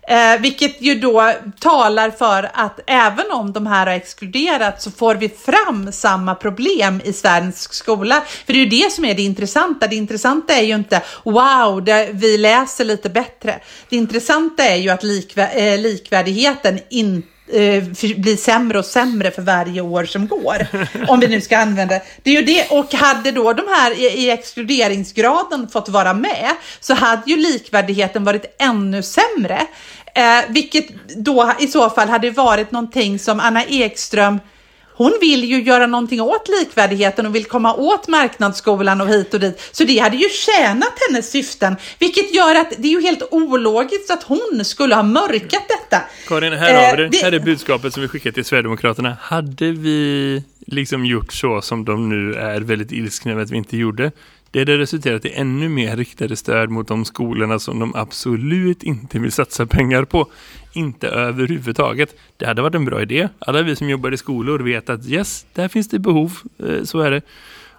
Eh, 0.07 0.41
vilket 0.41 0.81
ju 0.81 0.95
då 0.95 1.33
talar 1.59 2.11
för 2.11 2.51
att 2.53 2.79
även 2.87 3.31
om 3.31 3.53
de 3.53 3.67
här 3.67 3.87
har 3.87 3.93
exkluderats 3.93 4.83
så 4.83 4.91
får 4.91 5.15
vi 5.15 5.29
fram 5.29 5.91
samma 5.91 6.35
problem 6.35 7.01
i 7.03 7.13
svensk 7.13 7.73
skola. 7.73 8.21
För 8.45 8.53
det 8.53 8.59
är 8.59 8.63
ju 8.63 8.69
det 8.69 8.91
som 8.91 9.05
är 9.05 9.15
det 9.15 9.21
intressanta. 9.21 9.87
Det 9.87 9.95
intressanta 9.95 10.53
är 10.53 10.63
ju 10.63 10.75
inte 10.75 11.01
wow, 11.23 11.83
det, 11.83 12.09
vi 12.13 12.37
läser 12.37 12.85
lite 12.85 13.09
bättre. 13.09 13.59
Det 13.89 13.95
intressanta 13.95 14.63
är 14.63 14.75
ju 14.75 14.89
att 14.89 15.03
likvär, 15.03 15.49
eh, 15.53 15.79
likvärdigheten 15.79 16.79
inte 16.89 17.32
eh, 17.47 17.83
blir 18.17 18.37
sämre 18.37 18.79
och 18.79 18.85
sämre 18.85 19.31
för 19.31 19.41
varje 19.41 19.81
år 19.81 20.05
som 20.05 20.27
går. 20.27 20.67
Om 21.07 21.19
vi 21.19 21.27
nu 21.27 21.41
ska 21.41 21.57
använda 21.57 21.99
det. 22.23 22.31
är 22.31 22.35
ju 22.35 22.45
det. 22.45 22.71
Och 22.71 22.93
hade 22.93 23.31
då 23.31 23.53
de 23.53 23.63
här 23.67 23.99
i, 23.99 24.05
i 24.05 24.29
exkluderingsgraden 24.29 25.67
fått 25.67 25.89
vara 25.89 26.13
med 26.13 26.55
så 26.79 26.93
hade 26.93 27.23
ju 27.25 27.37
likvärdigheten 27.37 28.23
varit 28.23 28.55
ännu 28.59 29.03
sämre. 29.03 29.67
Eh, 30.15 30.39
vilket 30.49 30.85
då 31.15 31.53
i 31.59 31.67
så 31.67 31.89
fall 31.89 32.09
hade 32.09 32.31
varit 32.31 32.71
någonting 32.71 33.19
som 33.19 33.39
Anna 33.39 33.63
Ekström 33.63 34.39
hon 34.95 35.13
vill 35.21 35.43
ju 35.43 35.63
göra 35.63 35.87
någonting 35.87 36.21
åt 36.21 36.49
likvärdigheten 36.61 37.25
och 37.25 37.35
vill 37.35 37.45
komma 37.45 37.73
åt 37.73 38.07
marknadsskolan 38.07 39.01
och 39.01 39.07
hit 39.07 39.33
och 39.33 39.39
dit. 39.39 39.69
Så 39.71 39.83
det 39.83 39.97
hade 39.99 40.17
ju 40.17 40.29
tjänat 40.29 40.93
hennes 41.07 41.31
syften, 41.31 41.75
vilket 41.99 42.35
gör 42.35 42.55
att 42.55 42.73
det 42.77 42.87
är 42.87 42.91
ju 42.91 43.01
helt 43.01 43.27
ologiskt 43.31 44.11
att 44.11 44.23
hon 44.23 44.61
skulle 44.65 44.95
ha 44.95 45.03
mörkat 45.03 45.67
detta. 45.67 46.03
Karin, 46.27 46.53
här 46.53 46.73
har 46.73 46.97
vi 46.97 47.03
Eh, 47.03 47.09
det. 47.09 47.17
Här 47.17 47.31
är 47.31 47.39
budskapet 47.39 47.93
som 47.93 48.01
vi 48.01 48.07
skickar 48.07 48.31
till 48.31 48.45
Sverigedemokraterna. 48.45 49.17
Hade 49.21 49.71
vi 49.71 50.43
liksom 50.67 51.05
gjort 51.05 51.33
så 51.33 51.61
som 51.61 51.85
de 51.85 52.09
nu 52.09 52.35
är 52.35 52.61
väldigt 52.61 52.91
ilskna 52.91 53.31
över 53.31 53.43
att 53.43 53.51
vi 53.51 53.57
inte 53.57 53.77
gjorde, 53.77 54.11
det 54.53 54.59
hade 54.59 54.77
resulterat 54.77 55.25
i 55.25 55.33
ännu 55.33 55.69
mer 55.69 55.97
riktade 55.97 56.35
stöd 56.35 56.69
mot 56.69 56.87
de 56.87 57.05
skolorna 57.05 57.59
som 57.59 57.79
de 57.79 57.95
absolut 57.95 58.83
inte 58.83 59.19
vill 59.19 59.31
satsa 59.31 59.65
pengar 59.65 60.05
på. 60.05 60.27
Inte 60.73 61.07
överhuvudtaget. 61.07 62.15
Det 62.37 62.45
hade 62.45 62.61
varit 62.61 62.75
en 62.75 62.85
bra 62.85 63.01
idé. 63.01 63.29
Alla 63.39 63.61
vi 63.61 63.75
som 63.75 63.89
jobbar 63.89 64.11
i 64.11 64.17
skolor 64.17 64.59
vet 64.59 64.89
att 64.89 65.05
yes, 65.07 65.45
där 65.53 65.67
finns 65.67 65.87
det 65.87 65.99
behov. 65.99 66.37
Eh, 66.59 66.83
Så 66.83 66.99
är 66.99 67.11
det. 67.11 67.21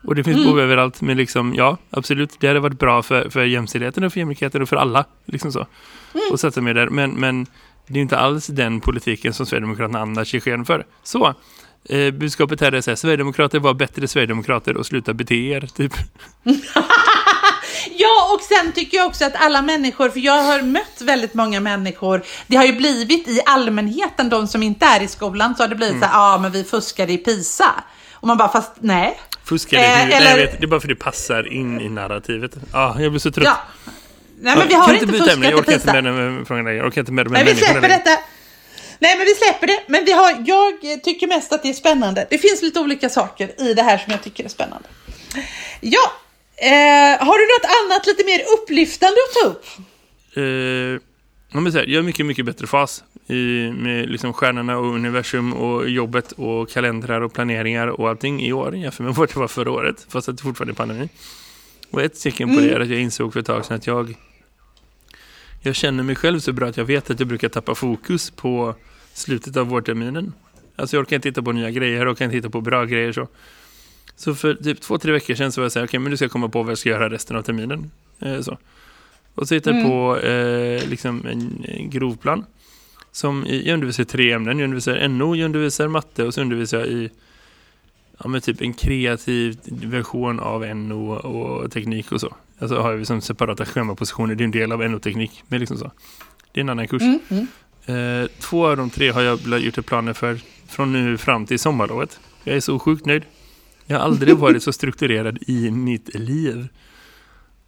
Och 0.04 0.14
det 0.14 0.24
finns 0.24 0.44
behov 0.44 0.60
överallt. 0.60 1.00
Men 1.00 1.16
liksom, 1.16 1.54
ja, 1.54 1.76
absolut. 1.90 2.36
Det 2.40 2.46
hade 2.48 2.60
varit 2.60 2.78
bra 2.78 3.02
för, 3.02 3.30
för 3.30 3.44
jämställdheten 3.44 4.04
och 4.04 4.12
för 4.12 4.20
jämlikheten 4.20 4.62
och 4.62 4.68
för 4.68 4.76
alla. 4.76 5.04
Liksom 5.24 5.52
så. 5.52 5.66
Och 6.32 6.40
satsa 6.40 6.60
mer 6.60 6.74
där. 6.74 6.88
Men, 6.88 7.10
men 7.10 7.46
det 7.86 7.98
är 7.98 8.02
inte 8.02 8.18
alls 8.18 8.46
den 8.46 8.80
politiken 8.80 9.32
som 9.32 9.46
Sverigedemokraterna 9.46 10.00
annars 10.00 10.34
ger 10.34 10.40
sken 10.40 10.64
för. 10.64 10.86
Så, 11.02 11.34
eh, 11.88 12.10
budskapet 12.10 12.60
här 12.60 12.72
är 12.72 12.80
så 12.80 12.90
här, 12.90 12.96
Sverigedemokrater 12.96 13.58
var 13.58 13.74
bättre 13.74 14.08
Sverigedemokrater 14.08 14.76
och 14.76 14.86
sluta 14.86 15.14
bete 15.14 15.34
er, 15.34 15.60
typ. 15.76 15.92
Ja, 17.96 18.34
och 18.34 18.40
sen 18.42 18.72
tycker 18.72 18.96
jag 18.96 19.06
också 19.06 19.24
att 19.24 19.32
alla 19.36 19.62
människor, 19.62 20.08
för 20.08 20.20
jag 20.20 20.42
har 20.42 20.62
mött 20.62 21.00
väldigt 21.00 21.34
många 21.34 21.60
människor, 21.60 22.22
det 22.46 22.56
har 22.56 22.64
ju 22.64 22.72
blivit 22.72 23.28
i 23.28 23.40
allmänheten, 23.46 24.28
de 24.28 24.48
som 24.48 24.62
inte 24.62 24.86
är 24.86 25.02
i 25.02 25.08
skolan, 25.08 25.54
så 25.56 25.62
har 25.62 25.68
det 25.68 25.74
blivit 25.74 25.98
så 26.00 26.04
här, 26.06 26.12
ja 26.14 26.38
men 26.38 26.52
vi 26.52 26.64
fuskade 26.64 27.12
i 27.12 27.18
PISA. 27.18 27.84
Och 28.12 28.26
man 28.28 28.36
bara, 28.36 28.48
fast 28.48 28.72
nej. 28.80 29.20
Fuskar 29.44 29.78
det 29.78 29.84
Eh? 29.84 29.90
Nej, 30.08 30.12
eller- 30.12 30.30
jag 30.30 30.36
vet, 30.36 30.60
det 30.60 30.64
är 30.64 30.68
bara 30.68 30.80
för 30.80 30.88
det 30.88 30.94
passar 30.94 31.52
in 31.52 31.80
i 31.80 31.88
narrativet. 31.88 32.52
Ah, 32.72 33.00
jag 33.00 33.12
blir 33.12 33.20
så 33.20 33.30
trött. 33.30 33.44
Ja. 33.46 33.56
Nej 34.40 34.56
men 34.58 34.68
vi 34.68 34.74
har 34.74 34.92
inte 34.94 35.06
byta 35.06 35.32
ämne, 35.32 35.34
fuskat 35.34 35.44
jag 35.44 35.52
i 35.52 35.54
orkar 35.62 35.72
inte 35.72 35.86
PISA. 35.86 35.92
med 36.02 36.04
den 36.04 36.46
frågan 36.46 36.64
längre. 36.64 36.76
Jag 36.78 36.86
orkar 36.86 37.00
inte 37.00 37.12
med 37.12 37.26
de 37.26 37.34
här 37.34 37.44
Nej, 37.44 37.54
vi 37.54 37.60
människorna 37.60 37.80
släpper 37.80 37.88
detta. 38.04 38.20
Nej, 38.98 39.18
men 39.18 39.26
vi 39.26 39.34
släpper 39.34 39.66
det. 39.66 39.80
Men 39.86 40.04
vi 40.04 40.12
har, 40.12 40.42
jag 40.46 41.02
tycker 41.02 41.26
mest 41.26 41.52
att 41.52 41.62
det 41.62 41.68
är 41.68 41.72
spännande. 41.72 42.26
Det 42.30 42.38
finns 42.38 42.62
lite 42.62 42.80
olika 42.80 43.08
saker 43.08 43.60
i 43.60 43.74
det 43.74 43.82
här 43.82 43.98
som 43.98 44.12
jag 44.12 44.22
tycker 44.22 44.44
är 44.44 44.48
spännande. 44.48 44.88
Ja, 45.80 46.12
eh, 46.56 47.26
har 47.26 47.38
du 47.38 47.46
något 47.46 47.70
annat 47.82 48.06
lite 48.06 48.24
mer 48.24 48.40
upplyftande 48.54 49.16
att 49.28 49.42
ta 49.42 49.48
upp? 49.48 49.64
Eh, 50.36 50.42
jag 51.52 51.88
är 51.88 52.02
mycket, 52.02 52.26
mycket 52.26 52.46
bättre 52.46 52.66
fas 52.66 53.04
i, 53.26 53.70
med 53.70 54.10
liksom 54.10 54.32
stjärnorna 54.32 54.78
och 54.78 54.94
universum 54.94 55.52
och 55.52 55.90
jobbet 55.90 56.32
och 56.32 56.70
kalendrar 56.70 57.20
och 57.20 57.32
planeringar 57.32 57.86
och 57.86 58.08
allting 58.08 58.42
i 58.42 58.52
år 58.52 58.76
jämfört 58.76 59.00
med 59.00 59.14
vad 59.14 59.28
det 59.28 59.36
var 59.36 59.48
förra 59.48 59.70
året, 59.70 60.06
fast 60.08 60.28
att 60.28 60.36
det 60.36 60.42
fortfarande 60.42 60.72
är 60.72 60.74
pandemi. 60.74 61.08
Och 61.90 62.02
ett 62.02 62.20
tecken 62.20 62.54
på 62.54 62.60
det 62.60 62.70
är 62.70 62.80
att 62.80 62.88
jag 62.88 63.00
insåg 63.00 63.32
för 63.32 63.40
ett 63.40 63.46
tag 63.46 63.64
sedan 63.64 63.76
att 63.76 63.86
jag 63.86 64.14
jag 65.64 65.74
känner 65.74 66.02
mig 66.02 66.14
själv 66.16 66.40
så 66.40 66.52
bra 66.52 66.68
att 66.68 66.76
jag 66.76 66.84
vet 66.84 67.10
att 67.10 67.20
jag 67.20 67.28
brukar 67.28 67.48
tappa 67.48 67.74
fokus 67.74 68.30
på 68.30 68.74
slutet 69.12 69.56
av 69.56 69.66
vårterminen. 69.66 70.32
Alltså 70.76 70.96
jag 70.96 71.02
orkar 71.02 71.16
inte 71.16 71.28
titta 71.28 71.42
på 71.42 71.52
nya 71.52 71.70
grejer, 71.70 71.98
jag 71.98 72.08
orkar 72.08 72.24
inte 72.24 72.36
titta 72.36 72.50
på 72.50 72.60
bra 72.60 72.84
grejer 72.84 73.12
så. 73.12 73.28
Så 74.16 74.34
för 74.34 74.54
typ 74.54 74.80
två, 74.80 74.98
tre 74.98 75.12
veckor 75.12 75.34
sedan 75.34 75.52
så 75.52 75.60
var 75.60 75.64
jag 75.64 75.72
så 75.72 75.78
här, 75.78 75.86
okej 75.86 76.00
men 76.00 76.10
nu 76.10 76.16
ska 76.16 76.24
jag 76.24 76.32
komma 76.32 76.48
på 76.48 76.62
vad 76.62 76.70
jag 76.70 76.78
ska 76.78 76.88
göra 76.88 77.10
resten 77.10 77.36
av 77.36 77.42
terminen. 77.42 77.90
Eh, 78.20 78.40
så. 78.40 78.58
Och 79.34 79.48
så 79.48 79.54
hittade 79.54 79.78
jag 79.78 79.86
på 79.86 80.18
eh, 80.18 80.88
liksom 80.88 81.26
en, 81.26 81.64
en 81.68 81.90
grov 81.90 82.16
plan. 82.16 82.44
Som 83.12 83.46
jag 83.48 83.74
undervisar 83.74 84.02
i 84.02 84.06
tre 84.06 84.32
ämnen. 84.32 84.58
Jag 84.58 84.64
undervisar 84.64 85.08
NO, 85.08 85.36
jag 85.36 85.44
undervisar 85.44 85.88
matte 85.88 86.24
och 86.24 86.34
så 86.34 86.40
undervisar 86.40 86.78
jag 86.78 86.88
i 86.88 87.10
ja, 88.18 88.28
men 88.28 88.40
typ 88.40 88.60
en 88.60 88.74
kreativ 88.74 89.58
version 89.64 90.40
av 90.40 90.76
NO 90.76 91.12
och 91.12 91.72
teknik 91.72 92.12
och 92.12 92.20
så. 92.20 92.34
Alltså 92.58 92.80
har 92.80 92.94
vi 92.94 93.04
som 93.04 93.20
separata 93.20 93.64
schemapositioner. 93.64 94.34
Det 94.34 94.42
är 94.42 94.44
en 94.44 94.50
del 94.50 94.72
av 94.72 94.90
NO-teknik. 94.90 95.42
Men 95.48 95.60
liksom 95.60 95.78
så. 95.78 95.92
Det 96.52 96.60
är 96.60 96.62
en 96.62 96.68
annan 96.68 96.88
kurs. 96.88 97.02
Mm, 97.02 97.20
mm. 97.28 97.46
Eh, 97.86 98.28
två 98.40 98.66
av 98.66 98.76
de 98.76 98.90
tre 98.90 99.10
har 99.10 99.22
jag 99.22 99.60
gjort 99.60 99.86
planer 99.86 100.12
för 100.12 100.40
från 100.66 100.92
nu 100.92 101.18
fram 101.18 101.46
till 101.46 101.58
sommarlovet. 101.58 102.20
Jag 102.44 102.56
är 102.56 102.60
så 102.60 102.78
sjukt 102.78 103.06
nöjd. 103.06 103.22
Jag 103.86 103.98
har 103.98 104.04
aldrig 104.04 104.36
varit 104.38 104.62
så 104.62 104.72
strukturerad 104.72 105.38
i 105.40 105.70
mitt 105.70 106.14
liv. 106.14 106.68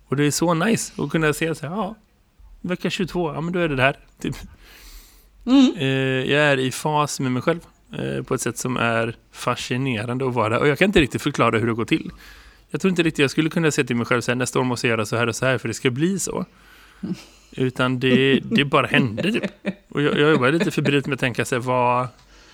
Och 0.08 0.16
det 0.16 0.24
är 0.24 0.30
så 0.30 0.54
nice 0.54 1.02
att 1.02 1.10
kunna 1.10 1.32
se 1.32 1.54
så 1.54 1.66
här, 1.66 1.76
ja, 1.76 1.94
vecka 2.60 2.90
22, 2.90 3.34
ja 3.34 3.40
men 3.40 3.52
då 3.52 3.58
är 3.58 3.68
det 3.68 3.76
det 3.76 3.82
här. 3.82 3.98
Typ. 4.20 4.36
Mm. 5.46 5.72
Eh, 5.76 6.32
jag 6.32 6.42
är 6.42 6.58
i 6.58 6.72
fas 6.72 7.20
med 7.20 7.32
mig 7.32 7.42
själv 7.42 7.60
eh, 7.98 8.22
på 8.22 8.34
ett 8.34 8.40
sätt 8.40 8.58
som 8.58 8.76
är 8.76 9.16
fascinerande 9.32 10.28
att 10.28 10.34
vara. 10.34 10.58
Och 10.58 10.68
jag 10.68 10.78
kan 10.78 10.84
inte 10.86 11.00
riktigt 11.00 11.22
förklara 11.22 11.58
hur 11.58 11.66
det 11.66 11.74
går 11.74 11.84
till. 11.84 12.10
Jag 12.76 12.80
tror 12.80 12.90
inte 12.90 13.02
riktigt 13.02 13.18
jag 13.18 13.30
skulle 13.30 13.50
kunna 13.50 13.70
säga 13.70 13.86
till 13.86 13.96
mig 13.96 14.06
själv 14.06 14.20
så 14.20 14.30
här, 14.30 14.36
nästa 14.36 14.60
år 14.60 14.64
måste 14.64 14.86
jag 14.86 14.92
göra 14.92 15.06
så 15.06 15.16
här 15.16 15.26
och 15.26 15.36
så 15.36 15.46
här 15.46 15.58
för 15.58 15.68
det 15.68 15.74
ska 15.74 15.90
bli 15.90 16.18
så. 16.18 16.44
Utan 17.52 18.00
det, 18.00 18.40
det 18.40 18.64
bara 18.64 18.86
hände 18.86 19.32
typ. 19.32 19.44
Och 19.88 20.02
jag, 20.02 20.18
jag 20.18 20.38
var 20.38 20.52
lite 20.52 20.70
febrilt 20.70 21.06
med 21.06 21.14
att 21.14 21.20
tänka 21.20 21.44
sig 21.44 21.58
vad, 21.58 22.08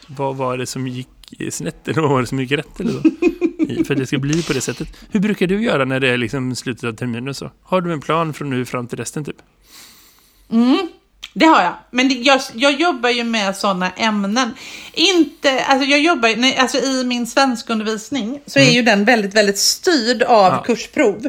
vad 0.07 0.37
var 0.37 0.59
det 0.59 0.67
som 0.67 0.89
gick 0.89 1.09
snett 1.51 1.89
eller 1.89 2.01
vad 2.01 2.11
var 2.11 2.21
det 2.21 2.27
som 2.27 2.41
gick 2.41 2.53
rätt 2.53 2.81
eller 2.81 2.93
så? 2.93 3.03
För 3.85 3.95
att 3.95 4.01
det 4.01 4.07
ska 4.07 4.19
bli 4.19 4.43
på 4.43 4.53
det 4.53 4.61
sättet. 4.61 4.89
Hur 5.11 5.21
brukar 5.21 5.47
du 5.47 5.63
göra 5.63 5.85
när 5.85 6.01
det 6.01 6.09
är 6.09 6.17
liksom 6.17 6.57
slutet 6.57 6.85
av 6.85 6.93
terminen 6.93 7.29
och 7.29 7.37
så? 7.37 7.51
Har 7.63 7.81
du 7.81 7.93
en 7.93 8.01
plan 8.01 8.33
från 8.33 8.51
nu 8.51 8.65
fram 8.65 8.87
till 8.87 8.99
resten 8.99 9.25
typ? 9.25 9.37
Mm. 10.51 10.89
Det 11.35 11.47
har 11.47 11.63
jag. 11.63 11.75
Men 11.91 12.09
det, 12.09 12.15
jag, 12.15 12.41
jag 12.55 12.81
jobbar 12.81 13.11
ju 13.11 13.25
med 13.25 13.57
sådana 13.57 13.91
ämnen. 13.97 14.51
Inte, 14.93 15.61
alltså 15.65 15.87
jag 15.89 16.01
jobbar 16.01 16.37
nej, 16.37 16.57
alltså 16.57 16.79
i 16.79 17.05
min 17.05 17.27
svenskundervisning 17.27 18.41
så 18.47 18.59
är 18.59 18.71
ju 18.71 18.83
den 18.83 19.05
väldigt, 19.05 19.35
väldigt 19.35 19.59
styrd 19.59 20.23
av 20.23 20.53
Ja. 20.53 20.63
kursprov. 20.67 21.27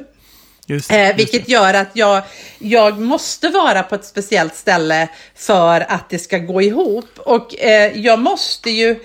Just, 0.68 0.92
Eh, 0.92 1.08
just 1.08 1.20
vilket 1.20 1.46
det. 1.46 1.52
gör 1.52 1.74
att 1.74 1.90
jag, 1.94 2.22
jag 2.60 3.00
måste 3.00 3.50
vara 3.50 3.84
på 3.84 3.96
ett 3.96 4.06
speciellt 4.06 4.56
ställe 4.56 5.08
för 5.36 5.86
att 5.92 6.10
det 6.10 6.20
ska 6.20 6.38
gå 6.38 6.62
ihop. 6.62 7.10
Och 7.18 7.60
eh, 7.60 7.98
jag 7.98 8.20
måste 8.20 8.70
ju, 8.72 9.00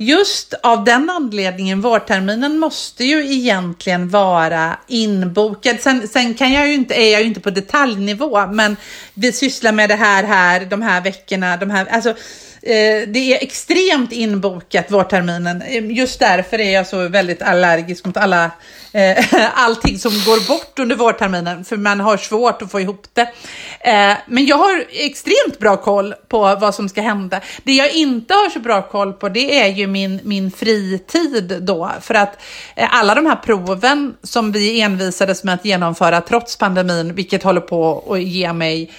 just 0.00 0.54
av 0.54 0.84
den 0.84 1.10
anledningen, 1.10 1.80
vårterminen 1.80 2.58
måste 2.58 3.04
ju 3.04 3.32
egentligen 3.32 4.08
vara 4.08 4.78
inbokad. 4.86 5.80
Sen, 5.80 6.08
sen 6.08 6.34
kan 6.34 6.52
jag 6.52 6.68
ju 6.68 6.74
inte, 6.74 6.94
är 6.94 7.12
jag 7.12 7.20
ju 7.20 7.26
inte 7.26 7.40
på 7.40 7.50
detaljnivå, 7.50 8.46
men 8.46 8.76
vi 9.14 9.32
sysslar 9.32 9.72
med 9.72 9.88
det 9.88 9.96
här, 9.96 10.24
här, 10.24 10.64
de 10.64 10.82
här 10.82 11.00
veckorna, 11.00 11.56
de 11.56 11.70
här, 11.70 11.86
alltså 11.86 12.14
Eh, 12.62 13.08
det 13.08 13.18
är 13.18 13.42
extremt 13.42 14.12
inbokat 14.12 14.90
vårterminen. 14.90 15.62
Just 15.96 16.20
därför 16.20 16.60
är 16.60 16.74
jag 16.74 16.86
så 16.86 17.08
väldigt 17.08 17.42
allergisk 17.42 18.04
mot 18.04 18.16
alla, 18.16 18.50
eh, 18.92 19.24
allting 19.54 19.98
som 19.98 20.10
går 20.10 20.48
bort 20.48 20.78
under 20.78 20.96
vårterminen. 20.96 21.64
För 21.64 21.76
man 21.76 22.00
har 22.00 22.16
svårt 22.16 22.62
att 22.62 22.70
få 22.70 22.80
ihop 22.80 23.06
det. 23.12 23.32
Eh, 23.80 24.16
men 24.26 24.46
jag 24.46 24.56
har 24.56 24.84
extremt 24.90 25.58
bra 25.58 25.76
koll 25.76 26.14
på 26.28 26.38
vad 26.60 26.74
som 26.74 26.88
ska 26.88 27.02
hända. 27.02 27.40
Det 27.62 27.72
jag 27.72 27.92
inte 27.92 28.34
har 28.34 28.50
så 28.50 28.60
bra 28.60 28.82
koll 28.82 29.12
på 29.12 29.28
det 29.28 29.60
är 29.60 29.68
ju 29.68 29.86
min, 29.86 30.20
min 30.24 30.50
fritid 30.50 31.58
då. 31.62 31.90
För 32.00 32.14
att 32.14 32.42
eh, 32.76 32.94
alla 32.94 33.14
de 33.14 33.26
här 33.26 33.36
proven 33.36 34.14
som 34.22 34.52
vi 34.52 34.80
envisades 34.80 35.44
med 35.44 35.54
att 35.54 35.64
genomföra 35.64 36.20
trots 36.20 36.56
pandemin, 36.56 37.14
vilket 37.14 37.42
håller 37.42 37.60
på 37.60 38.04
att 38.10 38.22
ge 38.22 38.52
mig 38.52 38.90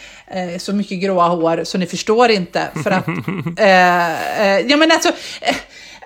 så 0.59 0.73
mycket 0.73 1.01
gråa 1.01 1.27
hår 1.27 1.63
så 1.63 1.77
ni 1.77 1.85
förstår 1.85 2.31
inte. 2.31 2.67
För 2.83 2.91
att, 2.91 3.07
eh, 3.59 4.59
ja 4.71 4.77
men 4.77 4.91
alltså, 4.91 5.11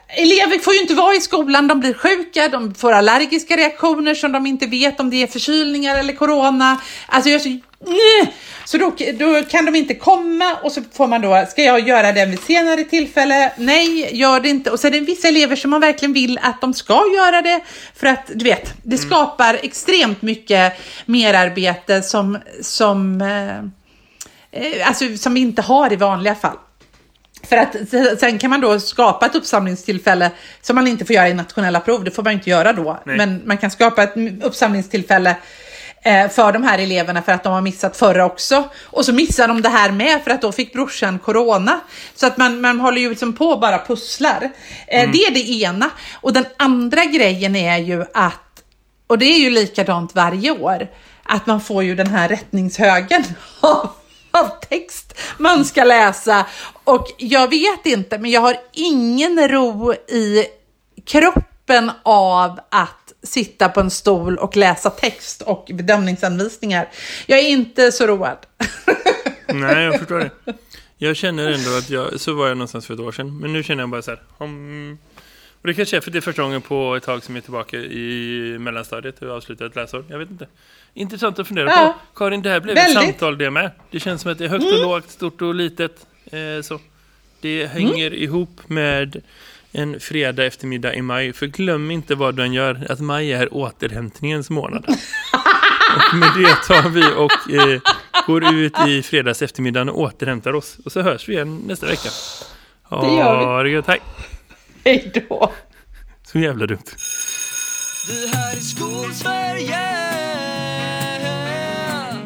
elever 0.07 0.59
får 0.59 0.73
ju 0.73 0.81
inte 0.81 0.93
vara 0.93 1.15
i 1.15 1.21
skolan, 1.21 1.67
de 1.67 1.79
blir 1.79 1.93
sjuka, 1.93 2.49
de 2.49 2.75
får 2.75 2.91
allergiska 2.91 3.57
reaktioner 3.57 4.15
som 4.15 4.31
de 4.31 4.45
inte 4.45 4.67
vet 4.67 4.99
om 4.99 5.09
det 5.09 5.23
är 5.23 5.27
förkylningar 5.27 5.99
eller 5.99 6.13
corona. 6.13 6.81
Alltså 7.07 7.29
jag 7.29 7.35
är 7.35 7.39
så, 7.39 7.59
så 8.65 8.77
då, 8.77 8.95
då 9.13 9.43
kan 9.43 9.65
de 9.65 9.75
inte 9.75 9.95
komma 9.95 10.55
och 10.63 10.71
så 10.71 10.81
får 10.93 11.07
man 11.07 11.21
då, 11.21 11.45
ska 11.49 11.63
jag 11.63 11.87
göra 11.87 12.11
det 12.11 12.25
vid 12.25 12.39
senare 12.39 12.83
tillfälle? 12.83 13.51
Nej, 13.57 14.15
gör 14.15 14.39
det 14.39 14.49
inte. 14.49 14.71
Och 14.71 14.79
så 14.79 14.87
är 14.87 14.91
det 14.91 14.99
vissa 14.99 15.27
elever 15.27 15.55
som 15.55 15.71
man 15.71 15.81
verkligen 15.81 16.13
vill 16.13 16.39
att 16.41 16.61
de 16.61 16.73
ska 16.73 16.93
göra 17.15 17.41
det. 17.41 17.61
För 17.95 18.07
att 18.07 18.31
du 18.35 18.45
vet, 18.45 18.73
det 18.83 18.97
skapar 18.97 19.59
extremt 19.63 20.21
mycket 20.21 20.73
merarbete 21.05 22.01
som, 22.01 22.37
som 22.61 23.21
eh, 23.21 23.57
eh, 24.61 24.87
alltså, 24.87 25.17
som 25.17 25.33
vi 25.33 25.39
inte 25.39 25.61
har 25.61 25.93
i 25.93 25.95
vanliga 25.95 26.35
fall. 26.35 26.57
För 27.49 27.57
att 27.57 27.75
se- 27.89 28.17
sen 28.17 28.39
kan 28.39 28.49
man 28.49 28.61
då 28.61 28.79
skapa 28.79 29.25
ett 29.25 29.35
uppsamlingstillfälle 29.35 30.31
som 30.61 30.75
man 30.75 30.87
inte 30.87 31.05
får 31.05 31.15
göra 31.15 31.29
i 31.29 31.33
nationella 31.33 31.79
prov, 31.79 32.03
det 32.03 32.11
får 32.11 32.23
man 32.23 32.33
inte 32.33 32.49
göra 32.49 32.73
då. 32.73 32.99
Nej. 33.05 33.17
Men 33.17 33.41
man 33.45 33.57
kan 33.57 33.71
skapa 33.71 34.03
ett 34.03 34.13
uppsamlingstillfälle 34.43 35.35
eh, 36.01 36.29
för 36.29 36.51
de 36.51 36.63
här 36.63 36.79
eleverna 36.79 37.21
för 37.21 37.31
att 37.31 37.43
de 37.43 37.53
har 37.53 37.61
missat 37.61 37.97
förra 37.97 38.25
också. 38.25 38.69
Och 38.83 39.05
så 39.05 39.13
missar 39.13 39.47
de 39.47 39.61
det 39.61 39.69
här 39.69 39.91
med 39.91 40.23
för 40.23 40.31
att 40.31 40.41
då 40.41 40.51
fick 40.51 40.73
brorsan 40.73 41.19
corona. 41.19 41.79
Så 42.15 42.27
att 42.27 42.37
man, 42.37 42.61
man 42.61 42.79
håller 42.79 43.01
ju 43.01 43.09
liksom 43.09 43.33
på 43.33 43.45
och 43.45 43.59
bara 43.59 43.79
pusslar. 43.85 44.49
Eh, 44.87 45.11
Det 45.11 45.17
är 45.25 45.31
det 45.31 45.49
ena. 45.51 45.89
Och 46.21 46.33
den 46.33 46.45
andra 46.57 47.05
grejen 47.05 47.55
är 47.55 47.77
ju 47.77 48.01
att, 48.13 48.41
och 49.07 49.17
det 49.17 49.25
är 49.25 49.39
ju 49.39 49.49
likadant 49.49 50.15
varje 50.15 50.51
år, 50.51 50.87
att 51.23 51.45
man 51.45 51.61
får 51.61 51.83
ju 51.83 51.95
den 51.95 52.07
här 52.07 52.29
rättningshögen 52.29 53.23
av, 53.61 53.89
av 54.35 54.49
text 54.69 55.13
man 55.37 55.65
ska 55.65 55.83
läsa. 55.83 56.45
Och 56.83 57.07
jag 57.17 57.49
vet 57.49 57.85
inte, 57.85 58.17
men 58.17 58.31
jag 58.31 58.41
har 58.41 58.57
ingen 58.73 59.47
ro 59.49 59.93
i 59.93 60.45
kroppen 61.05 61.91
av 62.03 62.59
att 62.71 63.13
sitta 63.23 63.69
på 63.69 63.79
en 63.79 63.91
stol 63.91 64.37
och 64.37 64.55
läsa 64.57 64.89
text 64.89 65.41
och 65.41 65.65
bedömningsanvisningar. 65.73 66.89
Jag 67.25 67.39
är 67.39 67.47
inte 67.49 67.91
så 67.91 68.07
road. 68.07 68.37
Nej, 69.47 69.83
jag 69.85 69.99
förstår 69.99 70.19
det. 70.19 70.31
Jag 70.97 71.15
känner 71.15 71.51
ändå 71.51 71.77
att 71.77 71.89
jag, 71.89 72.19
så 72.19 72.33
var 72.33 72.47
jag 72.47 72.57
någonstans 72.57 72.87
för 72.87 72.93
ett 72.93 72.99
år 72.99 73.11
sedan. 73.11 73.37
Men 73.39 73.53
nu 73.53 73.63
känner 73.63 73.83
jag 73.83 73.89
bara 73.89 74.01
så 74.01 74.11
här. 74.11 74.21
om- 74.37 74.97
och 75.65 75.67
det 75.67 75.73
kanske 75.73 75.97
är 75.97 76.01
för 76.01 76.11
det 76.11 76.17
är 76.19 76.21
första 76.21 76.41
gången 76.41 76.61
på 76.61 76.95
ett 76.95 77.03
tag 77.03 77.23
som 77.23 77.35
jag 77.35 77.41
är 77.41 77.43
tillbaka 77.43 77.77
i 77.77 78.57
mellanstadiet 78.59 79.21
och 79.21 79.29
avslutar 79.29 79.65
ett 79.65 79.75
läsår. 79.75 80.05
Jag 80.09 80.19
vet 80.19 80.31
inte. 80.31 80.47
Intressant 80.93 81.39
att 81.39 81.47
fundera 81.47 81.69
Ja. 81.69 81.95
på. 82.13 82.17
Karin, 82.19 82.41
det 82.41 82.49
här 82.49 82.59
blev 82.59 82.75
Väldigt. 82.75 82.97
ett 82.97 83.03
samtal 83.03 83.37
det 83.37 83.51
med. 83.51 83.71
Det 83.91 83.99
känns 83.99 84.21
som 84.21 84.31
att 84.31 84.37
det 84.37 84.45
är 84.45 84.49
högt 84.49 84.65
och 84.65 84.79
lågt, 84.81 85.09
stort 85.09 85.41
och 85.41 85.55
litet. 85.55 86.05
Eh, 86.25 86.61
så. 86.63 86.79
Det 87.41 87.65
hänger 87.65 88.13
ihop 88.13 88.61
med 88.69 89.21
en 89.71 89.99
fredag 89.99 90.45
eftermiddag 90.45 90.93
i 90.95 91.01
maj. 91.01 91.33
För 91.33 91.45
glöm 91.45 91.91
inte 91.91 92.15
vad 92.15 92.35
den 92.35 92.53
gör, 92.53 92.85
att 92.89 92.99
maj 92.99 93.33
är 93.33 93.53
återhämtningens 93.53 94.49
månad. 94.49 94.85
Och 96.11 96.15
med 96.17 96.29
det 96.37 96.55
tar 96.55 96.89
vi 96.89 97.03
och 97.15 97.53
eh, 97.73 97.81
går 98.27 98.53
ut 98.53 98.73
i 98.87 99.01
fredags 99.03 99.41
eftermiddagen 99.41 99.89
och 99.89 99.99
återhämtar 99.99 100.53
oss. 100.53 100.77
Och 100.85 100.91
så 100.91 101.01
hörs 101.01 101.29
vi 101.29 101.33
igen 101.33 101.63
nästa 101.67 101.85
vecka. 101.87 102.09
Det 102.89 102.95
gör 102.95 103.37
vi. 103.39 103.45
Ha 103.45 103.63
det 103.63 103.69
gött, 103.69 103.87
hej. 103.87 103.99
Hej 104.85 105.11
då! 105.29 105.51
Så 106.23 106.39
jävla 106.39 106.65
dumt. 106.65 106.83
Det 108.07 108.37
här 108.37 108.55
är 108.55 108.59
Skolsverige 108.59 109.79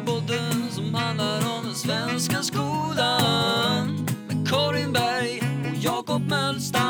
Podden 0.06 0.70
som 0.70 0.94
handlar 0.94 1.38
om 1.38 1.64
den 1.64 1.74
svenska 1.74 2.42
skolan 2.42 4.06
Med 4.28 4.48
Karin 4.48 4.92
Berg 4.92 5.42
och 5.70 5.76
Jakob 5.84 6.22
Möllstam 6.28 6.89